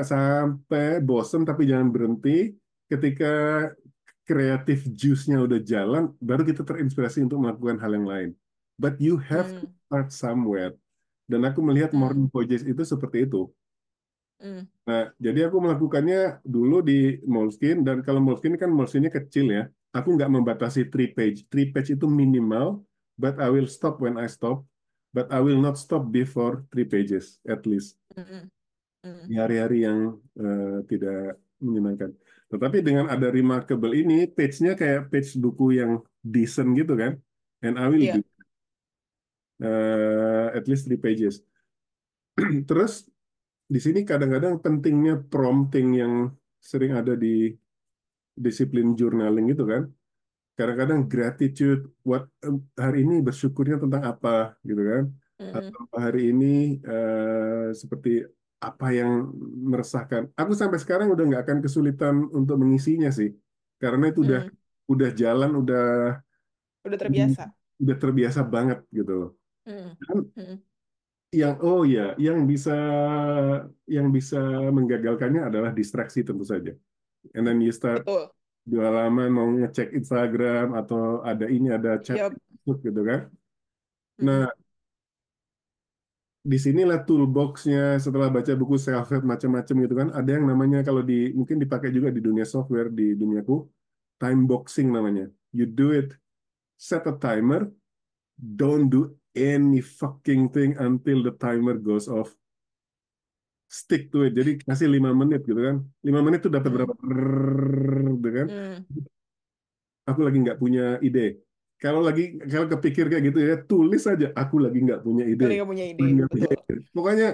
[0.02, 2.54] sampai bosen tapi jangan berhenti.
[2.88, 3.68] Ketika
[4.24, 8.30] kreatif juice-nya udah jalan, baru kita terinspirasi untuk melakukan hal yang lain.
[8.78, 10.72] But you have to mm, start somewhere.
[11.26, 13.50] Dan aku melihat mm, morning pages itu seperti itu.
[14.40, 19.64] mm, Nah, jadi aku melakukannya dulu di Moleskine dan kalau Moleskine kan Moleskine kecil ya.
[19.92, 21.44] Aku nggak membatasi three page.
[21.50, 22.86] Three page itu minimal,
[23.18, 24.64] but I will stop when I stop.
[25.10, 28.48] But I will not stop before three pages at least mm,
[29.02, 32.10] mm, di hari-hari yang eh, tidak menyenangkan.
[32.48, 37.12] Tetapi dengan ada Remarkable ini, page-nya kayak page buku yang decent gitu kan.
[37.60, 38.20] And I will do
[39.58, 41.42] Eh, at least three pages.
[42.68, 43.10] Terus
[43.66, 46.14] di sini kadang-kadang pentingnya prompting yang
[46.62, 47.50] sering ada di
[48.38, 49.90] disiplin journaling itu kan.
[50.54, 55.04] Kadang-kadang gratitude, what em, hari ini bersyukurnya tentang apa gitu kan.
[55.38, 58.22] Atau hari ini eh, seperti
[58.58, 59.30] apa yang
[59.70, 60.30] meresahkan.
[60.34, 63.34] Aku sampai sekarang udah nggak akan kesulitan untuk mengisinya sih.
[63.78, 64.90] Karena itu udah mm.
[64.90, 65.86] udah jalan, udah
[66.86, 67.42] Udah terbiasa.
[67.78, 69.30] udah terbiasa banget gitu loh.
[69.68, 70.56] Mm, Dan mm.
[71.36, 72.72] yang oh ya, yang bisa
[73.84, 74.40] yang bisa
[74.72, 76.72] menggagalkannya adalah distraksi tentu saja.
[77.36, 78.32] And then you start Betul.
[78.64, 82.32] di halaman mau ngecek Instagram atau ada ini ada chat.
[82.32, 83.20] Facebook gitu kan.
[83.28, 84.50] Mm, Nah,
[86.48, 90.08] di sinilah toolbox-nya setelah baca buku self-help macam-macam gitu kan.
[90.16, 93.68] Ada yang namanya kalau di mungkin dipakai juga di dunia software di duniaku
[94.16, 95.28] time boxing namanya.
[95.52, 96.16] You do it,
[96.80, 97.68] set a timer,
[98.38, 102.32] don't do any fucking thing until the timer goes off.
[103.68, 104.32] Stick to it.
[104.32, 105.84] Jadi kasih lima menit gitu kan.
[106.00, 106.92] Lima menit tuh dapat mm, berapa?
[108.16, 108.46] Gitu kan.
[108.48, 108.76] mm.
[110.08, 111.44] Aku lagi nggak punya ide.
[111.78, 114.32] Kalau lagi kalau kepikir kayak gitu ya tulis aja.
[114.32, 115.44] Aku lagi nggak punya ide.
[115.44, 116.00] Nggak punya ide.
[116.00, 116.74] Nggak punya ide.
[116.96, 117.28] Pokoknya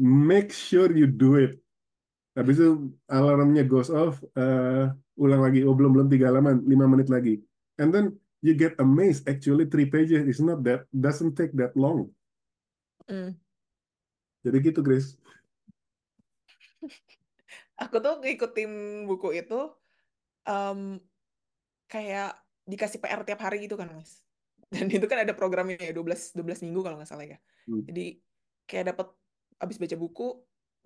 [0.00, 1.54] make sure you do it.
[2.34, 4.86] Habis itu alarmnya goes off, eh,
[5.18, 5.66] ulang lagi.
[5.66, 7.42] Oh belum belum tiga halaman, lima menit lagi.
[7.78, 9.28] And then you get amazed.
[9.28, 12.12] Actually three pages is not that doesn't take that long.
[13.08, 13.36] Mm.
[14.40, 15.16] Jadi gitu, Chris.
[17.82, 19.60] Aku tuh ngikutin buku itu
[20.48, 21.00] em,
[21.88, 22.36] kayak
[22.68, 24.24] dikasih PR tiap hari gitu kan, Mas.
[24.72, 27.38] Dan itu kan ada programnya ya 12 12 minggu kalau nggak salah ya.
[27.68, 27.84] Hmm.
[27.84, 28.20] Jadi
[28.64, 29.08] kayak dapat
[29.60, 30.28] abis baca buku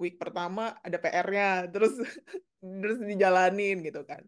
[0.02, 1.94] week pertama ada PR-nya terus
[2.82, 4.24] terus dijalanin gitu kan.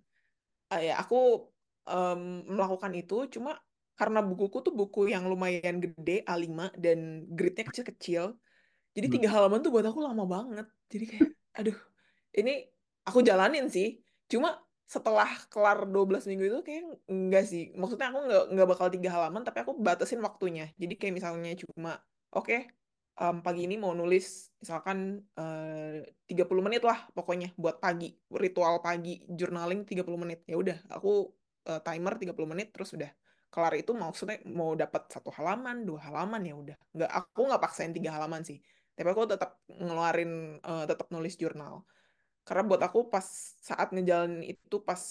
[0.70, 1.50] Ah, ya aku
[1.88, 2.20] em,
[2.56, 3.50] melakukan itu cuma
[3.98, 8.24] karena bukuku tuh buku yang lumayan gede A5 dan gridnya kecil-kecil.
[8.96, 9.14] Jadi Hmm.
[9.14, 10.66] tiga halaman tuh buat aku lama banget.
[10.92, 11.78] Jadi kayak aduh
[12.38, 12.50] ini
[13.08, 13.86] aku jalanin sih.
[14.32, 14.48] Cuma
[14.86, 17.62] setelah kelar 12 minggu itu kayak enggak sih.
[17.80, 20.64] Maksudnya aku nggak nggak bakal tiga halaman tapi aku batasin waktunya.
[20.80, 21.90] Jadi kayak misalnya cuma
[22.36, 22.54] oke
[23.20, 24.24] em, pagi ini mau nulis
[24.62, 24.98] misalkan
[25.38, 28.06] eh, 30 menit lah pokoknya buat pagi
[28.44, 31.08] ritual pagi journaling 30 menit ya udah aku
[31.70, 33.10] eh, timer 30 menit terus udah
[33.52, 36.76] kelar itu maksudnya mau dapat satu halaman dua halaman ya udah.
[36.94, 38.58] Nggak aku nggak paksain tiga halaman sih.
[38.96, 41.84] Tapi aku tetap ngeluarin eh, tetap nulis jurnal.
[42.46, 43.26] Karena buat aku pas
[43.62, 45.02] saat ngejalanin itu pas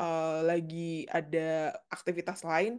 [0.00, 2.78] eh, lagi ada aktivitas lain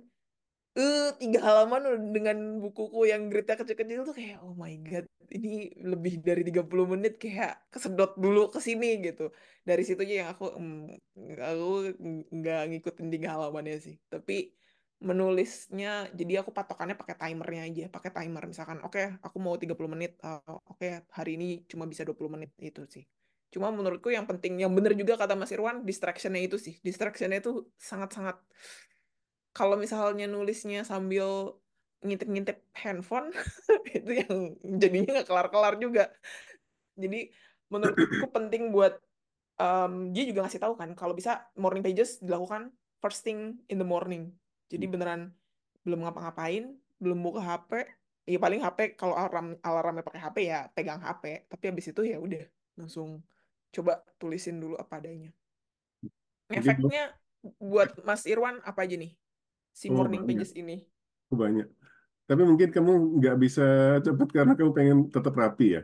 [0.77, 6.21] eh tiga halaman dengan bukuku yang gridnya kecil-kecil tuh kayak oh my god ini lebih
[6.21, 9.33] dari 30 menit kayak kesedot dulu ke sini gitu.
[9.65, 10.85] Dari situnya yang aku mm,
[11.41, 11.69] aku
[12.29, 13.95] nggak ngikutin tiga halamannya sih.
[14.07, 14.53] Tapi
[14.97, 18.43] menulisnya jadi aku patokannya pakai timernya aja pakai timer.
[18.45, 22.85] Misalkan oke aku mau 30 menit eh, oke hari ini cuma bisa 20 menit itu
[22.85, 23.03] sih.
[23.51, 26.77] Cuma menurutku yang penting yang bener juga kata Mas Irwan distractionnya itu sih.
[26.85, 28.37] Distractionnya itu sangat-sangat
[29.57, 31.57] kalau misalnya nulisnya sambil
[32.05, 33.33] ngintip-ngintip handphone
[33.97, 36.13] itu yang jadinya nggak kelar-kelar juga.
[36.93, 37.33] Jadi
[37.73, 39.01] menurutku penting buat
[39.57, 42.69] em, dia juga ngasih tahu kan kalau bisa morning pages dilakukan
[43.01, 44.29] first thing in the morning.
[44.69, 45.33] Jadi beneran
[45.81, 47.89] belum ngapa-ngapain belum buka HP
[48.29, 52.17] ya paling HP kalau alarm alarmnya pakai HP ya pegang HP tapi habis itu ya
[52.19, 52.43] udah
[52.77, 53.25] langsung
[53.73, 55.33] coba tulisin dulu apa adanya.
[56.53, 57.17] Efeknya
[57.57, 59.17] buat Mas Irwan apa aja nih
[59.77, 60.81] si oh morning banyak, pages ini.
[61.29, 61.69] Oh, banyak.
[62.25, 63.65] Tapi mungkin kamu nggak bisa
[64.01, 65.81] cepet karena kamu pengen tetap rapi ya.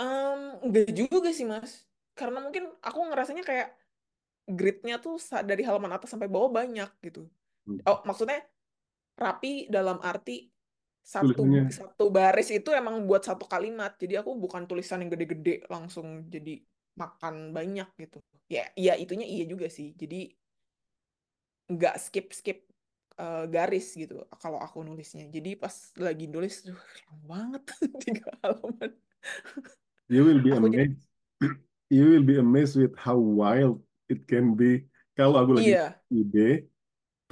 [0.00, 1.84] Em, enggak juga sih Mas.
[2.16, 3.76] Karena mungkin aku ngerasanya kayak
[4.48, 7.28] gridnya tuh dari halaman atas sampai bawah banyak gitu.
[7.68, 7.84] Hmm.
[7.84, 8.40] oh maksudnya
[9.20, 10.48] rapi dalam arti
[11.04, 13.96] satu Tulisannya, satu baris itu emang buat satu kalimat.
[14.00, 16.64] Jadi aku bukan tulisan yang gede-gede langsung jadi
[16.96, 18.18] makan banyak gitu.
[18.48, 19.92] Ya ya itunya iya juga sih.
[19.92, 20.37] Jadi
[21.68, 22.58] nggak skip skip
[23.20, 27.62] eh, garis gitu kalau aku nulisnya jadi pas lagi nulis tuh lama banget
[28.04, 28.90] tiga halaman
[30.08, 31.04] you will be aku jadi amazed.
[31.88, 33.80] You will be amazed with how wild
[34.12, 34.84] it can be.
[35.16, 36.68] Kalau aku lagi iya ide,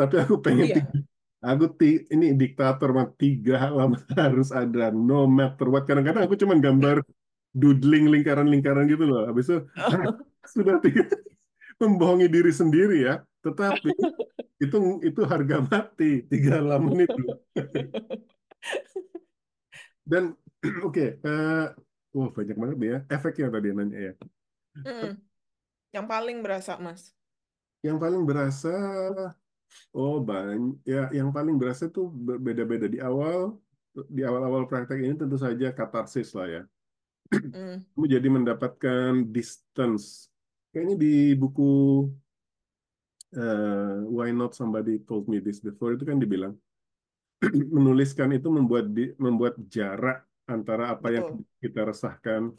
[0.01, 0.97] tapi aku pengen tiga,
[1.45, 5.85] aku ti, ini diktator mah tiga halaman harus ada no matter what.
[5.85, 7.05] Kadang-kadang aku cuma gambar
[7.61, 9.29] doodling lingkaran-lingkaran gitu loh.
[9.29, 9.59] Habis itu
[10.57, 11.05] sudah tiga,
[11.81, 13.15] membohongi diri sendiri ya.
[13.44, 13.90] Tetapi
[14.65, 17.23] itu itu harga mati tiga halaman itu.
[20.07, 20.39] Dan
[20.86, 21.65] oke, eh,
[22.15, 24.15] wah banyak banget ya efeknya tadi nanya ya.
[24.77, 25.16] Mm-mm.
[25.89, 27.16] yang paling berasa Mas
[27.81, 28.74] Yang paling berasa,
[29.94, 30.78] oh banyak.
[30.86, 33.59] Ya, yang paling berasa tuh be- beda-beda di awal.
[33.97, 36.62] Di awal-awal praktek ini tentu saja katarsis lah ya.
[37.32, 37.82] Mm.
[37.94, 40.28] Kamu jadi mendapatkan distance.
[40.77, 42.05] Kayaknya di buku
[43.32, 46.53] eh, Why Not Somebody Told Me This Before itu kan dibilang
[47.81, 52.53] menuliskan itu membuat di, membuat jarak antara apa yang betul kita resahkan.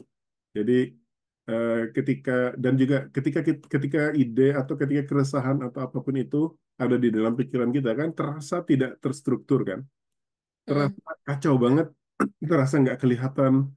[0.50, 0.98] Jadi
[1.46, 6.98] eh, ketika dan juga ketika ketika ide atau ketika keresahan atau apa pun itu ada
[6.98, 10.74] di dalam pikiran kita kan terasa tidak terstruktur kan, Mm.
[10.74, 11.86] terasa kacau banget,
[12.50, 13.70] terasa nggak kelihatan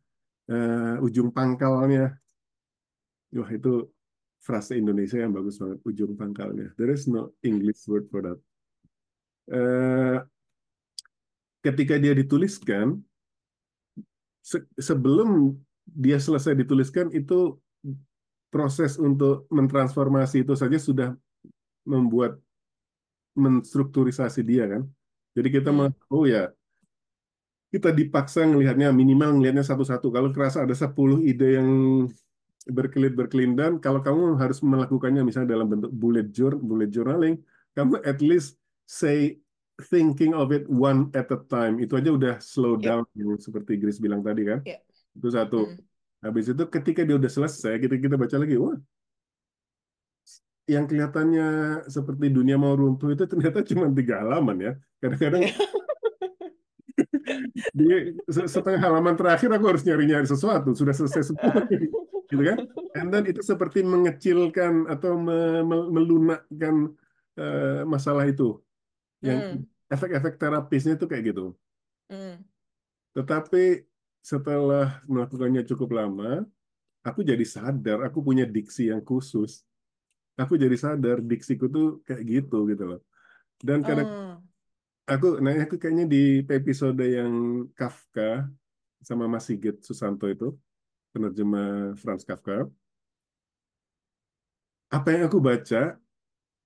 [0.49, 2.17] eh, ujung pangkalnya.
[3.37, 3.69] Wah itu
[4.41, 6.73] frase Indonesia yang bagus banget ujung pangkalnya.
[6.75, 8.39] There is no English word for that.
[9.51, 10.17] Eh,
[11.61, 12.97] ketika dia dituliskan
[14.41, 15.53] se- sebelum
[15.85, 17.57] dia selesai dituliskan itu
[18.49, 21.09] proses untuk mentransformasi itu saja sudah
[21.85, 22.41] membuat
[23.37, 24.83] menstrukturisasi dia kan.
[25.37, 26.11] Jadi kita mau Mm.
[26.11, 26.51] oh ya
[27.71, 30.11] kita dipaksa ngelihatnya minimal ngelihatnya satu-satu.
[30.11, 31.69] Kalau kerasa ada 10 ide yang
[32.69, 37.41] berkelit berkelindan, kalau kamu harus melakukannya misalnya dalam bentuk bullet journal, bullet journaling,
[37.73, 39.41] kamu at least say
[39.89, 41.81] thinking of it one at a time.
[41.81, 44.61] Itu aja udah slow down yang seperti Grace bilang tadi kan.
[44.61, 44.77] Ya.
[45.17, 45.73] Itu satu.
[45.73, 45.81] Mm.
[46.21, 48.77] Habis itu ketika dia udah selesai, kita kita baca lagi, wah,
[50.69, 54.73] yang kelihatannya seperti dunia mau runtuh itu ternyata cuma tiga halaman ya.
[55.01, 55.49] Kadang-kadang
[57.77, 57.85] di
[58.29, 61.65] se- setengah halaman terakhir aku harus nyari-nyari sesuatu, sudah selesai semua.
[62.31, 62.57] gitu kan?
[62.95, 66.95] And then itu seperti mengecilkan atau me- me- melunakkan
[67.31, 68.59] eh, masalah itu.
[69.23, 69.59] Yang Mm.
[69.87, 71.55] efek-efek terapisnya itu kayak gitu.
[72.11, 72.43] Mm.
[73.15, 73.87] Tetapi
[74.19, 76.43] setelah melakukannya cukup lama,
[77.01, 79.63] aku jadi sadar aku punya diksi yang khusus.
[80.35, 83.01] Aku jadi sadar diksiku tuh kayak gitu gitu loh.
[83.59, 84.35] Dan kadang Ah.
[85.07, 87.31] aku, nah aku kayaknya di episode yang
[87.71, 88.47] Kafka
[89.01, 90.53] sama Mas Sigit Susanto itu,
[91.11, 92.67] penerjemah Franz Kafka,
[94.91, 95.95] apa yang aku baca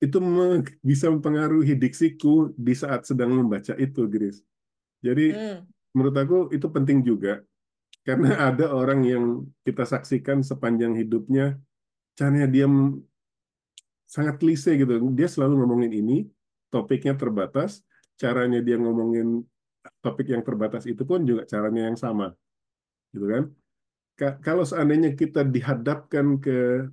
[0.01, 4.41] itu me- bisa mempengaruhi diksiku di saat sedang membaca itu, Grace.
[5.01, 5.59] Jadi Mm.
[5.95, 7.41] menurut aku itu penting juga
[8.05, 9.25] karena ada orang yang
[9.65, 11.57] kita saksikan sepanjang hidupnya
[12.17, 12.65] caranya dia
[14.05, 14.91] sangat klise gitu.
[15.13, 16.17] Dia selalu ngomongin ini,
[16.71, 17.81] topiknya terbatas,
[18.15, 19.43] caranya dia ngomongin
[20.01, 22.33] topik yang terbatas itu pun juga caranya yang sama,
[23.13, 23.43] gitu kan?
[24.15, 26.87] Kalau seandainya kita dihadapkan ke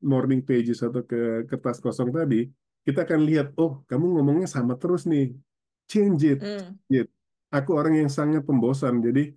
[0.00, 2.48] morning pages atau ke kertas kosong tadi,
[2.80, 5.36] kita akan lihat, oh, kamu ngomongnya sama terus nih,
[5.84, 6.40] change it.
[6.40, 6.80] Hmm.
[6.88, 7.12] Gitu.
[7.52, 9.36] Aku orang yang sangat pembosan, jadi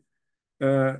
[0.63, 0.97] uh,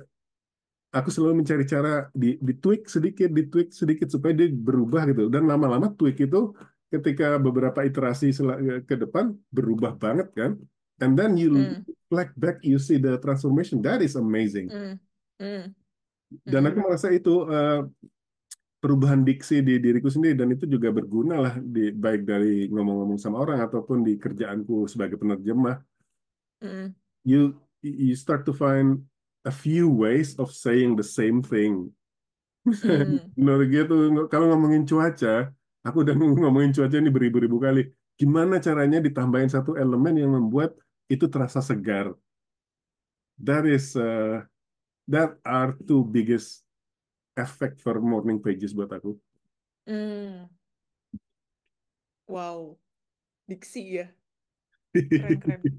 [0.92, 5.32] aku selalu mencari cara di, di tweak sedikit, di tweak sedikit supaya dia berubah gitu.
[5.32, 6.52] Dan lama-lama tweak itu
[6.90, 8.34] ketika beberapa iterasi
[8.84, 10.58] ke depan berubah banget kan.
[11.00, 11.80] And then you Hmm.
[12.12, 13.80] flag back, you see the transformation.
[13.80, 14.68] That is amazing.
[14.68, 14.94] Hmm.
[15.40, 15.72] Hmm.
[16.30, 17.82] Dan aku merasa itu uh,
[18.80, 23.42] perubahan diksi di diriku sendiri dan itu juga berguna lah di baik dari ngomong-ngomong sama
[23.44, 25.76] orang ataupun di kerjaanku sebagai penerjemah.
[26.64, 26.96] Hmm.
[27.26, 29.04] You you start to find
[29.44, 31.92] a few ways of saying the same thing.
[32.64, 33.20] Hmm.
[33.36, 33.96] Menurut gitu,
[34.32, 35.52] kalau ngomongin cuaca,
[35.84, 37.88] aku udah ngomongin cuaca ini beribu-ribu kali.
[38.16, 40.76] Gimana caranya ditambahin satu elemen yang membuat
[41.08, 42.12] itu terasa segar?
[43.40, 44.44] That is uh,
[45.10, 46.62] that are two biggest
[47.34, 49.18] effect for morning pages buat aku.
[49.90, 50.46] Hmm.
[52.30, 52.78] Wow.
[53.50, 54.06] Diksi ya.
[54.94, 55.60] Keren, keren.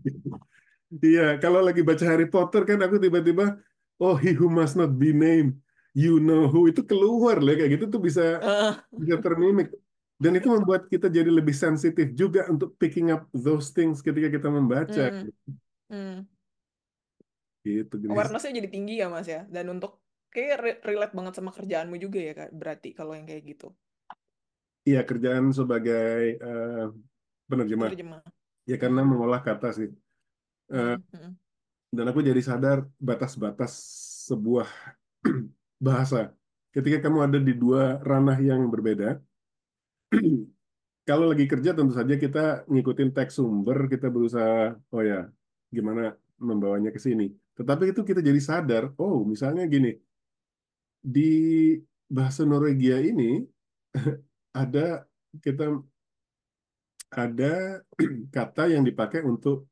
[0.91, 3.55] Iya, kalau lagi baca Harry Potter kan aku tiba-tiba,
[3.95, 5.55] oh he who must not be named,
[5.95, 9.71] you know who itu keluar lah kayak gitu tuh bisa Uh, bisa termimik.
[10.19, 14.51] Dan itu membuat kita jadi lebih sensitif juga untuk picking up those things ketika kita
[14.51, 15.23] membaca.
[15.23, 15.31] hmm.
[15.87, 16.27] Hmm.
[17.61, 18.11] Gitu, Grace.
[18.11, 19.45] Awareness-nya jadi tinggi ya Mas ya.
[19.45, 20.01] Dan untuk
[20.33, 22.49] kayak re- relate banget sama kerjaanmu juga ya Kak.
[22.55, 23.69] Berarti kalau yang kayak gitu.
[24.81, 26.85] Iya, kerjaan sebagai eh,
[27.45, 27.89] penerjemah.
[27.93, 28.21] Terjemah.
[28.65, 29.89] Ya karena mengolah kata sih.
[30.71, 31.03] Eh, Hmm.
[31.11, 31.33] Hmm.
[31.91, 33.71] dan aku jadi sadar batas-batas
[34.31, 34.67] sebuah
[35.87, 36.31] bahasa.
[36.71, 39.19] Ketika kamu ada di dua ranah yang berbeda,
[41.09, 45.27] kalau lagi kerja tentu saja kita ngikutin teks sumber, kita berusaha, oh ya,
[45.67, 47.27] gimana membawanya ke sini.
[47.57, 49.91] Tetapi itu kita jadi sadar, oh misalnya gini,
[51.01, 51.29] di
[52.07, 53.41] bahasa Norwegia ini
[54.61, 55.05] ada
[55.41, 55.65] kita
[57.11, 57.83] ada
[58.35, 59.67] kata yang dipakai untuk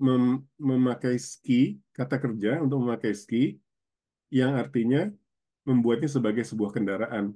[0.00, 3.56] mem memakai ski, kata kerja untuk memakai ski,
[4.32, 5.08] yang artinya
[5.68, 7.32] membuatnya sebagai sebuah kendaraan.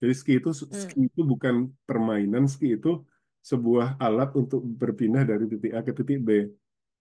[0.00, 0.72] Jadi ski itu Hmm.
[0.72, 3.04] ski itu bukan permainan, ski itu
[3.44, 6.30] sebuah alat untuk berpindah dari titik A ke titik B.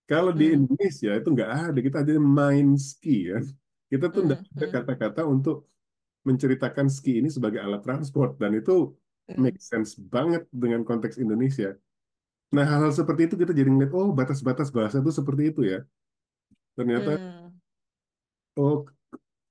[0.06, 0.56] Kalau di Hmm.
[0.61, 3.40] Indonesia itu nggak ada, kita ada main ski ya.
[3.91, 4.27] Kita tuh Hmm.
[4.30, 4.73] nggak ada Hmm.
[4.76, 5.56] kata-kata untuk
[6.27, 8.94] menceritakan ski ini sebagai alat transport dan itu
[9.27, 9.41] Hmm.
[9.49, 11.73] make sense banget dengan konteks Indonesia.
[12.56, 15.80] Nah hal-hal seperti itu kita jadi ngeliat, oh batas-batas bahasa itu seperti itu ya.
[16.77, 17.57] Ternyata Hmm.
[18.60, 18.86] oh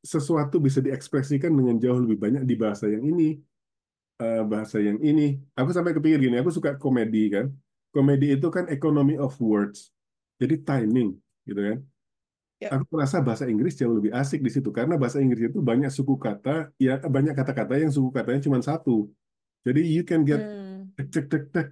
[0.04, 3.40] sesuatu bisa diekspresikan dengan jauh lebih banyak di bahasa yang ini,
[4.22, 5.40] eh, bahasa yang ini.
[5.58, 7.46] Aku sampai kepikir gini, aku suka komedi kan.
[7.94, 9.90] Komedi itu kan economy of words.
[10.40, 11.10] Jadi timing,
[11.46, 11.78] gitu kan.
[12.62, 12.68] Ya.
[12.74, 16.14] Aku merasa bahasa Inggris jauh lebih asik di situ karena bahasa Inggris itu banyak suku
[16.16, 19.10] kata, ya banyak kata-kata yang suku katanya cuma satu.
[19.66, 20.92] Jadi you can get Hmm.
[20.96, 21.68] tek tek tek tek.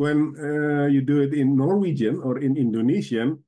[0.00, 3.38] When uh, you do it in Norwegian or in Indonesian,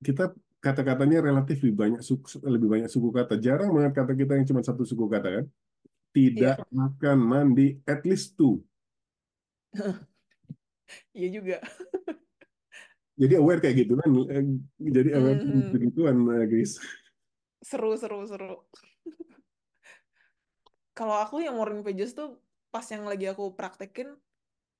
[0.00, 0.30] kita
[0.62, 3.34] kata-katanya relatif lebih banyak suku, lebih banyak suku kata.
[3.42, 5.46] Jarang banget kata kita yang cuma satu suku kata kan.
[6.10, 6.70] Tidak Iya.
[6.70, 8.62] makan, mandi, at least two.
[11.14, 11.56] Iya juga.
[13.20, 14.10] Jadi aware kayak gitu kan.
[14.32, 14.44] Eh,
[14.80, 15.68] Jadi aware Hmm.
[15.76, 16.80] begituan, eh, guys.
[17.60, 18.64] Seru, seru, seru.
[20.96, 22.40] Kalau aku yang morning pages tuh
[22.72, 24.16] pas yang lagi aku praktekin,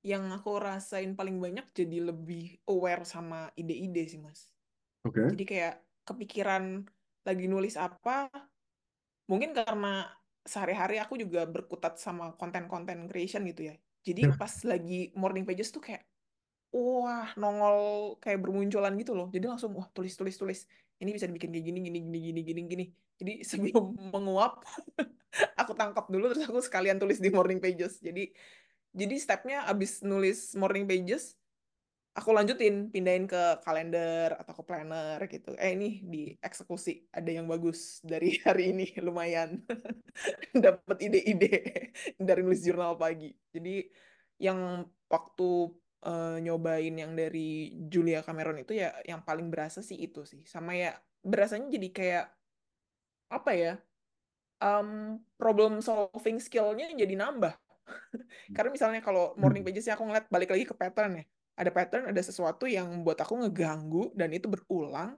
[0.00, 4.48] yang aku rasain paling banyak jadi lebih aware sama ide-ide sih, Mas.
[5.04, 5.20] Oke.
[5.28, 5.74] Jadi kayak
[6.08, 6.88] kepikiran
[7.28, 8.32] lagi nulis apa,
[9.28, 10.08] mungkin karena
[10.40, 13.74] sehari-hari aku juga berkutat sama konten-konten creation gitu ya.
[14.00, 14.36] Jadi Ya.
[14.40, 16.08] pas lagi morning pages tuh kayak,
[16.70, 17.78] wah nongol
[18.22, 19.28] kayak bermunculan gitu loh.
[19.34, 20.60] Jadi langsung, wah tulis, tulis, tulis.
[21.02, 22.84] Ini bisa dibikin kayak gini, gini, gini, gini, gini, gini.
[23.20, 24.62] Jadi sebelum menguap,
[25.60, 27.98] aku tangkap dulu terus aku sekalian tulis di morning pages.
[27.98, 28.30] Jadi
[28.90, 31.38] jadi stepnya abis nulis morning pages,
[32.14, 35.54] aku lanjutin pindahin ke kalender atau ke planner gitu.
[35.54, 39.62] Eh ini dieksekusi ada yang bagus dari hari ini lumayan
[40.64, 41.50] dapat ide-ide
[42.18, 43.30] dari nulis jurnal pagi.
[43.54, 43.86] Jadi
[44.42, 45.70] yang waktu
[46.06, 50.42] eh, nyobain yang dari Julia Cameron itu ya yang paling berasa sih itu sih.
[50.48, 52.26] Sama ya berasanya jadi kayak
[53.30, 53.72] apa ya?
[54.60, 57.54] um, problem solving skill-nya jadi nambah.
[58.56, 61.24] Karena misalnya kalau morning pages aku ngeliat balik lagi ke pattern ya.
[61.60, 65.16] Ada pattern, ada sesuatu yang buat aku ngeganggu dan itu berulang.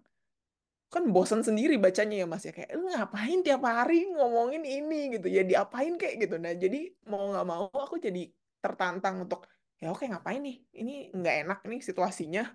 [0.92, 5.24] kan bosan sendiri bacanya ya mas ya kayak lu ngapain tiap hari ngomongin ini gitu
[5.24, 8.28] ya diapain kayak gitu nah jadi mau nggak mau aku jadi
[8.60, 9.48] tertantang untuk
[9.82, 12.46] ya oke ngapain nih ini nggak enak nih situasinya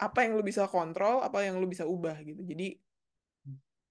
[0.00, 2.80] apa yang lu bisa kontrol apa yang lu bisa ubah gitu jadi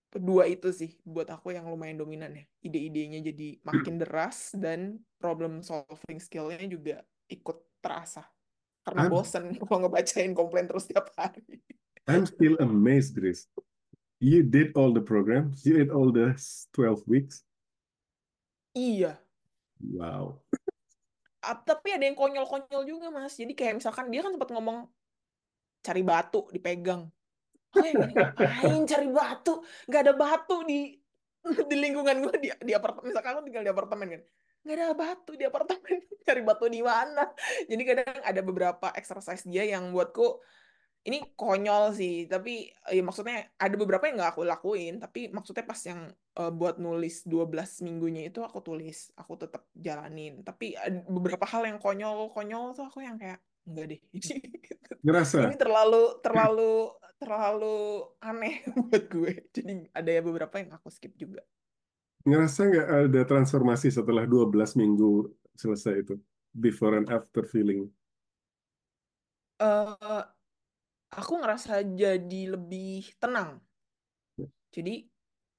[0.09, 5.61] kedua itu sih buat aku yang lumayan dominan ya ide-idenya jadi makin deras dan problem
[5.61, 8.25] solving skillnya juga ikut terasa
[8.81, 11.61] karena I'm bosen kalau ngebacain komplain terus tiap hari
[12.09, 13.45] I'm still amazed, Grace.
[14.17, 15.61] You did all the programs.
[15.61, 16.33] You did all the
[16.73, 17.45] 12 weeks.
[18.73, 19.21] iya
[19.79, 20.43] Wow.
[21.53, 23.33] Tapi ada yang konyol-konyol juga mas.
[23.37, 24.87] Jadi kayak misalkan dia kan sempat ngomong
[25.79, 27.07] cari batu dipegang.
[27.69, 29.61] Oh cari batu?
[29.85, 30.97] Nggak ada batu di
[31.69, 34.21] di lingkungan gue di di apartemen misalkan aku tinggal di apartemen kan.
[34.65, 35.97] Nggak ada batu di apartemen.
[36.27, 37.25] Cari batu di mana?
[37.65, 40.43] Jadi kadang ada beberapa exercise dia yang buatku
[41.07, 45.79] ini konyol sih tapi ya maksudnya ada beberapa yang nggak aku lakuin tapi maksudnya pas
[45.87, 50.43] yang eh, buat nulis 12 minggunya itu aku tulis aku tetap jalanin.
[50.43, 54.01] Tapi ada beberapa hal yang konyol-konyol tuh aku yang kayak enggak deh.
[54.11, 54.33] Ini
[55.05, 59.31] Ngerasa, ini terlalu terlalu terlalu aneh buat gue.
[59.55, 61.39] Jadi ada ya beberapa yang aku skip juga.
[62.27, 66.19] Ngerasa nggak ada transformasi setelah 12 minggu selesai itu?
[66.51, 67.87] Before and after feeling.
[69.59, 70.38] eh
[71.13, 73.61] aku ngerasa jadi lebih tenang
[74.69, 75.09] jadi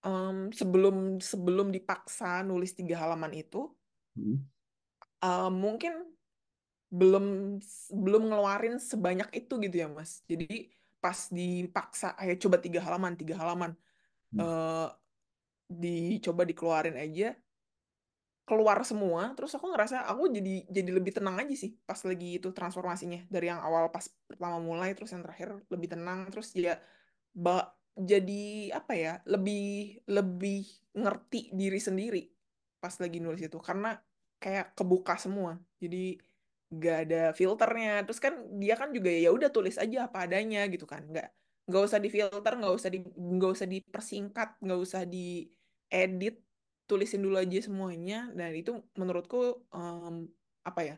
[0.06, 3.74] em, sebelum sebelum dipaksa nulis tiga halaman itu
[4.16, 4.50] Hmm.
[5.50, 6.16] mungkin
[6.90, 7.24] belum
[7.94, 13.38] belum ngeluarin sebanyak itu gitu ya mas jadi pas dipaksa ayo coba tiga halaman tiga
[13.38, 13.78] halaman
[14.32, 14.40] Hmm.
[14.40, 14.88] eh
[15.70, 17.38] dicoba dikeluarin aja
[18.50, 22.48] keluar semua terus aku ngerasa aku jadi jadi lebih tenang aja sih pas lagi itu
[22.56, 23.18] transformasinya.
[23.34, 26.72] Dari yang awal pas pertama mulai terus yang terakhir lebih tenang terus ya
[27.44, 27.70] ba-
[28.10, 28.32] jadi
[28.78, 29.58] apa ya lebih
[30.16, 30.56] lebih
[31.02, 32.18] ngerti diri sendiri
[32.82, 33.58] pas lagi nulis itu.
[33.68, 33.88] Karena
[34.42, 35.52] kayak kebuka semua.
[35.82, 35.96] Jadi
[36.74, 37.88] nggak ada filternya.
[38.06, 41.02] Terus kan dia kan juga ya udah tulis aja apa adanya gitu kan.
[41.10, 41.26] Nggak
[41.70, 42.98] nggak usah difilter nggak usah di
[43.36, 46.34] nggak usah dipersingkat nggak usah diedit
[46.90, 49.36] tulisin dulu aja semuanya dan itu menurutku
[49.76, 50.14] em,
[50.68, 50.94] apa ya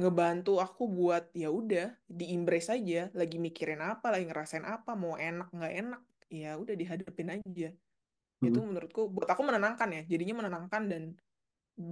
[0.00, 1.84] ngebantu aku buat ya udah
[2.18, 6.00] di embrace aja lagi mikirin apa lagi ngerasain apa mau enak nggak enak
[6.40, 7.68] ya udah dihadapin aja
[8.46, 8.66] itu Hmm.
[8.68, 11.02] menurutku buat aku menenangkan ya jadinya menenangkan dan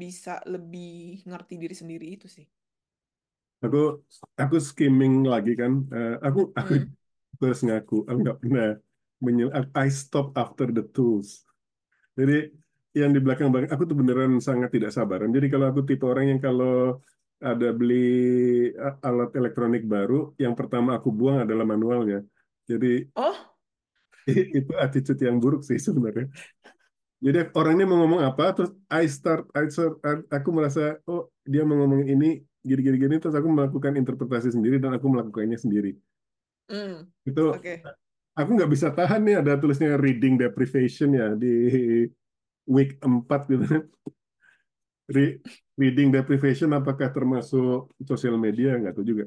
[0.02, 2.46] bisa lebih ngerti diri sendiri itu sih
[3.64, 3.78] Aku
[4.42, 5.72] aku skimming lagi kan.
[5.96, 6.94] Eh, aku aku Hmm.
[7.40, 8.66] terus ngaku aku nggak pernah
[9.24, 9.48] menyel
[9.84, 11.28] I stop after the tools.
[12.18, 12.34] Jadi
[13.00, 15.30] yang di belakang belakang aku tuh beneran sangat tidak sabaran.
[15.36, 17.02] Jadi kalau aku tipe orang yang kalau
[17.42, 17.94] ada beli
[18.86, 22.18] a- alat elektronik baru, yang pertama aku buang adalah manualnya.
[22.70, 23.54] Jadi oh
[24.58, 26.26] itu attitude yang buruk sih sebenarnya.
[27.24, 29.94] Jadi orangnya mau ngomong apa, terus I start, I start,
[30.28, 32.26] aku merasa oh dia mau ngomong ini
[32.68, 35.96] gini-gini gini, terus aku melakukan interpretasi sendiri dan aku melakukannya sendiri.
[36.68, 37.08] hmm.
[37.28, 37.72] Itu oke
[38.38, 41.48] aku nggak bisa tahan nih ada tulisnya reading deprivation ya di
[42.68, 43.88] week 4 gitu.
[45.04, 45.40] Re-
[45.76, 49.24] reading deprivation apakah termasuk sosial media nggak tahu juga.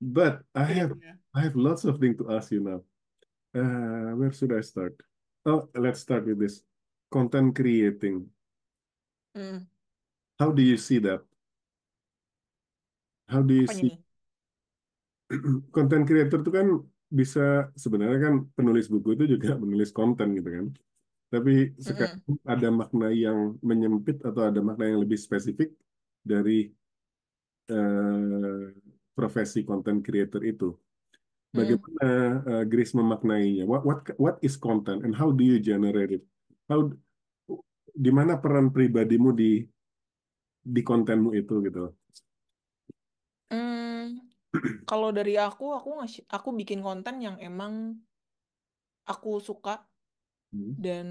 [0.00, 1.14] But I have Iya.
[1.30, 2.82] I have lots of things to ask you now.
[3.54, 4.98] Uh, where should I start?
[5.46, 6.66] Oh, let's start with this.
[7.10, 8.26] Content creating.
[9.34, 9.70] Hmm.
[10.42, 11.22] How do you see that?
[13.30, 13.94] How do you apanya see
[15.76, 16.66] content creator itu kan
[17.10, 20.66] bisa sebenarnya kan penulis buku itu juga menulis konten gitu kan.
[21.30, 22.42] Tapi sekarang Mm-mm.
[22.42, 25.70] ada makna yang menyempit atau ada makna yang lebih spesifik
[26.26, 26.74] dari
[27.70, 28.64] eh,
[29.14, 30.74] profesi content creator itu.
[30.74, 31.54] Hmm.
[31.54, 32.06] Bagaimana
[32.50, 33.62] eh, Grace memaknainya?
[33.62, 36.22] What what what is content and how do you generate it?
[36.66, 36.90] How
[37.94, 39.62] di mana peran pribadimu di
[40.60, 41.94] di kontenmu itu gitu?
[43.50, 44.18] Hmm,
[44.86, 47.98] kalau dari aku, aku ngasih, aku bikin konten yang emang
[49.10, 49.89] aku suka
[50.50, 50.74] Hmm.
[50.74, 51.06] dan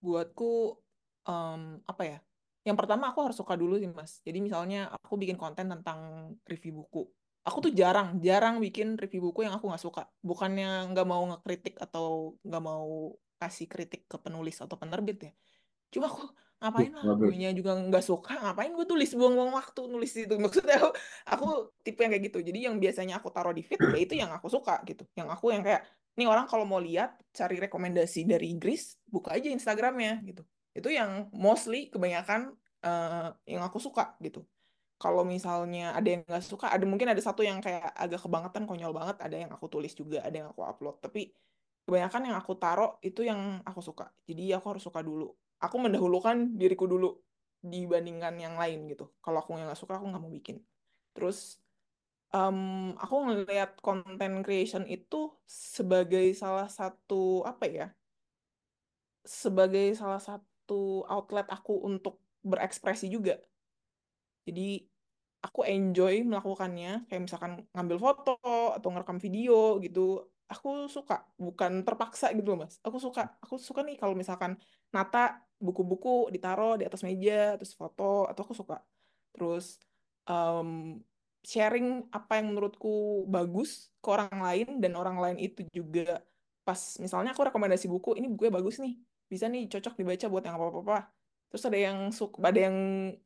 [0.00, 0.80] buatku
[1.28, 2.18] em, apa ya?
[2.64, 4.20] Yang pertama aku harus suka dulu sih mas.
[4.24, 7.08] Jadi misalnya aku bikin konten tentang review buku.
[7.40, 10.02] Aku tuh jarang, jarang bikin review buku yang aku nggak suka.
[10.20, 15.32] Bukannya nggak mau ngekritik atau nggak mau kasih kritik ke penulis atau penerbit ya.
[15.88, 16.28] Cuma aku
[16.60, 17.32] ngapain lah, Waduh.
[17.32, 20.36] gue juga nggak suka, ngapain gue tulis buang-buang waktu nulis itu.
[20.44, 20.90] Maksudnya aku,
[21.24, 21.46] aku
[21.80, 22.38] tipe yang kayak gitu.
[22.44, 25.08] Jadi yang biasanya aku taruh di feed, ya itu yang aku suka gitu.
[25.16, 25.88] Yang aku yang kayak,
[26.20, 30.44] nih orang kalau mau lihat, cari rekomendasi dari Inggris, buka aja Instagramnya gitu.
[30.76, 32.52] Itu yang mostly kebanyakan
[32.84, 34.44] eh, yang aku suka gitu.
[35.00, 38.92] Kalau misalnya ada yang nggak suka, ada mungkin ada satu yang kayak agak kebangetan, konyol
[38.92, 41.00] banget, ada yang aku tulis juga, ada yang aku upload.
[41.00, 41.32] Tapi
[41.88, 44.12] kebanyakan yang aku taruh itu yang aku suka.
[44.28, 45.32] Jadi aku harus suka dulu.
[45.56, 47.16] Aku mendahulukan diriku dulu
[47.64, 49.08] dibandingkan yang lain gitu.
[49.24, 50.60] Kalau aku yang nggak suka, aku nggak mau bikin.
[51.16, 51.56] Terus
[52.34, 57.86] um, aku ngelihat content creation itu sebagai salah satu apa ya?
[59.26, 63.36] Sebagai salah satu outlet aku untuk berekspresi juga.
[64.48, 64.80] Jadi
[65.44, 68.36] aku enjoy melakukannya, kayak misalkan ngambil foto
[68.76, 70.24] atau ngerekam video gitu.
[70.50, 72.82] Aku suka, bukan terpaksa gitu loh, Mas.
[72.82, 74.58] Aku suka, aku suka nih kalau misalkan
[74.90, 78.82] nata buku-buku ditaruh di atas meja, terus foto, atau aku suka.
[79.30, 79.78] Terus
[80.26, 80.98] um,
[81.44, 86.20] sharing apa yang menurutku bagus ke orang lain dan orang lain itu juga.
[86.64, 88.94] Pas misalnya aku rekomendasi buku, ini bukunya bagus nih,
[89.26, 91.10] bisa nih cocok dibaca buat yang apa-apa
[91.50, 92.76] terus ada yang suka ada yang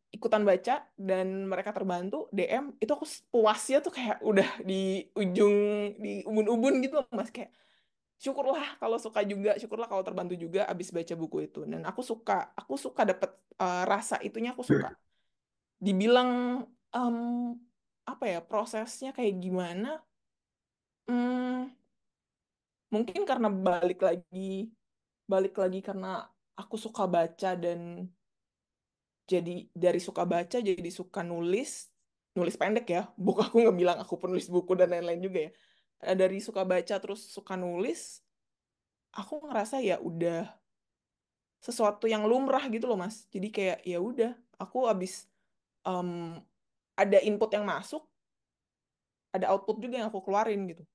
[0.08, 5.56] ikutan baca dan mereka terbantu DM itu aku puasnya tuh kayak udah di ujung
[6.00, 7.28] di ubun-ubun gitu mas.
[7.28, 7.52] Kayak
[8.16, 11.68] syukurlah kalau suka juga syukurlah kalau terbantu juga abis baca buku itu.
[11.68, 13.28] Dan aku suka aku suka dapet
[13.60, 14.96] uh, rasa itunya aku suka.
[15.84, 16.64] Dibilang
[16.96, 17.16] um,
[18.04, 20.00] apa ya prosesnya kayak gimana?
[21.08, 21.72] Hmm,
[22.92, 24.72] mungkin karena balik lagi
[25.24, 28.06] balik lagi karena aku suka baca dan
[29.24, 31.88] jadi dari suka baca jadi suka nulis
[32.36, 33.02] nulis pendek ya.
[33.24, 35.50] Buku aku nggak bilang aku penulis buku dan lain-lain juga ya.
[36.04, 38.20] Eh, dari suka baca terus suka nulis
[39.14, 40.50] aku ngerasa ya udah
[41.62, 43.24] sesuatu yang lumrah gitu loh mas.
[43.32, 45.24] Jadi kayak ya udah aku abis
[45.88, 46.36] um,
[46.94, 48.02] ada input yang masuk
[49.34, 50.86] ada output juga yang aku keluarin gitu.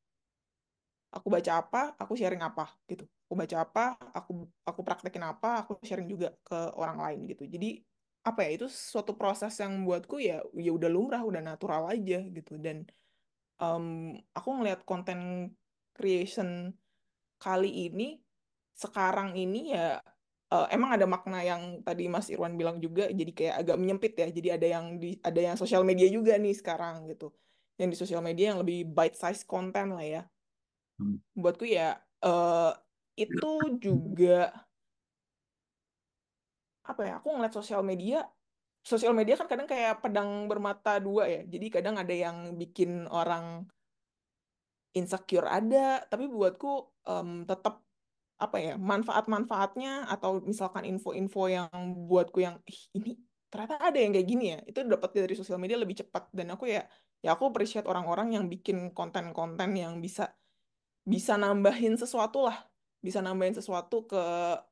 [1.12, 3.04] Aku baca apa aku sharing apa gitu.
[3.28, 3.84] Aku baca apa
[4.16, 7.44] aku aku praktekin apa aku sharing juga ke orang lain gitu.
[7.44, 7.84] Jadi
[8.24, 12.56] apa ya itu suatu proses yang buatku ya ya udah lumrah udah natural aja gitu.
[12.56, 12.88] Dan
[13.60, 15.52] um, aku ngelihat konten
[15.92, 16.72] creation
[17.44, 18.24] kali ini
[18.80, 20.00] sekarang ini ya
[20.54, 24.28] uh, emang ada makna yang tadi Mas Irwan bilang juga jadi kayak agak menyempit ya.
[24.30, 27.34] Jadi ada yang di ada yang sosial media juga nih sekarang gitu.
[27.80, 30.24] Yang di sosial media yang lebih bite size konten lah ya.
[31.00, 31.16] Hmm.
[31.32, 31.96] buatku ya
[32.28, 32.76] uh,
[33.16, 34.52] itu juga
[36.84, 38.28] apa ya aku ngeliat sosial media
[38.84, 41.42] sosial media kan kadang kayak pedang bermata dua ya.
[41.48, 43.64] Jadi kadang ada yang bikin orang
[44.96, 46.04] insecure ada.
[46.08, 46.74] Tapi buatku
[47.08, 47.84] um, tetap
[48.40, 51.70] apa ya manfaat-manfaatnya atau misalkan info-info yang
[52.08, 53.20] buatku yang Ih, ini
[53.52, 56.32] ternyata ada yang kayak gini ya itu dapat dari sosial media lebih cepat.
[56.32, 56.88] Dan aku ya
[57.20, 60.32] ya aku appreciate orang-orang yang bikin konten-konten yang bisa
[61.04, 62.58] bisa nambahin sesuatu lah.
[63.00, 64.24] Bisa nambahin sesuatu ke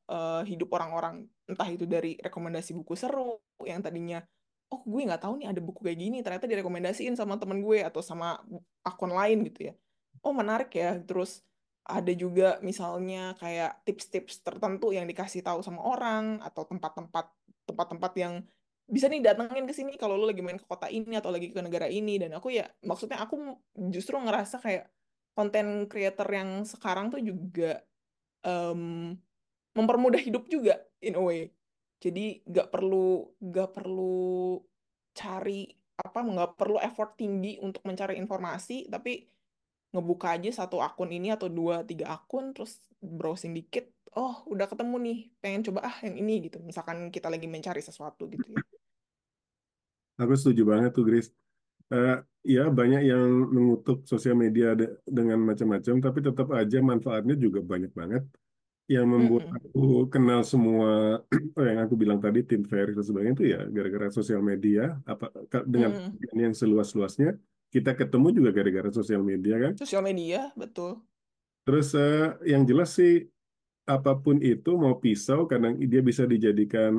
[0.08, 1.28] uh, hidup orang-orang.
[1.44, 4.24] Entah itu dari rekomendasi buku seru yang tadinya
[4.68, 8.04] oh gue nggak tahu nih ada buku kayak gini ternyata direkomendasiin sama temen gue atau
[8.04, 8.36] sama
[8.84, 9.74] akun lain gitu ya.
[10.24, 10.96] Oh menarik ya.
[11.04, 11.44] Terus
[11.88, 17.32] ada juga misalnya kayak tips-tips tertentu yang dikasih tahu sama orang atau tempat-tempat
[17.64, 18.44] tempat-tempat yang
[18.88, 21.60] bisa nih datengin ke sini kalau lu lagi main ke kota ini atau lagi ke
[21.60, 23.56] negara ini dan aku ya maksudnya aku
[23.88, 24.88] justru ngerasa kayak
[25.36, 27.84] konten creator yang sekarang tuh juga
[28.42, 29.14] um,
[29.76, 31.54] mempermudah hidup juga in a way.
[32.02, 34.58] Jadi nggak perlu nggak perlu
[35.14, 39.26] cari apa nggak perlu effort tinggi untuk mencari informasi, tapi
[39.92, 43.88] ngebuka aja satu akun ini atau dua tiga akun terus browsing dikit,
[44.18, 46.58] oh udah ketemu nih, pengen coba ah yang ini gitu.
[46.60, 48.62] Misalkan kita lagi mencari sesuatu gitu ya.
[50.18, 51.30] Aku setuju banget tuh, Grace.
[51.88, 57.64] Uh, ya banyak yang mengutuk sosial media de dengan macam-macam, tapi tetap aja manfaatnya juga
[57.64, 58.28] banyak banget
[58.88, 59.58] yang membuat mm -mm.
[59.68, 61.20] aku kenal semua
[61.60, 65.28] oh, yang aku bilang tadi tim fair dan sebagainya itu ya gara-gara sosial media apa
[65.68, 66.32] dengan mm.
[66.32, 67.36] yang seluas-luasnya
[67.68, 69.72] kita ketemu juga gara-gara sosial media kan?
[69.76, 71.04] Sosial media betul.
[71.68, 73.28] Terus uh, yang jelas sih
[73.88, 76.92] apa pun itu mau pisau kadang dia bisa dijadikan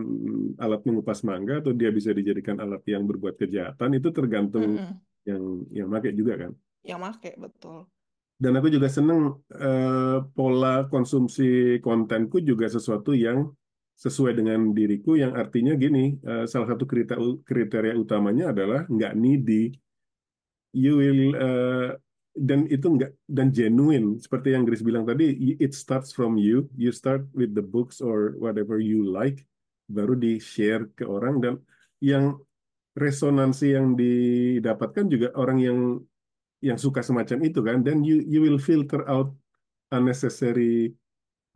[0.58, 4.96] alat mengupas mangga atau dia bisa dijadikan alat yang berbuat kejahatan itu tergantung mm -mm.
[5.30, 6.52] yang yang pakai juga kan?
[6.82, 7.86] Yang pakai betul.
[8.40, 13.52] Dan aku juga seneng uh, pola konsumsi kontenku juga sesuatu yang
[14.00, 19.76] sesuai dengan diriku yang artinya gini uh, salah satu kriteria, kriteria utamanya adalah nggak needy
[20.74, 21.90] you will uh,
[22.38, 24.16] dan itu nggak dan genuine.
[24.22, 26.70] Seperti yang Grace bilang tadi it starts from you.
[26.78, 29.44] You start with the books or whatever you like
[29.90, 31.42] baru di share ke orang.
[31.42, 31.54] Dan
[32.00, 32.38] yang
[32.96, 35.80] resonansi yang didapatkan juga orang yang
[36.64, 37.82] yang suka semacam itu kan.
[37.82, 39.34] Dan you you will filter out
[39.90, 40.94] unnecessary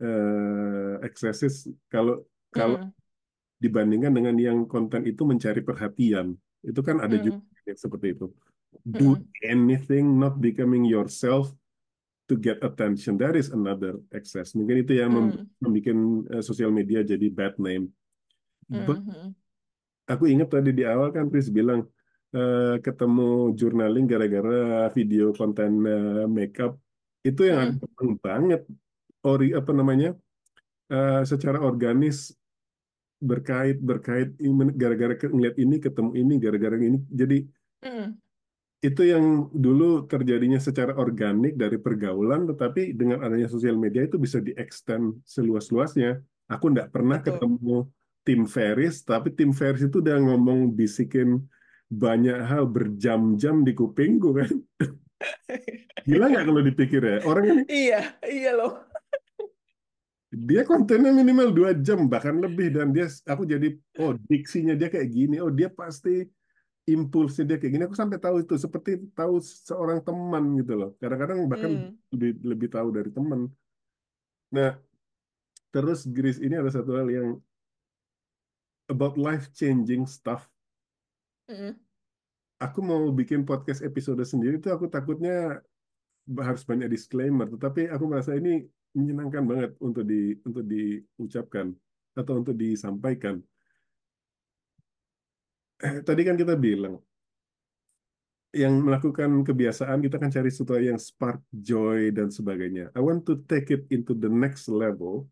[0.02, 2.90] uh, excesses kalau kalau mm.
[3.62, 6.34] dibandingkan dengan yang konten itu mencari perhatian.
[6.60, 7.22] Itu kan ada mm.
[7.22, 8.28] juga yang seperti itu
[8.82, 9.22] do mm.
[9.46, 11.54] anything not becoming yourself
[12.26, 13.20] to get attention.
[13.20, 14.56] That is another excess.
[14.56, 15.44] Mungkin itu yang Hmm.
[15.60, 15.96] membuat
[16.32, 17.92] uh, sosial media jadi bad name.
[18.64, 19.12] But Hmm.
[19.12, 19.30] hmm.
[20.08, 21.84] aku ingat tadi di awal kan Chris bilang
[22.32, 26.80] uh, ketemu journaling gara-gara video konten uh, makeup
[27.24, 27.84] itu yang Hmm.
[27.84, 28.64] aku banget
[29.24, 30.16] ori apa namanya
[30.92, 32.32] uh, secara organis
[33.20, 34.36] berkait berkait
[34.76, 37.38] gara-gara ngeliat ini ketemu ini gara-gara ini jadi
[37.84, 38.16] Hmm.
[38.80, 44.40] Itu yang dulu terjadinya secara organik dari pergaulan tetapi dengan adanya sosial media itu bisa
[44.40, 46.20] diextend seluas-luasnya
[46.50, 47.28] aku nggak pernah Betul.
[47.38, 47.76] ketemu
[48.24, 51.44] tim Ferris tapi tim Ferris itu udah ngomong bisikin
[51.88, 54.50] banyak hal berjam-jam di kupingku kan
[56.08, 58.84] gila nggak kalau dipikir ya orang ini Iya, iya loh.
[60.34, 63.70] dia kontennya minimal dua jam bahkan lebih dan dia aku jadi
[64.02, 66.26] oh diksinya dia kayak gini oh dia pasti
[66.84, 71.38] impulsnya dia kayak gini aku sampai tahu itu seperti tahu seorang teman gitu loh kadang-kadang
[71.48, 71.92] bahkan Hmm.
[72.12, 73.40] lebih lebih tahu dari teman
[74.52, 74.76] nah
[75.72, 77.28] terus Grace ini ada satu hal yang
[78.88, 80.44] about life changing stuff
[81.44, 81.76] Hmm.
[82.56, 85.60] aku mau bikin podcast episode sendiri itu aku takutnya
[86.40, 88.64] harus banyak disclaimer tetapi aku merasa ini
[88.96, 91.76] menyenangkan banget untuk di untuk diucapkan
[92.16, 93.44] atau untuk disampaikan
[95.82, 97.02] Eh, tadi kan kita bilang
[98.54, 102.94] yang melakukan kebiasaan kita kan cari sesuatu yang spark joy dan sebagainya.
[102.94, 105.26] I want to take it into the next level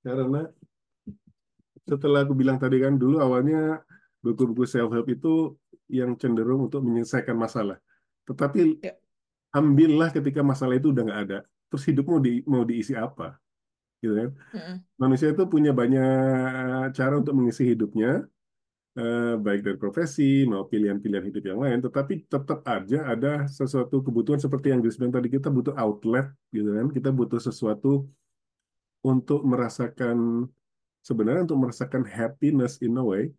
[0.00, 0.48] karena
[1.84, 3.84] setelah aku bilang tadi kan dulu awalnya
[4.24, 5.52] buku-buku self help itu
[5.92, 7.76] yang cenderung untuk menyelesaikan masalah.
[8.24, 8.96] Tetapi Ya.
[9.52, 11.38] ambillah ketika masalah itu udah nggak ada,
[11.68, 13.36] terus hidup mau di mau diisi apa,
[14.00, 14.30] gitu kan?
[14.56, 14.76] Hmm.
[15.00, 18.24] Manusia itu punya banyak cara untuk mengisi hidupnya,
[19.38, 24.74] baik dari profesi mau pilihan-pilihan hidup yang lain, tetapi tetap aja ada sesuatu kebutuhan seperti
[24.74, 26.90] yang disebut tadi kita butuh outlet, gitu kan?
[26.90, 28.10] Kita butuh sesuatu
[29.06, 30.50] untuk merasakan
[31.06, 33.30] sebenarnya untuk merasakan happiness in a way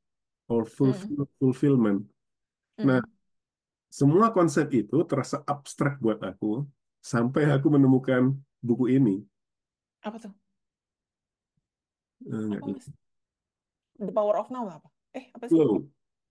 [0.47, 2.07] or fulfill- fulfillment.
[2.79, 3.11] Nah, Hmm.
[3.91, 6.63] semua konsep itu terasa abstrak buat aku
[7.03, 8.31] sampai aku menemukan
[8.63, 9.19] buku ini.
[9.99, 10.33] Apa tuh?
[12.23, 12.71] Eh, Apa?
[13.99, 14.87] The Power of Now apa?
[15.15, 15.55] Eh, apa sih?
[15.57, 15.73] Flow.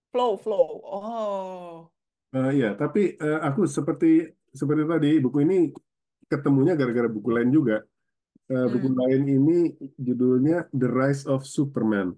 [0.09, 0.67] Flow, flow.
[0.85, 1.75] Oh.
[2.29, 5.57] Eh, ya, tapi eh, aku seperti seperti tadi buku ini
[6.29, 7.81] ketemunya gara-gara buku lain juga.
[8.49, 8.97] Eh, buku Hmm.
[8.97, 9.57] lain ini
[9.97, 12.13] judulnya The Rise of Superman.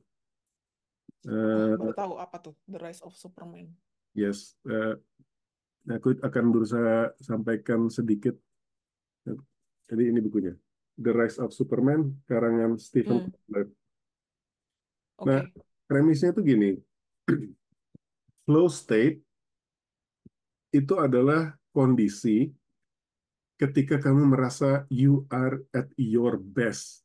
[1.22, 3.72] Eh, baru tahu apa tuh The Rise of Superman.
[4.12, 4.96] yes, eh,
[5.88, 8.36] aku akan berusaha sampaikan sedikit.
[9.88, 10.56] Jadi ini bukunya,
[11.00, 13.32] The Rise of Superman, karangan Stephen Hmm.
[13.32, 13.66] Kotler.
[15.20, 15.28] Oke.
[15.28, 15.42] Nah,
[15.92, 16.72] premisnya itu gini,
[18.48, 19.20] flow state
[20.72, 22.48] itu adalah kondisi
[23.60, 27.04] ketika kamu merasa you are at your best,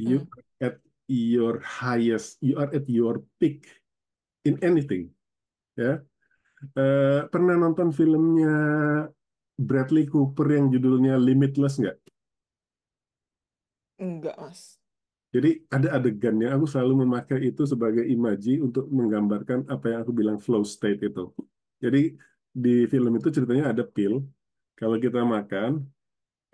[0.00, 0.32] you Hmm.
[0.32, 3.68] are at your highest, you are at your peak
[4.48, 5.12] in anything.
[5.76, 6.00] Ya,
[6.64, 8.56] Eh, pernah nonton filmnya
[9.60, 12.00] Bradley Cooper yang judulnya Limitless nggak?
[14.00, 14.80] Enggak, Mas.
[15.34, 20.38] Jadi ada adegannya, aku selalu memakai itu sebagai imaji untuk menggambarkan apa yang aku bilang
[20.38, 21.34] flow state itu.
[21.82, 22.14] Jadi
[22.54, 24.22] di film itu ceritanya ada pil,
[24.78, 25.82] kalau kita makan,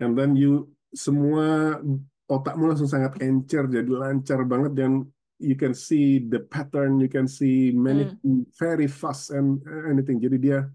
[0.01, 0.65] and then you
[0.97, 1.77] semua
[2.25, 5.05] otakmu langsung sangat encer, jadi lancar banget dan
[5.37, 8.49] you can see the pattern, you can see many Hmm.
[8.57, 10.17] very fast and anything.
[10.17, 10.65] Jadi dia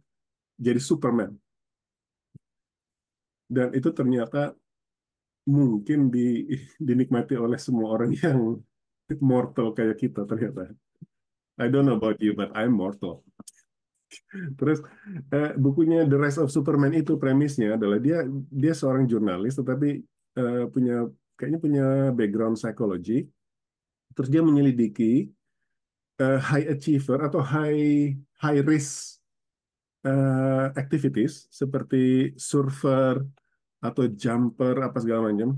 [0.63, 1.35] jadi Superman.
[3.47, 4.55] Dan itu ternyata
[5.47, 6.45] mungkin di,
[6.89, 8.59] dinikmati oleh semua orang yang
[9.23, 10.75] mortal kayak kita ternyata.
[11.57, 13.25] I don't know about you, but I'm mortal.
[14.59, 14.83] Terus
[15.33, 20.05] eh, bukunya The Rise of Superman itu premisnya adalah dia dia seorang jurnalis tetapi
[20.37, 21.09] eh, punya
[21.39, 23.25] kayaknya punya background psikologi.
[24.13, 25.33] Terus dia menyelidiki
[26.21, 29.23] eh, high achiever atau high high risk
[30.05, 33.25] eh, activities seperti surfer
[33.83, 35.57] atau jumper apa segala macam.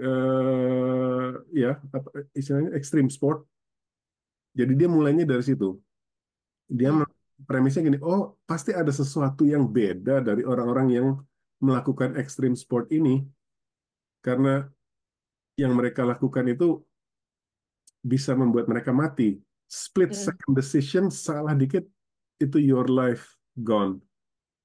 [0.00, 3.44] Eh, ya, apa istilahnya extreme sport.
[4.56, 5.78] Jadi dia mulainya dari situ.
[6.70, 7.06] Dia Hmm.
[7.46, 11.06] premisnya gini, oh pasti ada sesuatu yang beda dari orang-orang yang
[11.60, 13.24] melakukan extreme sport ini
[14.24, 14.64] karena
[15.56, 16.80] yang mereka lakukan itu
[18.00, 19.36] bisa membuat mereka mati.
[19.68, 20.22] Split Hmm.
[20.32, 21.84] second decision salah dikit
[22.40, 24.00] itu your life gone.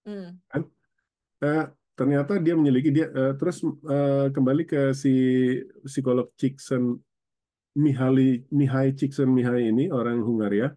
[0.08, 0.40] Hmm.
[0.48, 0.62] Kan?
[1.44, 1.66] Eh,
[1.96, 5.14] ternyata dia menyelidiki dia eh, terus eh, kembali ke si
[5.88, 7.00] psikolog Csikszentmihalyi
[7.76, 10.76] Mihaly Mihai Csikszentmihalyi ini orang Hungaria.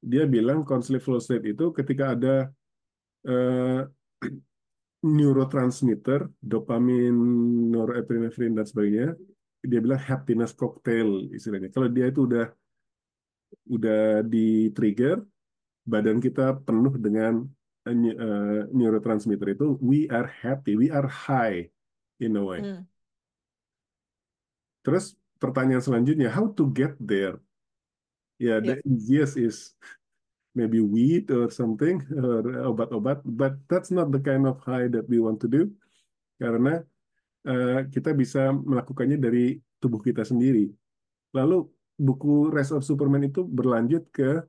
[0.00, 2.48] Dia bilang konflik flow state itu ketika ada
[3.28, 3.84] eh,
[5.16, 7.14] neurotransmitter, dopamin,
[7.70, 9.12] norepinefrin dan sebagainya.
[9.60, 11.68] Dia bilang happiness cocktail istilahnya.
[11.68, 12.46] Kalau dia itu udah
[13.66, 15.20] udah di trigger,
[15.86, 17.46] badan kita penuh dengan
[17.86, 21.70] uh, neurotransmitter itu, we are happy, we are high
[22.18, 22.60] in a way.
[22.66, 22.82] Hmm.
[24.82, 27.38] Terus pertanyaan selanjutnya, how to get there?
[28.36, 28.84] Ya, yeah, the Yep.
[28.84, 29.56] easiest is
[30.56, 35.20] maybe weed or something, or obat-obat, but that's not the kind of high that we
[35.20, 35.68] want to do,
[36.40, 36.80] karena
[37.44, 40.72] uh, kita bisa melakukannya dari tubuh kita sendiri.
[41.36, 44.44] Lalu buku Rise of Superman itu berlanjut ke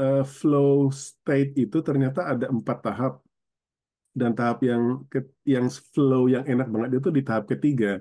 [0.00, 3.14] uh, flow state itu ternyata ada empat tahap
[4.14, 5.02] dan tahap yang
[5.42, 7.98] yang flow yang enak banget itu di tahap ketiga.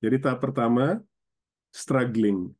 [0.00, 1.02] Jadi tahap pertama
[1.70, 2.50] struggling,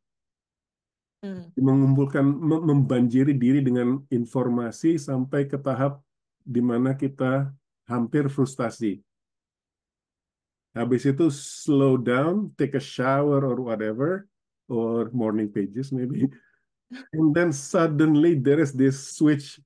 [1.20, 1.52] Hmm.
[1.52, 6.01] mengumpulkan mem- membanjiri diri dengan informasi sampai ke tahap
[6.40, 7.52] di mana kita
[7.84, 9.05] hampir frustasi.
[10.72, 14.24] Habis itu slow down, take a shower or whatever,
[14.64, 16.24] or morning pages maybe.
[17.14, 19.62] And then suddenly there is this switch.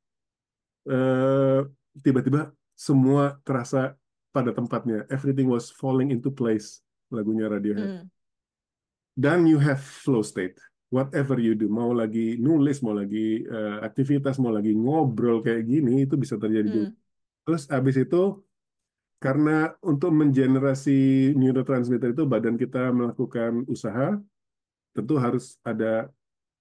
[0.84, 1.64] Uh,
[2.04, 3.96] tiba-tiba semua terasa
[4.28, 5.08] pada tempatnya.
[5.08, 6.84] Everything was falling into place.
[7.08, 8.04] Lagunya Radiohead.
[8.04, 8.06] Hmm.
[9.14, 10.58] Dan you have flow state.
[10.92, 16.06] Whatever you do, mau lagi nulis, mau lagi uh, aktivitas, mau lagi ngobrol kayak gini,
[16.06, 16.88] itu bisa terjadi juga.
[16.92, 16.98] Hmm.
[17.44, 18.22] Terus habis itu
[19.18, 24.20] karena untuk mengenerasi neurotransmitter itu badan kita melakukan usaha,
[24.94, 26.12] tentu harus ada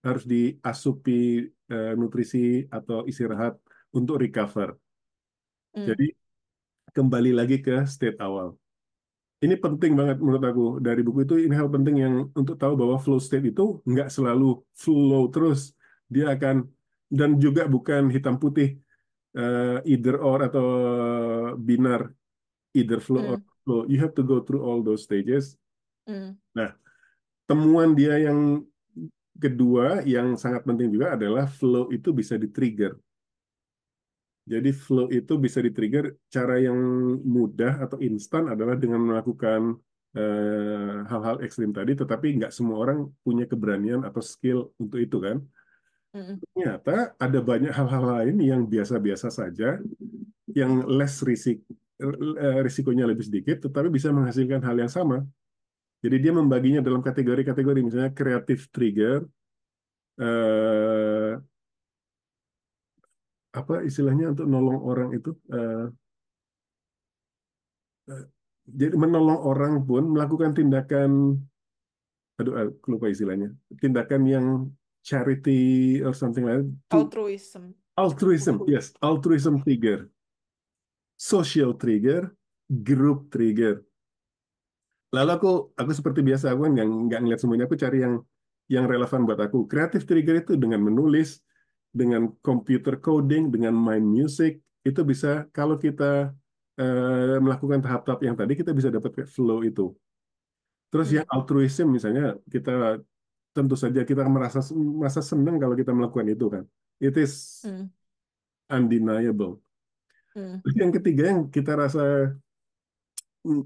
[0.04, 3.56] harus diasupi uh, nutrisi atau istirahat
[3.96, 4.76] untuk recover.
[5.74, 5.88] Hmm.
[5.90, 6.12] Jadi
[6.94, 8.54] kembali lagi ke state awal.
[9.44, 12.96] Ini penting banget menurut aku dari buku itu ini hal penting yang untuk tahu bahwa
[12.96, 15.76] flow state itu nggak selalu flow terus
[16.08, 16.64] dia akan
[17.12, 18.80] dan juga bukan hitam putih
[19.36, 20.66] uh, either or atau
[21.60, 22.12] binar
[22.72, 23.52] either flow or Hmm.
[23.64, 23.82] flow.
[23.88, 25.56] You have to go through all those stages.
[26.08, 26.36] Hmm.
[26.52, 26.76] Nah,
[27.48, 28.64] temuan dia yang
[29.38, 32.93] kedua yang sangat penting juga adalah flow itu bisa di-trigger.
[34.43, 36.76] Jadi flow itu bisa di-trigger cara yang
[37.23, 39.80] mudah atau instan adalah dengan melakukan
[40.14, 45.39] eh, hal-hal ekstrim tadi, tetapi nggak semua orang punya keberanian atau skill untuk itu kan.
[46.14, 49.81] Ternyata ada banyak hal-hal lain yang biasa-biasa saja,
[50.53, 51.65] yang less risik,
[51.97, 55.26] eh, risikonya lebih sedikit, tetapi bisa menghasilkan hal yang sama.
[56.04, 59.24] Jadi dia membaginya dalam kategori-kategori, misalnya creative trigger,
[60.20, 61.32] eh,
[63.56, 65.88] apa istilahnya untuk nolong orang itu, eh,
[68.12, 68.26] eh,
[68.68, 71.40] jadi menolong orang pun melakukan tindakan,
[72.36, 74.48] aduh, aku lupa istilahnya, tindakan yang
[75.08, 77.72] charity or something like that, Altruism.
[77.96, 80.12] altruism, yes, altruism trigger,
[81.16, 82.36] social trigger,
[82.68, 83.88] group trigger.
[85.14, 88.15] Lalu aku aku seperti biasa aku kan yang nggak ngeliat semuanya aku cari yang
[88.65, 89.69] yang relevan buat aku.
[89.69, 91.40] Creative trigger itu dengan menulis,
[91.94, 96.34] dengan computer coding, dengan main music itu bisa kalau kita
[96.81, 99.94] eh, melakukan tahap-tahap yang tadi kita bisa dapat flow itu.
[100.90, 101.15] Terus Hmm.
[101.22, 102.98] yang altruism misalnya kita
[103.53, 106.64] tentu saja kita merasa merasa senang kalau kita melakukan itu kan.
[106.98, 107.94] It is Hmm.
[108.73, 109.61] undeniable.
[110.34, 110.57] Hmm.
[110.65, 112.34] Terus Yang ketiga yang kita rasa
[113.45, 113.64] mm,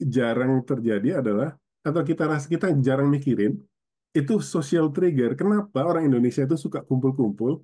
[0.00, 3.58] jarang terjadi adalah atau kita rasa kita jarang mikirin
[4.14, 5.36] itu social trigger.
[5.38, 7.62] Kenapa orang Indonesia itu suka kumpul-kumpul?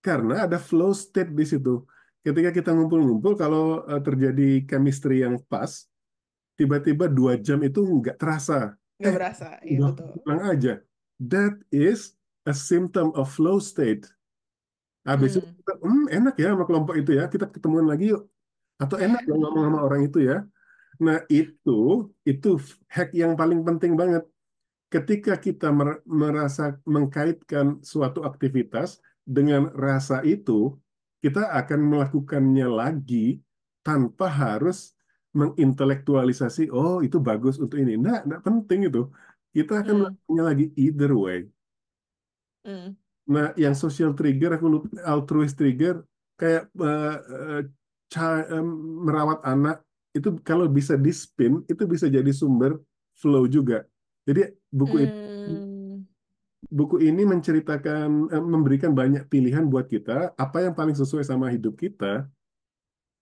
[0.00, 1.84] Karena ada flow state di situ.
[2.20, 5.88] Ketika kita ngumpul-ngumpul, kalau eh, terjadi chemistry yang pas,
[6.56, 8.76] tiba-tiba dua jam itu nggak terasa.
[9.00, 9.46] Nggak Eh, berasa.
[9.64, 10.08] Iya betul.
[10.20, 10.72] pulang aja.
[11.20, 12.16] That is
[12.48, 14.08] a symptom of flow state.
[15.08, 15.56] Habis itu Hmm.
[15.58, 18.22] kita, hmm, enak ya sama kelompok itu ya, kita ketemuan lagi yuk.
[18.76, 20.44] Atau enak ya ngomong sama orang itu ya.
[21.06, 21.70] Nah itu
[22.30, 22.48] itu
[22.94, 24.22] hack yang paling penting banget.
[24.94, 26.62] Ketika kita mer- merasa
[26.94, 28.90] mengkaitkan suatu aktivitas
[29.36, 30.52] dengan rasa itu,
[31.22, 33.38] kita akan melakukannya lagi
[33.86, 34.78] tanpa harus
[35.40, 37.94] mengintelektualisasi, oh itu bagus untuk ini.
[38.06, 39.00] Nah, nggak penting itu.
[39.56, 40.00] Kita akan Hmm.
[40.00, 41.38] melakukannya lagi either way.
[42.64, 42.96] Hmm.
[43.30, 45.94] Nah, yang social trigger, aku lupa, altruist trigger,
[46.40, 46.62] kayak
[48.12, 48.66] ca- em,
[49.06, 49.76] merawat anak,
[50.16, 52.78] itu kalau bisa di spin, itu bisa jadi sumber
[53.20, 53.86] flow juga.
[54.26, 55.14] Jadi buku ini,
[55.48, 56.04] Hmm.
[56.68, 61.74] buku ini menceritakan, eh, memberikan banyak pilihan buat kita, apa yang paling sesuai sama hidup
[61.80, 62.28] kita,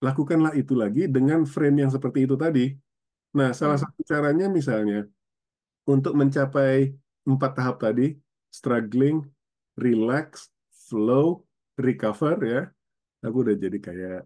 [0.03, 2.75] lakukanlah itu lagi dengan frame yang seperti itu tadi.
[3.35, 3.87] Nah, salah Hmm.
[3.87, 5.07] satu caranya misalnya,
[5.89, 6.93] untuk mencapai
[7.29, 8.17] empat tahap tadi,
[8.51, 9.25] struggling,
[9.79, 10.49] relax,
[10.89, 11.45] flow,
[11.79, 12.61] recover ya.
[13.25, 14.21] Aku udah jadi kayak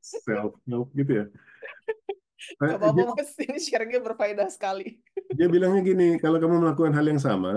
[0.00, 1.24] self help gitu ya.
[2.66, 5.02] Gak Eh, apa-apa mas, ini sharingnya berfaedah sekali.
[5.36, 7.50] dia bilangnya gini, kalau kamu melakukan hal yang sama,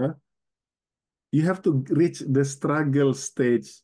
[1.31, 3.81] you have to reach the struggle stage.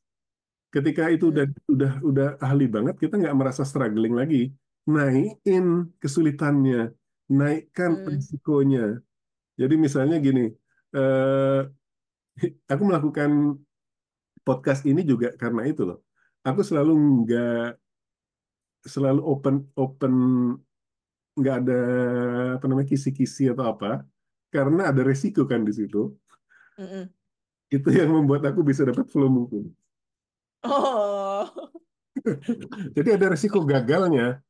[0.73, 4.51] Ketika itu udah Hmm, udah udah ahli banget, kita nggak merasa struggling lagi.
[4.87, 6.91] Naikin kesulitannya,
[7.31, 8.99] naikkan hmm, risikonya.
[9.59, 10.41] Jadi misalnya gini,
[10.95, 11.59] eh,
[12.71, 13.31] aku melakukan
[14.45, 16.06] podcast ini juga karena itu loh.
[16.47, 16.91] Aku selalu
[17.23, 17.75] nggak
[18.87, 20.13] selalu open open
[21.37, 21.79] nggak ada
[22.57, 24.01] apa namanya kisi-kisi atau apa
[24.49, 26.15] karena ada resiko kan di situ.
[26.79, 27.03] mm-mm.
[27.67, 29.75] Itu yang membuat aku bisa dapat flow mungkin.
[30.63, 31.51] Oh,
[32.95, 34.41] Jadi ada resiko gagalnya.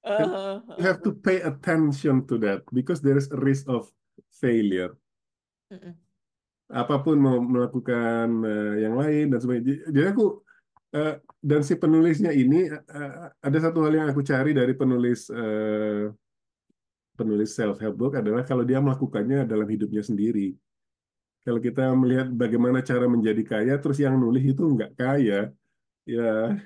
[0.00, 3.84] Uh, you have to pay attention to that because there is a risk of
[4.32, 4.96] failure.
[5.68, 5.92] mm-mm,
[6.72, 9.90] Apa pun mau melakukan eh, yang lain dan sebagainya.
[9.92, 10.40] Jadi aku
[10.96, 13.12] eh, dan si penulisnya ini eh,
[13.46, 16.10] ada satu hal yang aku cari dari penulis eh,
[17.18, 20.56] penulis self help book adalah kalau dia melakukannya dalam hidupnya sendiri.
[21.44, 25.48] Kalau kita melihat bagaimana cara menjadi kaya, terus yang nulis itu nggak kaya,
[26.04, 26.56] ya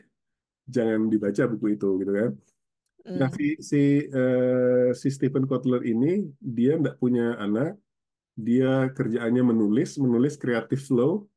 [0.67, 2.31] jangan dibaca buku itu gitu kan.
[3.05, 7.77] Nah mm, si si eh, si Stephen Kotler ini dia nggak punya anak,
[8.35, 11.29] dia kerjaannya menulis, menulis creative flow.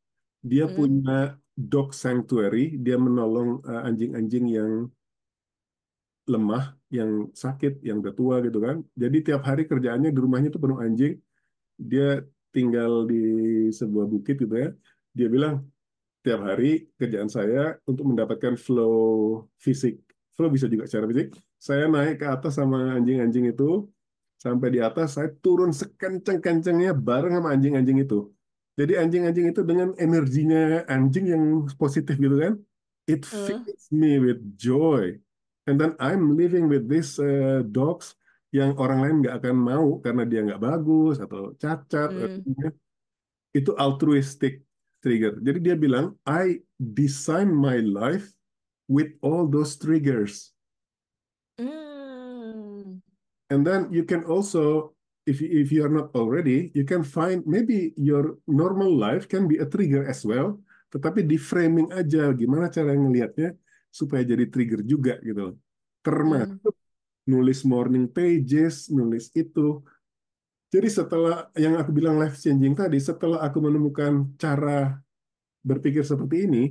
[0.41, 4.71] Dia mm, punya dog sanctuary, dia menolong eh, anjing-anjing yang
[6.29, 8.85] lemah, yang sakit, yang udah tua gitu kan.
[8.93, 11.17] Jadi tiap hari kerjaannya di rumahnya itu penuh anjing.
[11.79, 12.21] Dia
[12.53, 13.23] tinggal di
[13.73, 14.69] sebuah bukit gitu ya.
[15.17, 15.65] Dia bilang
[16.21, 19.97] tiap hari kerjaan saya untuk mendapatkan flow fisik.
[20.35, 21.33] Flow bisa juga secara fisik.
[21.57, 23.89] Saya naik ke atas sama anjing-anjing itu,
[24.37, 28.29] sampai di atas saya turun sekenceng-kencengnya bareng sama anjing-anjing itu.
[28.77, 31.43] Jadi anjing-anjing itu dengan energinya anjing yang
[31.81, 32.53] positif gitu kan,
[33.09, 35.17] it mm, fills me with joy.
[35.65, 38.13] And then I'm living with these uh, dogs
[38.53, 42.13] yang orang lain nggak akan mau karena dia nggak bagus atau cacat.
[42.13, 42.71] mm,
[43.51, 44.61] Itu altruistic
[45.01, 45.41] trigger.
[45.41, 48.29] Jadi dia bilang, I design my life
[48.85, 50.53] with all those triggers.
[51.59, 53.01] mm,
[53.49, 54.93] And then you can also,
[55.27, 59.45] if you, if you are not already, you can find maybe your normal life can
[59.45, 60.57] be a trigger as well.
[60.87, 63.51] Tetapi di framing aja, gimana cara ngelihatnya
[63.91, 65.59] supaya jadi trigger juga gitu.
[65.99, 66.71] Termasuk
[67.27, 69.83] nulis morning pages, nulis itu.
[70.71, 74.95] Jadi setelah yang aku bilang life changing tadi, setelah aku menemukan cara
[75.59, 76.63] berpikir seperti ini,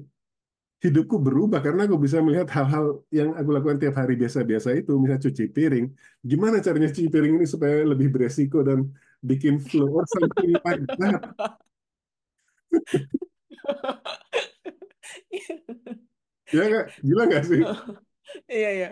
[0.76, 5.22] hidupku berubah karena aku bisa melihat hal-hal yang aku lakukan tiap hari biasa-biasa itu, misalnya
[5.24, 5.86] cuci piring.
[6.20, 8.92] Gimana caranya cuci piring ini supaya lebih beresiko dan
[9.24, 11.20] bikin flow or something like that.
[16.52, 16.86] Ya nggak?
[17.02, 17.60] Gila nggak sih?
[18.46, 18.88] Iya, iya.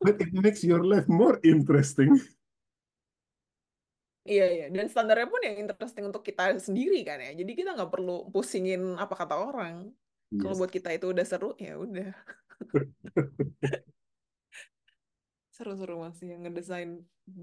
[0.00, 2.14] But it makes your life more interesting.
[4.26, 4.66] Iya, iya.
[4.70, 7.34] Dan standarnya pun yang interesting untuk kita sendiri kan ya.
[7.34, 9.90] Jadi kita nggak perlu pusingin apa kata orang.
[10.40, 10.58] Kalau Yes.
[10.58, 12.10] buat kita itu udah seru, ya udah.
[15.56, 16.90] Seru-seru masih yang ngedesain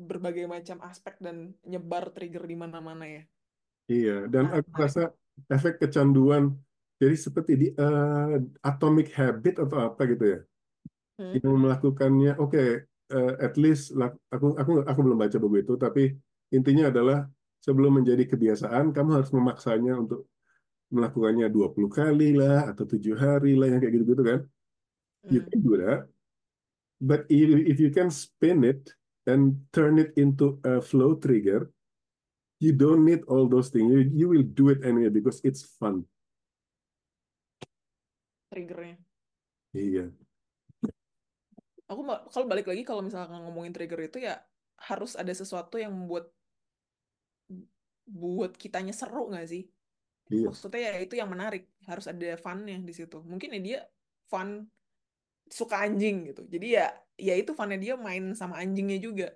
[0.09, 1.35] berbagai macam aspek dan
[1.71, 3.21] nyebar trigger di mana-mana ya.
[3.91, 4.83] Iya, dan aku menarik.
[4.83, 5.01] rasa
[5.53, 6.43] efek kecanduan,
[7.01, 8.33] jadi seperti di eh,
[8.63, 10.37] atomic habit atau apa gitu ya,
[11.17, 12.63] Hmm, yang melakukannya, oke,
[13.13, 13.83] eh, at least
[14.33, 16.01] aku aku aku belum baca buku itu, tapi
[16.55, 17.17] intinya adalah
[17.65, 20.19] sebelum menjadi kebiasaan, kamu harus memaksanya untuk
[20.93, 24.39] melakukannya 20 kali lah atau tujuh hari lah yang kayak gitu-gitu kan.
[25.25, 25.49] You hmm.
[25.49, 26.01] can do that,
[27.01, 28.93] but if, if you can spin it
[29.25, 31.73] and turn it into a flow trigger,
[32.61, 33.89] you don't need all those things.
[33.89, 36.05] You, you will do it anyway because it's fun.
[38.51, 39.01] Triggernya.
[39.73, 40.13] Iya,
[41.93, 44.41] Aku kalau balik lagi kalau misalnya ngomongin trigger itu ya
[44.89, 46.31] harus ada sesuatu yang membuat
[48.09, 49.69] buat kitanya seru nggak sih?
[50.33, 51.69] Iya, Maksudnya ya itu yang menarik.
[51.85, 53.21] Harus ada funnya di situ.
[53.21, 53.79] Mungkin ya dia
[54.27, 54.65] fun
[55.45, 56.41] suka anjing gitu.
[56.49, 59.29] Jadi ya ya itu funnya dia main sama anjingnya juga.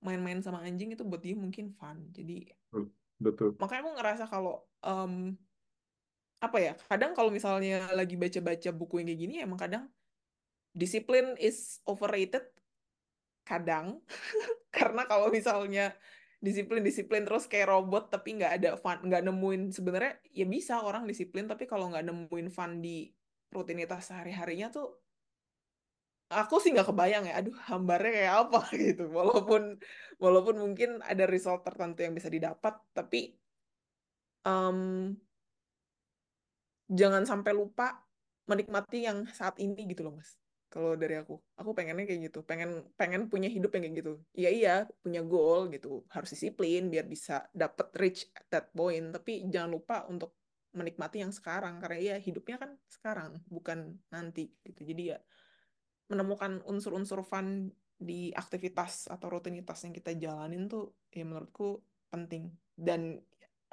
[0.00, 1.98] Main-main sama anjing itu buat dia mungkin fun.
[2.14, 2.48] Jadi
[3.20, 3.52] betul.
[3.60, 5.36] makanya aku ngerasa kalau em,
[6.40, 6.72] apa ya?
[6.88, 9.84] Kadang kalau misalnya lagi baca-baca buku yang kayak gini emang kadang
[10.70, 12.46] disiplin is overrated
[13.42, 13.98] kadang
[14.76, 15.90] karena kalau misalnya
[16.40, 19.62] disiplin-disiplin terus kayak robot tapi nggak ada fun nggak nemuin.
[19.76, 23.12] Sebenarnya ya bisa orang disiplin tapi kalau nggak nemuin fun di
[23.52, 24.86] rutinitas sehari-harinya tuh
[26.30, 28.60] aku sih nggak kebayang ya aduh hambarnya kayak apa?
[28.84, 29.04] Gitu.
[29.12, 29.62] Walaupun
[30.16, 33.36] walaupun mungkin ada result tertentu yang bisa didapat tapi
[34.48, 34.78] em,
[36.88, 38.02] jangan sampai lupa
[38.48, 40.39] menikmati yang saat ini gitu loh Mas.
[40.70, 44.12] Kalau dari aku, aku pengennya kayak gitu, pengen pengen punya hidup yang kayak gitu.
[44.38, 49.10] Iya iya, punya goal gitu, harus disiplin biar bisa dapet reach at that point.
[49.10, 50.38] Tapi jangan lupa untuk
[50.70, 54.86] menikmati yang sekarang karena ya hidupnya kan sekarang, bukan nanti gitu.
[54.86, 55.18] Jadi ya
[56.06, 61.82] menemukan unsur-unsur fun di aktivitas atau rutinitas yang kita jalanin tuh ya menurutku
[62.14, 62.46] penting.
[62.78, 63.18] Dan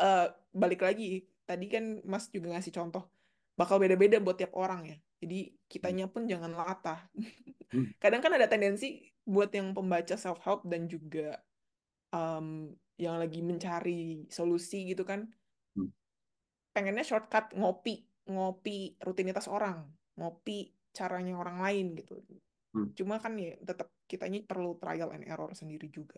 [0.01, 3.05] uh, balik lagi, tadi kan Mas juga ngasih contoh,
[3.53, 4.97] bakal beda-beda buat tiap orang ya.
[5.17, 7.01] Jadi kitanya pun jangan latah.
[7.73, 7.89] Hmm.
[8.03, 11.41] Kadang kan ada tendensi buat yang pembaca self-help dan juga
[12.15, 15.29] um, yang lagi mencari solusi gitu kan,
[15.77, 15.93] Hmm.
[16.73, 19.85] pengennya shortcut ngopi, ngopi rutinitas orang,
[20.17, 22.17] ngopi caranya orang lain gitu.
[22.73, 22.89] Hmm.
[22.97, 26.17] Cuma kan ya tetap kitanya perlu trial and error sendiri juga.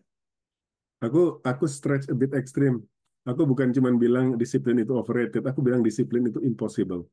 [1.03, 2.79] Aku aku stretch a bit ekstrim.
[3.27, 7.03] Aku bukan cuma bilang disiplin itu overrated, aku bilang disiplin itu impossible.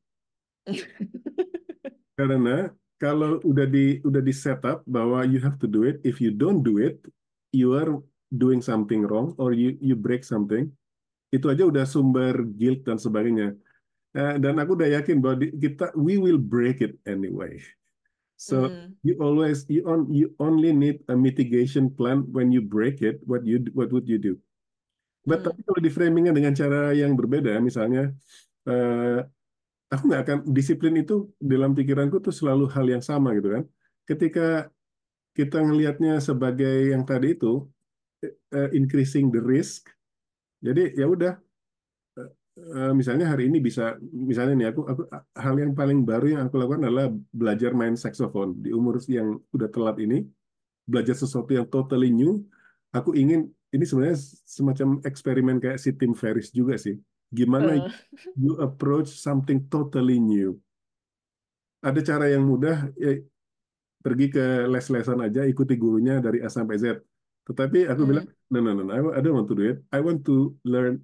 [2.17, 6.33] Karena kalau udah di udah di setup bahwa you have to do it, if you
[6.33, 6.97] don't do it,
[7.53, 8.01] you are
[8.33, 10.73] doing something wrong or you you break something.
[11.29, 13.53] Itu aja udah sumber guilt dan sebagainya.
[14.17, 17.61] Eh, dan aku udah yakin bahwa di- kita we will break it anyway.
[18.33, 18.97] So Hmm.
[19.05, 23.21] you always you on you only need a mitigation plan when you break it.
[23.29, 24.41] What you what would you do?
[25.21, 25.53] But Hmm.
[25.53, 28.09] tapi kalau di framingnya dengan cara yang berbeda, misalnya
[28.65, 29.21] eh,
[29.87, 33.63] aku nggak akan disiplin itu dalam pikiranku tuh selalu hal yang sama gitu kan.
[34.07, 34.67] Ketika
[35.35, 37.67] kita ngelihatnya sebagai yang tadi itu
[38.25, 39.87] eh, increasing the risk,
[40.59, 41.33] jadi ya udah
[42.57, 45.01] eh, misalnya hari ini bisa misalnya nih aku aku
[45.37, 49.69] hal yang paling baru yang aku lakukan adalah belajar main saxophone di umur yang udah
[49.69, 50.25] telat ini
[50.87, 52.41] belajar sesuatu yang totally new
[52.95, 56.95] aku ingin ini sebenarnya semacam eksperimen kayak si Tim Ferriss juga sih
[57.33, 57.91] gimana Eh,
[58.39, 60.55] you approach something totally new
[61.83, 63.21] ada cara yang mudah ya,
[64.01, 67.03] pergi ke les-lesan aja ikuti gurunya dari A sampai Z
[67.47, 68.51] tetapi aku bilang hmm.
[68.51, 71.03] no no no no, I I don't want to do it I want to learn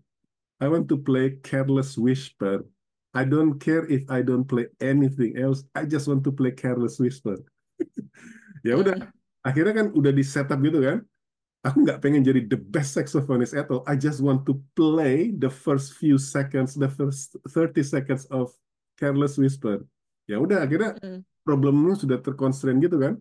[0.63, 2.63] I want to play Careless Whisper.
[3.11, 5.67] I don't care if I don't play anything else.
[5.75, 7.35] I just want to play Careless Whisper.
[8.67, 9.11] ya udah, Hmm.
[9.43, 11.03] akhirnya kan udah di setup gitu kan.
[11.63, 13.87] Aku nggak pengen jadi the best saxophonist at all.
[13.87, 18.51] I just want to play the first few seconds, the first 30 seconds of
[18.99, 19.87] Careless Whisper.
[20.27, 21.23] Ya udah, akhirnya Hmm.
[21.47, 23.15] problem lu sudah terconstrain gitu kan.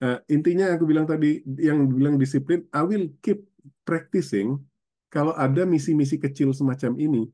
[0.00, 3.44] Nah, intinya aku bilang tadi, yang bilang disiplin, I will keep
[3.84, 4.56] practicing
[5.12, 7.28] kalau ada misi-misi kecil semacam ini.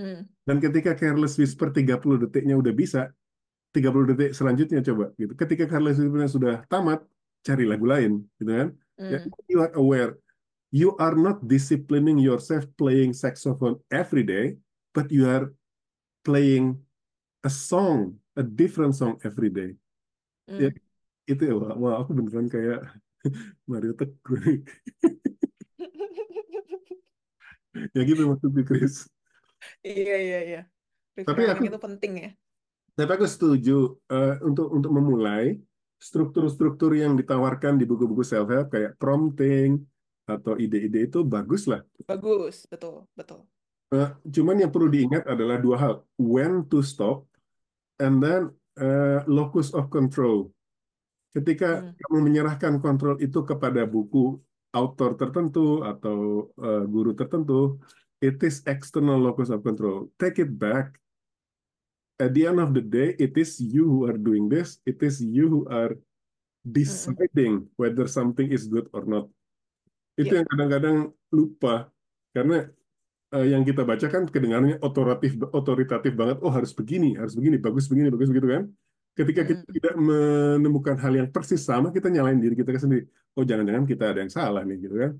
[0.00, 0.24] Hmm.
[0.48, 3.12] Dan ketika Careless Whisper 30 detiknya udah bisa,
[3.76, 5.36] 30 detik selanjutnya coba gitu.
[5.36, 7.04] Ketika Careless Whisper sudah tamat,
[7.44, 8.68] cari lagu lain, gitu kan?
[9.08, 9.30] Ya, Hmm.
[9.48, 10.18] you are aware.
[10.70, 14.58] You are not disciplining yourself playing saxophone every day,
[14.94, 15.54] but you are
[16.24, 16.84] playing
[17.44, 19.74] a song, a different song every day.
[20.58, 20.74] Ya, Hmm.
[21.30, 22.80] itu ya, wah, wah, aku beneran kayak
[23.70, 24.64] Mario Teguh.
[27.94, 28.94] ya gitu maksudnya, Chris.
[29.88, 30.58] Iya, iya, iya.
[31.26, 32.28] Tapi aku itu penting ya.
[32.96, 33.72] Tapi aku setuju
[34.12, 35.56] eh, untuk untuk memulai
[36.00, 39.84] struktur-struktur yang ditawarkan di buku-buku self-help kayak prompting
[40.24, 41.84] atau ide-ide itu bagus lah.
[42.08, 43.44] Bagus, betul, betul.
[43.92, 47.28] Eh, cuman yang perlu diingat adalah dua hal: when to stop
[48.00, 48.48] and then
[48.80, 50.48] eh, locus of control.
[51.30, 51.94] Ketika Hmm.
[51.94, 54.40] kamu menyerahkan kontrol itu kepada buku
[54.72, 57.76] author tertentu atau eh, guru tertentu,
[58.24, 60.08] it is external locus of control.
[60.16, 60.96] Take it back
[62.20, 64.78] at the end of the day, it is you who are doing this.
[64.84, 65.96] It is you who are
[66.60, 69.26] deciding whether something is good or not.
[70.20, 70.44] Itu Iya.
[70.44, 70.96] yang kadang-kadang
[71.32, 71.88] lupa
[72.36, 72.68] karena
[73.32, 76.36] eh, yang kita baca kan kedengarannya otoritatif, otoritatif banget.
[76.44, 78.64] Oh harus begini, harus begini, bagus begini, bagus begitu kan.
[79.16, 83.08] Ketika kita tidak menemukan hal yang persis sama, kita nyalain diri kita sendiri.
[83.34, 85.12] Oh jangan-jangan kita ada yang salah nih gitu kan.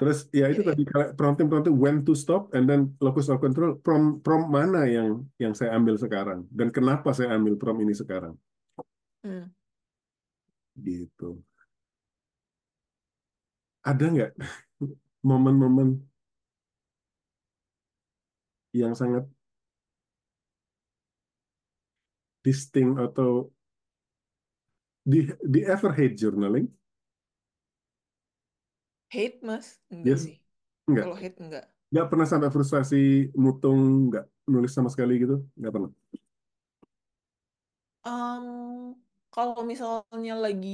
[0.00, 0.86] Terus ya itu Iya, iya.
[0.88, 5.52] tadi prompting-prompting when to stop and then locus of control prom prom mana yang yang
[5.52, 8.32] saya ambil sekarang dan kenapa saya ambil prom ini sekarang
[9.20, 9.52] Hmm.
[10.80, 11.44] gitu.
[13.84, 14.32] Ada nggak
[15.28, 16.00] momen-momen
[18.72, 19.28] yang sangat
[22.40, 23.52] distinct atau
[25.04, 26.79] di di ever hate journaling?
[29.14, 29.66] Hate, Mas?
[29.94, 30.36] Enggak Yes, sih.
[30.90, 31.00] nggak.
[31.00, 31.64] Kalau hate, enggak.
[31.92, 32.96] Nggak pernah sampai frustasi,
[33.44, 33.80] mutung,
[34.10, 35.34] nggak nulis sama sekali gitu?
[35.58, 35.90] Nggak pernah.
[38.08, 38.46] Em,
[39.34, 40.70] kalau misalnya lagi,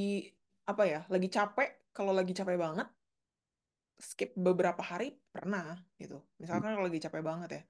[0.71, 2.87] apa ya, lagi capek, kalau lagi capek banget,
[3.97, 6.21] skip beberapa hari, pernah, gitu.
[6.41, 7.63] Misalkan kalau lagi capek banget ya.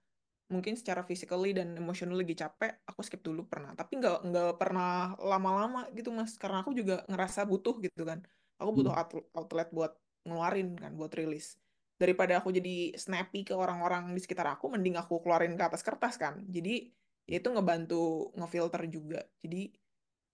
[0.51, 5.13] mungkin secara physically dan emotionally lagi capek aku skip dulu pernah tapi nggak nggak pernah
[5.21, 8.19] lama-lama gitu mas karena aku juga ngerasa butuh gitu kan
[8.59, 9.93] aku butuh out- outlet buat
[10.27, 11.57] ngeluarin kan buat rilis.
[11.97, 16.21] Daripada aku jadi snappy ke orang-orang di sekitar aku mending aku keluarin ke atas kertas
[16.21, 16.45] kan.
[16.51, 16.93] Jadi
[17.27, 19.21] ya itu ngebantu ngefilter juga.
[19.41, 19.73] Jadi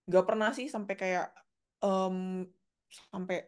[0.09, 1.29] nggak pernah sih sampai kayak
[1.85, 2.47] em,
[2.91, 3.47] sampai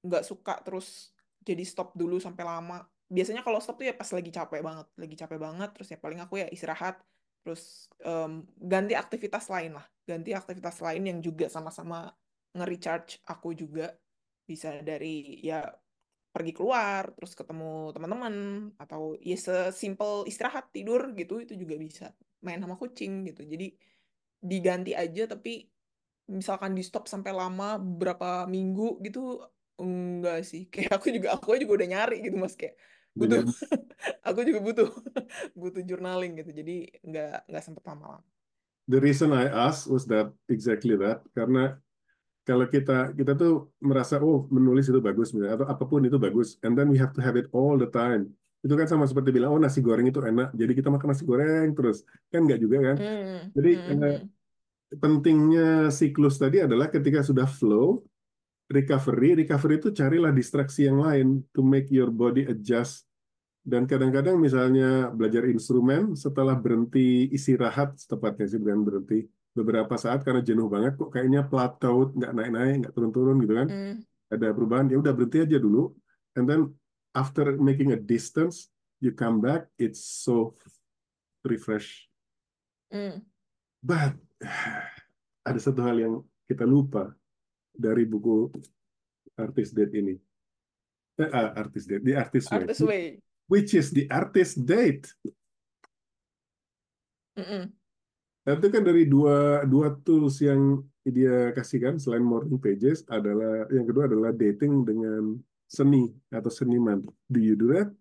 [0.00, 1.12] nggak suka terus
[1.44, 2.84] jadi stop dulu sampai lama.
[3.10, 6.20] Biasanya kalau stop tuh ya pas lagi capek banget lagi capek banget terus ya paling
[6.22, 6.96] aku ya istirahat
[7.44, 9.86] terus em, ganti aktivitas lain lah.
[10.08, 12.10] Ganti aktivitas lain yang juga sama-sama
[12.56, 13.94] nge-recharge aku juga.
[14.48, 15.62] Bisa dari ya
[16.30, 18.34] pergi keluar terus ketemu teman-teman
[18.78, 22.06] atau ya sesimpel istirahat tidur gitu itu juga bisa
[22.46, 23.42] main sama kucing gitu.
[23.42, 23.74] Jadi
[24.40, 25.66] diganti aja tapi
[26.30, 29.42] misalkan di stop sampai lama berapa minggu gitu
[29.82, 30.66] enggak sih.
[30.72, 32.54] Kayak aku juga aku juga udah nyari gitu mas.
[32.54, 32.78] Kayak
[33.10, 33.42] butuh
[34.28, 34.88] aku juga butuh
[35.60, 36.54] butuh journaling gitu.
[36.54, 38.22] Jadi nggak nggak sempet lama-lama.
[38.90, 41.78] The reason I asked was that exactly that karena
[42.44, 46.56] kalau kita kita tuh merasa oh menulis itu bagus misalnya, atau apa pun itu bagus
[46.64, 48.32] and then we have to have it all the time.
[48.60, 51.72] Itu kan sama seperti bilang oh nasi goreng itu enak jadi kita makan nasi goreng
[51.76, 52.04] terus.
[52.32, 52.96] Kan nggak juga kan?
[52.96, 58.04] Hmm, jadi hmm, eh, hmm, pentingnya siklus tadi adalah ketika sudah flow
[58.70, 63.04] recovery recovery itu carilah distraksi yang lain to make your body adjust.
[63.60, 70.40] Dan kadang-kadang misalnya belajar instrumen setelah berhenti istirahat tepatnya sih bukan berhenti beberapa saat karena
[70.40, 73.68] jenuh banget kok kayaknya plateau nggak naik-naik nggak turun-turun gitu kan.
[73.68, 73.94] Hmm,
[74.30, 75.90] ada perubahan ya udah berhenti aja dulu.
[76.38, 76.60] And then
[77.12, 78.70] after making a distance
[79.02, 80.54] you come back it's so
[81.42, 82.06] refresh.
[82.90, 83.22] Hmm.
[83.78, 84.18] but
[85.48, 86.14] ada satu hal yang
[86.50, 87.14] kita lupa
[87.70, 88.50] dari buku
[89.38, 90.14] Artist Date ini.
[91.16, 92.58] Eh, ah, Artist Date the Artist Way.
[92.58, 93.04] Artist way.
[93.50, 95.10] Which is the Artist Date.
[97.34, 97.72] Mm-mm.
[98.40, 103.84] Nah, itu kan dari dua dua tools yang dia kasihkan selain morning pages adalah yang
[103.84, 105.36] kedua adalah dating dengan
[105.68, 107.04] seni atau seniman.
[107.28, 107.92] Do you do that?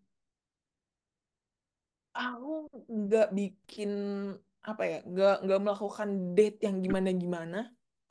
[2.19, 3.91] aku nggak bikin
[4.59, 7.59] apa ya nggak nggak melakukan date yang gimana gimana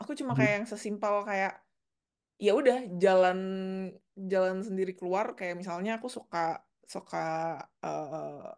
[0.00, 1.60] aku cuma kayak yang sesimpel kayak
[2.40, 3.38] ya udah jalan
[4.16, 7.26] jalan sendiri keluar kayak misalnya aku suka suka
[7.84, 8.48] eh,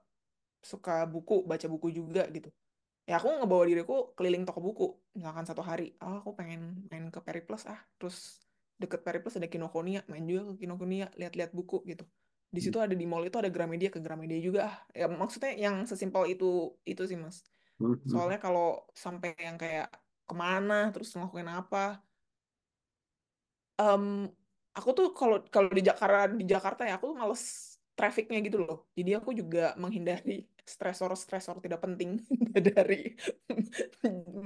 [0.63, 2.53] suka buku baca buku juga gitu
[3.09, 4.89] ya aku ngebawa diriku keliling toko buku.
[5.17, 5.97] Misalkan satu hari.
[6.05, 7.81] Oh aku pengen main ke Periplus ah.
[7.97, 8.41] Terus
[8.81, 12.05] deket Periplus ada Kinokuniya main juga ke Kinokuniya lihat-lihat buku gitu.
[12.51, 14.77] Di situ ada di mall itu ada Gramedia ke Gramedia juga ah.
[14.93, 17.45] Ya maksudnya yang sesimpel itu itu sih mas.
[17.81, 18.13] Hmm, hmm.
[18.13, 19.89] soalnya kalau sampai yang kayak
[20.29, 22.05] ke mana terus ngelakuin apa.
[23.81, 24.29] Em,
[24.77, 27.43] aku tuh kalau kalau di Jakarta di Jakarta ya aku tuh males
[27.97, 28.87] trafficnya gitu loh.
[28.95, 32.23] Jadi aku juga menghindari stresor-stresor tidak penting
[32.71, 33.11] dari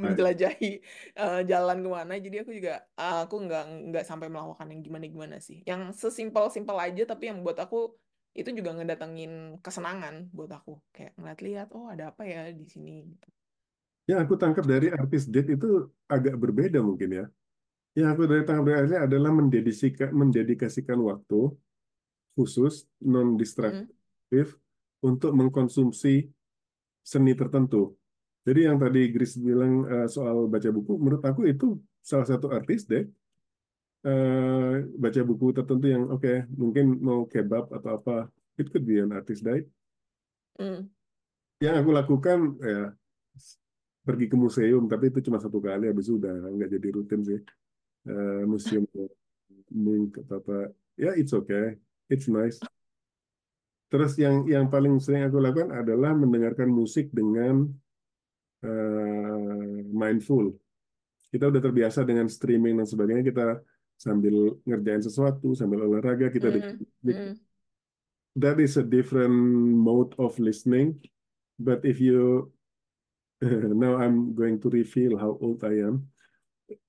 [0.01, 0.72] menjelajahi
[1.12, 2.14] eh, jalan ke mana.
[2.16, 5.60] Jadi aku juga ah, aku nggak nggak sampai melakukan yang gimana-gimana sih.
[5.68, 7.92] Yang sesimpel-simpel aja tapi yang buat aku
[8.34, 10.80] itu juga ngedatengin kesenangan buat aku.
[10.90, 13.06] Kayak ngeliat-liat, oh ada apa ya di sini.
[14.10, 17.26] Yang aku tangkap dari artis date itu agak berbeda mungkin ya.
[17.94, 21.40] Yang aku dari tangkap dari artisnya adalah mendedikasikan, mendedikasikan waktu
[22.34, 24.59] khusus non distraktif
[25.05, 26.24] untuk mengkonsumsi
[27.05, 27.93] seni tertentu.
[28.44, 32.89] Jadi yang tadi Grace bilang eh, soal baca buku, menurut aku itu salah satu artis
[32.89, 33.05] deh.
[34.05, 38.28] Eh, baca buku tertentu yang oke mungkin mau kebab atau apa,
[38.60, 39.68] it could be an artist diet.
[40.60, 40.89] Mm.
[41.60, 42.93] Yang aku lakukan ya
[44.05, 47.40] pergi ke museum, tapi itu cuma satu kali, habis itu udah nggak jadi rutin sih.
[48.05, 48.85] Eh, museum
[49.72, 50.68] Mink atau apa,
[51.01, 51.81] ya it's okay,
[52.12, 52.60] it's nice.
[53.95, 57.71] Terus yang yang paling sering aku lakukan adalah mendengarkan musik dengan
[58.66, 60.51] eh, mindful.
[61.31, 63.62] Kita udah terbiasa dengan streaming dan sebagainya, kita
[63.95, 66.59] sambil ngerjain sesuatu, sambil olahraga, kita Mm.
[66.83, 66.83] musik.
[67.07, 67.35] Mm.
[68.35, 69.31] That is a different
[69.79, 70.99] mode of listening.
[71.55, 72.51] But if you
[73.79, 76.11] now I'm going to reveal how old I am.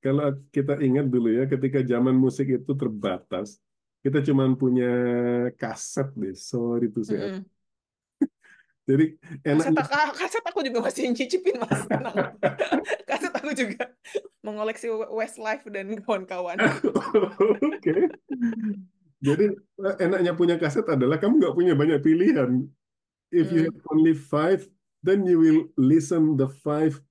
[0.02, 3.62] Kalau kita ingat dulu ya, ketika zaman musik itu terbatas,
[4.06, 4.86] kita cuma punya
[5.58, 7.18] kaset deh, sorry to say.
[7.18, 7.42] Mm-mm.
[8.86, 11.90] Jadi Kaset, enaknya ak- kaset aku juga masih nyicipin mas
[13.10, 13.90] kaset aku juga
[14.46, 16.62] mengoleksi Westlife dan kawan-kawan
[17.66, 18.14] Oke.
[19.26, 22.62] Jadi eh, enaknya punya kaset adalah kamu nggak punya banyak pilihan.
[23.34, 24.62] If you Hmm, have only five,
[25.02, 27.02] then you will listen the five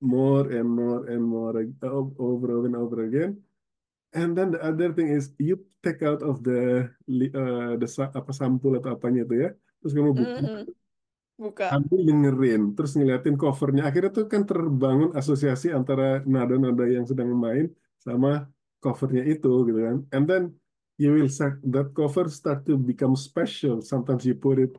[0.00, 1.52] more and more and more
[1.84, 3.44] o- over and over again.
[4.14, 6.86] And then the other thing is you take out of the
[7.34, 9.50] uh, the apa sampul atau apanya itu ya,
[9.82, 10.64] terus kamu buka mm, mm,
[11.34, 11.66] Buka.
[11.74, 13.82] ambil dengerin, terus ngeliatin covernya.
[13.90, 18.46] Akhirnya tuh kan terbangun asosiasi antara nada-nada yang sedang main sama
[18.78, 19.96] covernya itu gitu kan.
[20.14, 20.42] And then
[20.94, 23.82] you will start, that cover start to become special.
[23.82, 24.78] Sometimes you put it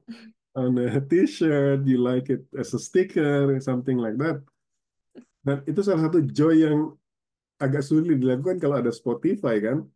[0.55, 4.39] on a t-shirt, you like it as a sticker, something like that.
[5.43, 6.95] Dan itu salah satu joy yang
[7.59, 9.87] agak sulit dilakukan kalau ada Spotify kan.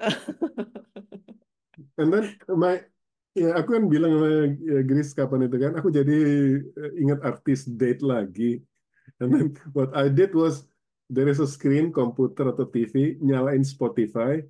[2.00, 2.82] And then my
[3.32, 4.30] ya aku kan bilang sama
[4.60, 6.18] ya, Grace kapan itu kan, aku jadi
[6.60, 8.60] eh, ingat artis date lagi.
[9.20, 10.64] And then what I did was
[11.12, 14.40] there is a screen komputer atau TV, nyalain Spotify,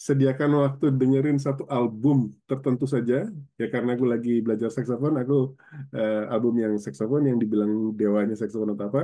[0.00, 3.28] sediakan waktu dengerin satu album tertentu saja.
[3.60, 5.56] Ya karena aku lagi belajar saksofon, aku
[5.96, 9.02] eh, album yang saksofon yang dibilang dewanya saksofon atau apa.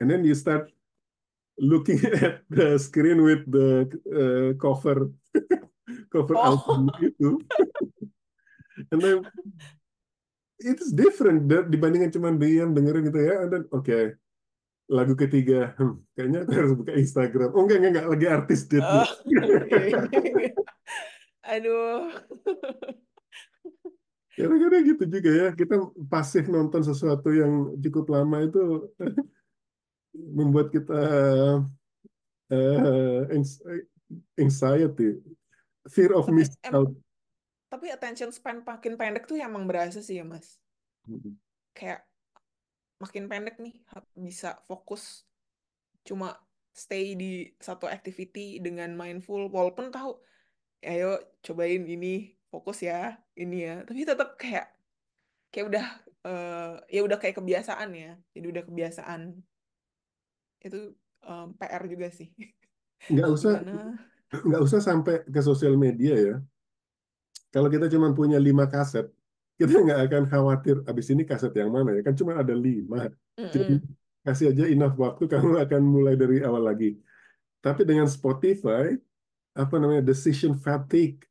[0.00, 0.68] And then you start
[1.58, 5.10] looking at the screen with the uh, cover
[6.12, 7.38] cover Oh, album itu.
[8.90, 9.22] And then
[10.58, 13.34] it's different dibandingkan cuma diam dengerin gitu ya.
[13.46, 14.18] And then oke
[14.84, 17.50] lagu ketiga, hmm, kayaknya aku harus buka Instagram.
[17.56, 18.06] Oh enggak enggak, enggak.
[18.12, 19.00] lagi artis date nih.
[19.00, 20.00] oh, iya.
[21.56, 22.12] Aduh.
[24.34, 25.48] Kadang-kadang gitu juga ya.
[25.54, 25.74] Kita
[26.10, 28.90] pasif nonton sesuatu yang cukup lama itu
[30.14, 31.00] membuat kita
[33.34, 33.62] anx-
[34.38, 35.18] anxiety,
[35.90, 36.90] fear of Tapi missing em, out.
[37.68, 40.62] tapi attention span makin pendek tuh emang berasa sih ya, Mas.
[41.74, 42.06] Kayak
[43.02, 43.74] makin pendek nih
[44.14, 45.26] bisa fokus
[46.06, 46.38] cuma
[46.70, 50.18] stay di satu activity dengan mindful walaupun tahu
[50.84, 54.68] ayo cobain ini fokus ya ini ya tapi tetap kayak
[55.50, 55.86] kayak udah
[56.28, 59.20] eh, ya udah kayak kebiasaan ya jadi udah kebiasaan
[60.66, 60.80] itu
[61.24, 62.28] em, PR juga sih
[63.12, 64.00] Nggak usah gimana
[64.34, 66.34] nggak usah sampai ke sosial media ya.
[67.54, 69.06] Kalau kita cuma punya lima kaset,
[69.54, 72.00] kita nggak akan khawatir abis ini kaset yang mana ya.
[72.02, 73.06] Kan cuma ada lima.
[73.54, 73.94] Jadi Mm-mm.
[74.26, 76.98] kasih aja enough waktu, kamu akan mulai dari awal lagi.
[77.62, 78.98] Tapi dengan Spotify,
[79.54, 81.22] apa namanya decision fatigue.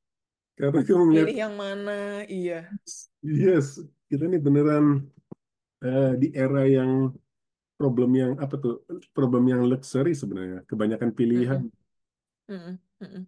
[0.56, 2.70] Karena kamu melihat, yang mana iya
[3.26, 5.02] yes, kita ini beneran
[5.82, 7.12] eh, di era yang
[7.84, 10.64] problem yang apa tuh, problem yang luxury sebenarnya.
[10.64, 11.68] Kebanyakan pilihan.
[12.48, 12.76] Mm-mm.
[13.04, 13.24] Mm-mm.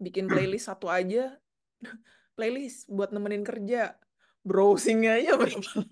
[0.00, 1.36] bikin playlist satu aja
[2.36, 3.94] playlist buat nemenin kerja
[4.42, 5.82] browsingnya aja berapa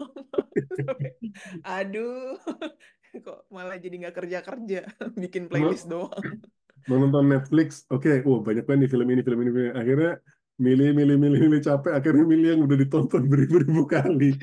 [1.63, 2.41] aduh
[3.25, 4.81] kok malah jadi nggak kerja kerja
[5.15, 6.41] bikin playlist doang
[6.89, 9.77] mau nonton Netflix, oke, oh banyak banget nih film ini, film ini, film ini.
[9.77, 10.13] Akhirnya
[10.57, 14.41] milih, milih, milih, milih capek, akhirnya milih yang udah ditonton beribu-ribu kali.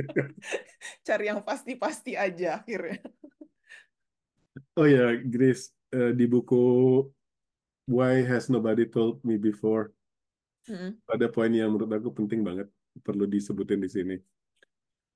[1.06, 3.00] cari yang pasti-pasti aja akhirnya
[4.74, 6.58] Oh ya, Grace, eh, di buku
[7.86, 9.94] Why Has Nobody Told Me Before,
[10.66, 10.98] Mm-mm.
[11.06, 12.66] ada poin yang menurut aku penting banget,
[13.02, 14.16] perlu disebutin di sini.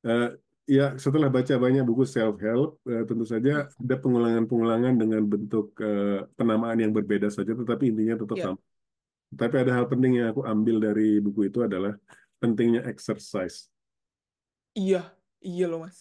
[0.06, 0.28] Eh,
[0.70, 6.78] ya, setelah baca banyak buku self-help, eh, tentu saja ada pengulangan-pengulangan dengan bentuk eh, penamaan
[6.78, 8.58] yang berbeda saja, tetapi intinya tetap ya sama.
[9.34, 11.98] Tapi ada hal penting yang aku ambil dari buku itu adalah
[12.38, 13.66] pentingnya exercise.
[14.78, 14.96] Iya
[15.46, 15.98] iya loh mas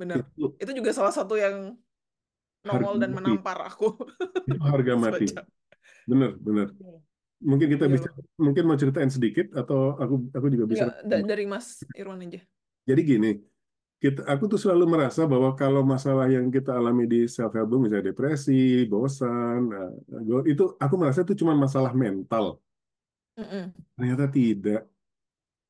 [0.00, 1.56] benar Itu itu juga salah satu yang
[2.70, 3.16] harga nongol dan mati.
[3.16, 3.84] menampar aku
[4.46, 5.24] Itu harga mati.
[5.24, 5.40] baca
[6.10, 6.68] Bener, bener.
[7.50, 8.12] Mungkin kita iya bisa, loh
[8.46, 10.86] mungkin mau ceritain sedikit atau aku aku juga bisa.
[10.86, 11.66] Enggak, da- dari Mas
[11.98, 12.40] Irwan aja
[12.88, 13.28] Jadi gini,
[14.02, 18.06] kita, aku tuh selalu merasa bahwa kalau masalah yang kita alami di self help misalnya
[18.12, 18.52] depresi,
[18.92, 19.90] bosan, eh,
[20.52, 22.44] itu aku merasa itu cuma masalah mental.
[23.38, 23.74] Mm-mm.
[23.96, 24.80] Ternyata tidak.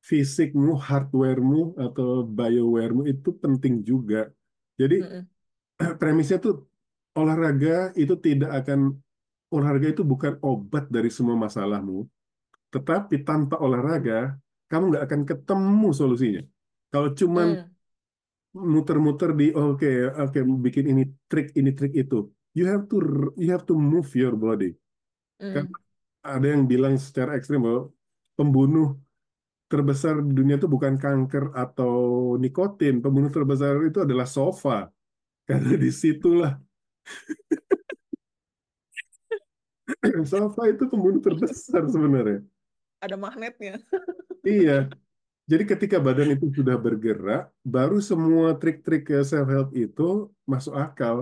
[0.03, 4.29] Fisikmu, hardwaremu atau biowaremu itu penting juga.
[4.79, 5.27] Jadi Mm-mm.
[5.99, 6.63] premisnya tuh
[7.17, 8.93] olahraga itu tidak akan
[9.53, 12.05] olahraga itu bukan obat dari semua masalahmu,
[12.73, 14.35] tetapi tanpa olahraga
[14.69, 16.41] kamu nggak akan ketemu solusinya.
[16.91, 17.71] Kalau cuman Mm.
[18.73, 19.87] muter-muter di oke
[20.17, 22.15] oke bikin ini trik ini trik itu,
[22.57, 22.95] you have to
[23.37, 24.73] you have to move your body.
[25.53, 25.73] Kan Mm.
[26.25, 27.81] ada yang bilang secara ekstrim bahwa
[28.37, 28.87] pembunuh
[29.71, 31.91] terbesar di dunia itu bukan kanker atau
[32.43, 34.71] nikotin, pembunuh terbesar itu adalah sofa.
[35.47, 36.51] Karena di situlah
[40.31, 42.39] sofa itu pembunuh terbesar sebenarnya.
[43.01, 43.77] ada magnetnya
[44.49, 44.71] Iya,
[45.51, 47.41] jadi ketika badan itu sudah bergerak,
[47.73, 50.01] baru semua trik-trik self help itu
[50.51, 51.17] masuk akal.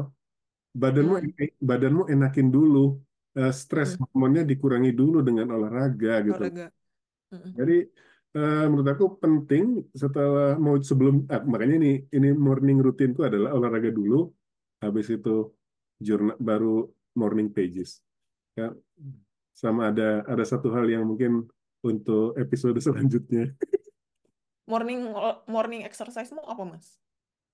[0.81, 1.31] Badanmu Mm.
[1.69, 2.77] badanmu enakin dulu,
[3.39, 3.99] eh, stres Mm-mm.
[4.01, 6.43] hormonnya dikurangi dulu dengan olahraga gitu.
[6.43, 6.71] olahraga
[7.33, 7.57] Mm-mm.
[7.57, 7.73] Jadi
[8.35, 13.55] eh, menurut aku penting setelah mau sebelum ah, makanya ini ini morning routine itu adalah
[13.55, 14.27] olahraga dulu,
[14.83, 15.49] habis itu
[16.03, 16.85] jurnal baru
[17.15, 18.03] morning pages.
[18.59, 18.75] Ya,
[19.55, 21.47] sama ada ada satu hal yang mungkin
[21.79, 23.55] untuk episode selanjutnya.
[24.65, 25.13] morning
[25.47, 26.99] morning exercise-mu apa, Mas?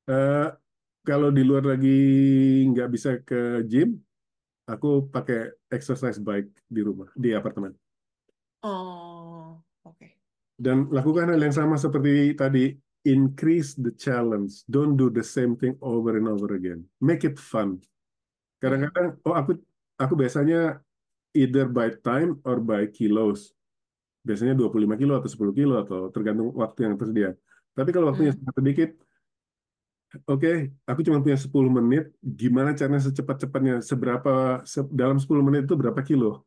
[0.10, 0.50] Eh,
[1.06, 1.98] kalau di luar lagi
[2.72, 4.02] nggak bisa ke gym,
[4.66, 7.74] aku pakai exercise bike di rumah, di apartemen.
[8.62, 10.21] Oh, oke.
[10.62, 14.62] Dan lakukan hal yang sama seperti tadi, increase the challenge.
[14.70, 16.86] Don't do the same thing over and over again.
[17.02, 17.82] Make it fun.
[18.62, 19.58] Kadang-kadang, oh aku
[19.98, 20.78] aku biasanya
[21.34, 23.58] either by time or by kilos.
[24.22, 27.34] Biasanya 25 kilo atau 10 kilo atau tergantung waktu yang tersedia.
[27.74, 28.90] Tapi kalau waktunya mm, sangat sedikit,
[30.30, 30.54] oke,
[30.86, 35.98] aku cuma punya 10 menit, gimana caranya secepat-cepatnya, seberapa, se- dalam 10 menit itu berapa
[36.06, 36.46] kilo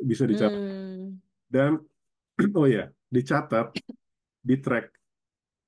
[0.00, 0.56] bisa dicapai.
[0.56, 1.20] mm.
[1.52, 1.84] Dan,
[2.56, 3.76] oh ya, dicatat,
[4.40, 4.86] di track.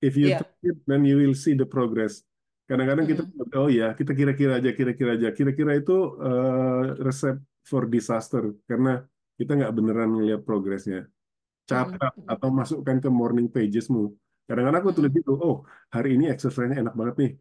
[0.01, 0.41] If you Iya.
[0.41, 2.25] track it, then you will see the progress.
[2.65, 5.29] Kadang-kadang kita, Mm, oh ya, kita kira-kira aja, kira-kira aja.
[5.37, 7.37] Kira-kira itu eh, resep
[7.69, 8.57] for disaster.
[8.65, 9.05] Karena
[9.37, 11.05] kita nggak beneran ngeliat progresnya.
[11.69, 14.17] Catat mm, atau masukkan ke morning pagesmu.
[14.49, 17.33] Kadang-kadang aku tulis itu, oh, hari ini exercise-nya enak banget nih.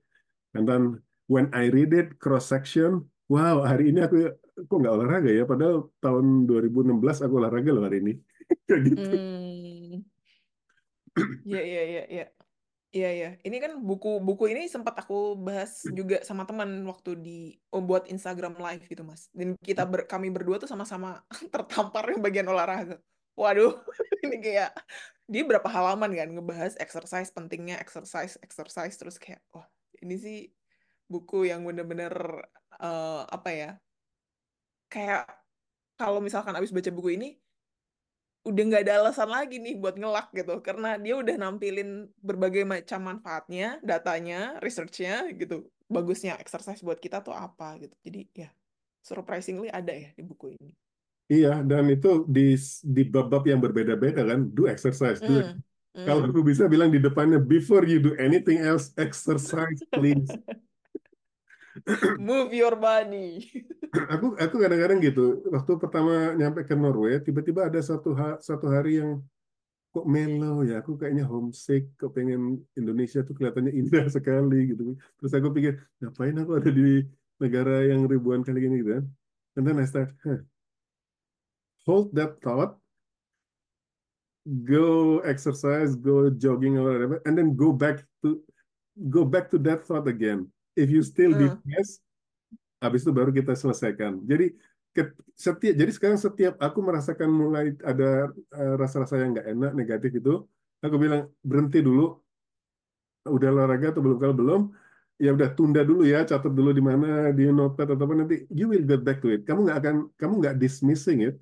[0.56, 0.84] And then,
[1.28, 4.32] when I read it, cross-section, wow, hari ini aku
[4.68, 5.44] kok nggak olahraga ya?
[5.44, 8.14] Padahal tahun 2016 aku olahraga loh hari ini.
[8.68, 9.16] Kayak gitu.
[9.16, 9.94] mm.
[11.46, 12.26] Iya, iya, iya, iya.
[12.94, 17.82] Iya ya, ini kan buku-buku ini sempat aku bahas juga sama teman waktu di oh,
[17.82, 19.34] buat Instagram Live gitu Mas.
[19.34, 23.02] Dan kita ber, kami berdua tuh sama-sama tertampar yang bagian olahraga.
[23.34, 23.82] Waduh,
[24.30, 24.78] ini kayak
[25.26, 29.66] dia berapa halaman kan ngebahas exercise pentingnya exercise exercise terus kayak wah
[30.04, 30.38] ini sih
[31.08, 32.14] buku yang bener-bener
[32.78, 33.72] eh, apa ya
[34.92, 35.26] kayak
[35.98, 37.40] kalau misalkan abis baca buku ini
[38.44, 43.00] udah nggak ada alasan lagi nih buat ngelak gitu karena dia udah nampilin berbagai macam
[43.08, 45.64] manfaatnya, datanya, researchnya gitu.
[45.88, 47.96] Bagusnya exercise buat kita tuh apa gitu.
[48.04, 48.50] Jadi ya
[49.04, 50.72] surprisingly ada ya di buku ini.
[51.32, 55.24] Iya, dan itu di di bab-bab yang berbeda-beda kan, do exercise.
[55.24, 55.40] Do.
[55.40, 55.56] Hmm,
[56.04, 56.30] Kalau hmm.
[56.36, 60.28] aku bisa bilang di depannya, before you do anything else, exercise please.
[62.22, 63.50] Move your body.
[64.14, 65.42] Aku aku kadang-kadang gitu.
[65.54, 69.22] Waktu pertama nyampe ke Norway, tiba-tiba ada satu ha- satu hari yang
[69.94, 70.82] kok mellow ya.
[70.82, 74.98] Aku kayaknya homesick, kok pengen Indonesia tuh kelihatannya indah sekali gitu.
[75.22, 77.06] Terus aku pikir, ngapain aku ada di
[77.38, 79.06] negara yang ribuan kali gini gitu kan.
[79.54, 80.42] And then I start, huh,
[81.86, 82.82] hold that thought
[84.44, 88.44] go exercise, go jogging or whatever, and then go back to
[89.10, 90.52] go back to that thought again.
[90.74, 92.02] If you still Hmm, depressed,
[92.82, 94.26] habis itu baru kita selesaikan.
[94.26, 94.58] Jadi
[95.34, 100.46] setiap jadi sekarang setiap aku merasakan mulai ada eh, rasa-rasa yang nggak enak, negatif itu,
[100.82, 102.18] aku bilang berhenti dulu.
[103.24, 104.18] Udah olahraga atau belum?
[104.20, 104.62] Kalau belum,
[105.16, 108.44] ya udah tunda dulu ya, catat dulu di mana, di notepad atau apa nanti.
[108.52, 109.48] You will get back to it.
[109.48, 111.40] Kamu nggak akan, kamu nggak dismissing it.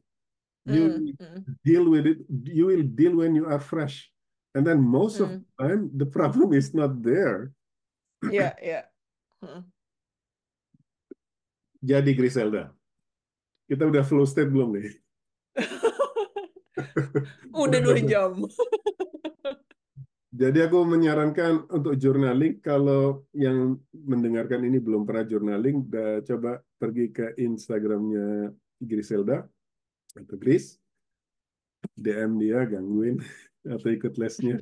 [0.69, 2.21] You hmm, hmm, deal with it.
[2.29, 4.13] You will deal when you are fresh.
[4.53, 5.41] And then most of hmm.
[5.41, 7.49] the time, the problem is not there.
[8.21, 8.90] Iya, iya.
[9.41, 9.65] Hmm.
[11.81, 12.69] Jadi Griselda,
[13.65, 14.89] kita udah flow state belum nih?
[17.51, 18.37] Udah dua jam.
[20.31, 27.11] Jadi aku menyarankan untuk journaling kalau yang mendengarkan ini belum pernah journaling, udah coba pergi
[27.11, 29.43] ke Instagramnya Griselda
[30.15, 30.79] atau Gris,
[31.99, 33.19] DM dia, gangguin
[33.75, 34.55] atau ikut lesnya.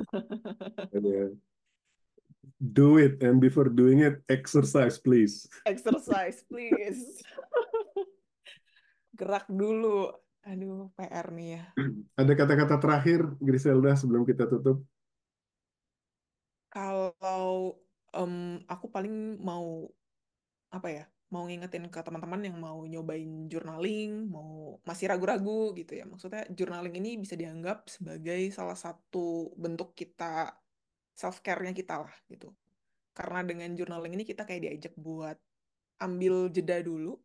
[2.59, 5.47] Do it and before doing it, exercise please.
[5.63, 7.23] Exercise, please.
[9.19, 10.11] Gerak dulu.
[10.43, 11.63] Aduh, PR nih ya.
[12.19, 14.83] Ada kata-kata terakhir Griselda sebelum kita tutup?
[16.71, 17.79] Kalau
[18.15, 19.87] em, aku paling mau
[20.71, 21.03] apa ya?
[21.29, 26.03] Mau ngingetin ke teman-teman yang mau nyobain journaling, mau masih ragu-ragu gitu ya.
[26.07, 30.49] Maksudnya journaling ini bisa dianggap sebagai salah satu bentuk kita
[31.19, 32.55] self care-nya kita lah gitu.
[33.11, 35.35] Karena dengan journaling ini kita kayak diajak buat
[35.99, 37.19] ambil jeda dulu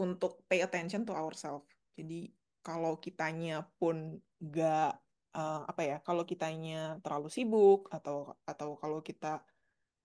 [0.00, 1.68] untuk pay attention to ourselves.
[1.92, 2.32] Jadi
[2.64, 4.92] kalau kitanya pun nggak
[5.36, 9.44] eh, apa ya, kalau kitanya terlalu sibuk atau atau kalau kita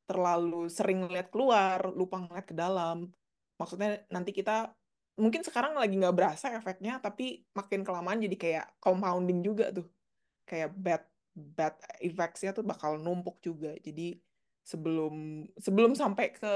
[0.04, 3.12] terlalu sering ngeliat keluar, lupa ngeliat ke dalam,
[3.60, 4.72] maksudnya nanti kita
[5.20, 9.88] mungkin sekarang lagi nggak berasa efeknya, tapi makin kelamaan jadi kayak compounding juga tuh
[10.48, 11.04] kayak bad
[11.38, 13.78] bad effects-nya tuh bakal numpuk juga.
[13.78, 14.18] Jadi
[14.66, 16.54] sebelum sebelum sampai ke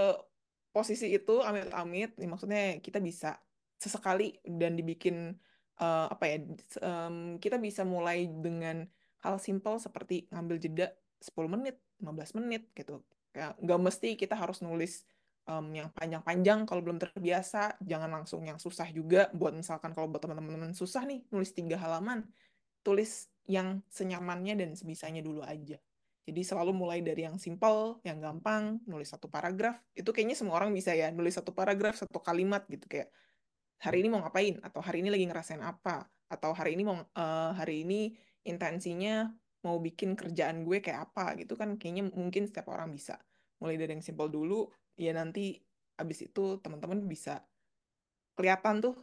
[0.73, 3.37] posisi itu amit-amit, ya maksudnya kita bisa
[3.77, 5.37] sesekali dan dibikin
[5.77, 6.37] eh, apa ya?
[6.81, 8.83] em, kita bisa mulai dengan
[9.21, 10.87] hal simpel seperti ngambil jeda
[11.21, 13.05] 10 menit, 15 menit gitu.
[13.31, 15.05] Kayak nggak mesti kita harus nulis
[15.45, 19.31] em, yang panjang-panjang kalau belum terbiasa, jangan langsung yang susah juga.
[19.31, 22.25] Buat misalkan kalau buat teman-teman susah nih nulis tiga halaman,
[22.83, 25.79] tulis yang senyamannya dan sebisanya dulu aja.
[26.21, 29.81] Jadi selalu mulai dari yang simple, yang gampang, nulis satu paragraf.
[29.97, 33.09] Itu kayaknya semua orang bisa ya, nulis satu paragraf, satu kalimat gitu kayak
[33.81, 37.51] hari ini mau ngapain atau hari ini lagi ngerasain apa atau hari ini mau uh,
[37.57, 38.13] hari ini
[38.45, 39.25] intensinya
[39.65, 43.17] mau bikin kerjaan gue kayak apa gitu kan kayaknya mungkin setiap orang bisa.
[43.61, 45.57] Mulai dari yang simple dulu, ya nanti
[45.97, 47.45] abis itu teman-teman bisa
[48.33, 48.95] kelihatan tuh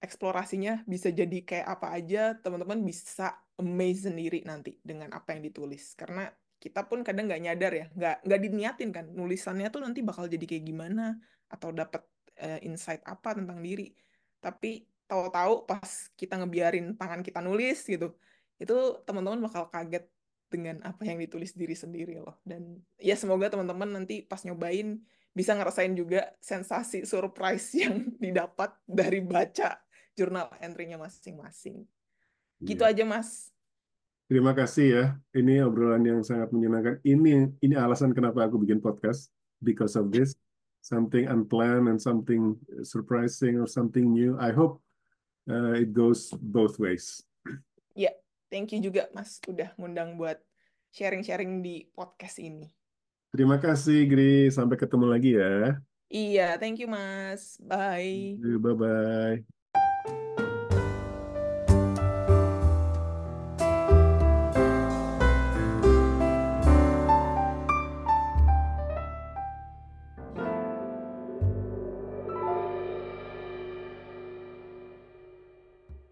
[0.00, 5.96] eksplorasinya bisa jadi kayak apa aja teman-teman bisa amaze sendiri nanti dengan apa yang ditulis.
[5.96, 10.24] Karena kita pun kadang nggak nyadar ya nggak nggak diniatin kan nulisannya tuh nanti bakal
[10.24, 11.20] jadi kayak gimana
[11.52, 12.02] atau dapat
[12.40, 13.92] uh, insight apa tentang diri.
[14.40, 18.16] Tapi tahu-tahu pas kita ngebiarin tangan kita nulis gitu
[18.56, 20.08] itu teman-teman bakal kaget
[20.48, 22.38] dengan apa yang ditulis diri sendiri loh.
[22.46, 25.02] Dan ya semoga teman-teman nanti pas nyobain
[25.36, 29.85] bisa ngerasain juga sensasi surprise yang didapat dari baca
[30.16, 31.84] jurnal entry-nya masing-masing.
[32.64, 32.92] Gitu yeah.
[32.96, 33.52] aja, Mas.
[34.26, 35.04] Terima kasih ya.
[35.36, 36.98] Ini obrolan yang sangat menyenangkan.
[37.06, 39.30] Ini ini alasan kenapa aku bikin podcast
[39.62, 40.34] because of this
[40.82, 44.34] something unplanned and something surprising or something new.
[44.42, 44.82] I hope
[45.46, 47.22] uh, it goes both ways.
[47.94, 48.14] Ya, yeah.
[48.50, 50.42] thank you juga Mas udah ngundang buat
[50.90, 52.66] sharing-sharing di podcast ini.
[53.30, 54.48] Terima kasih, Gri.
[54.48, 55.76] Sampai ketemu lagi ya.
[56.06, 57.58] Iya, thank you, Mas.
[57.60, 58.38] Bye.
[58.38, 59.55] Bye-bye.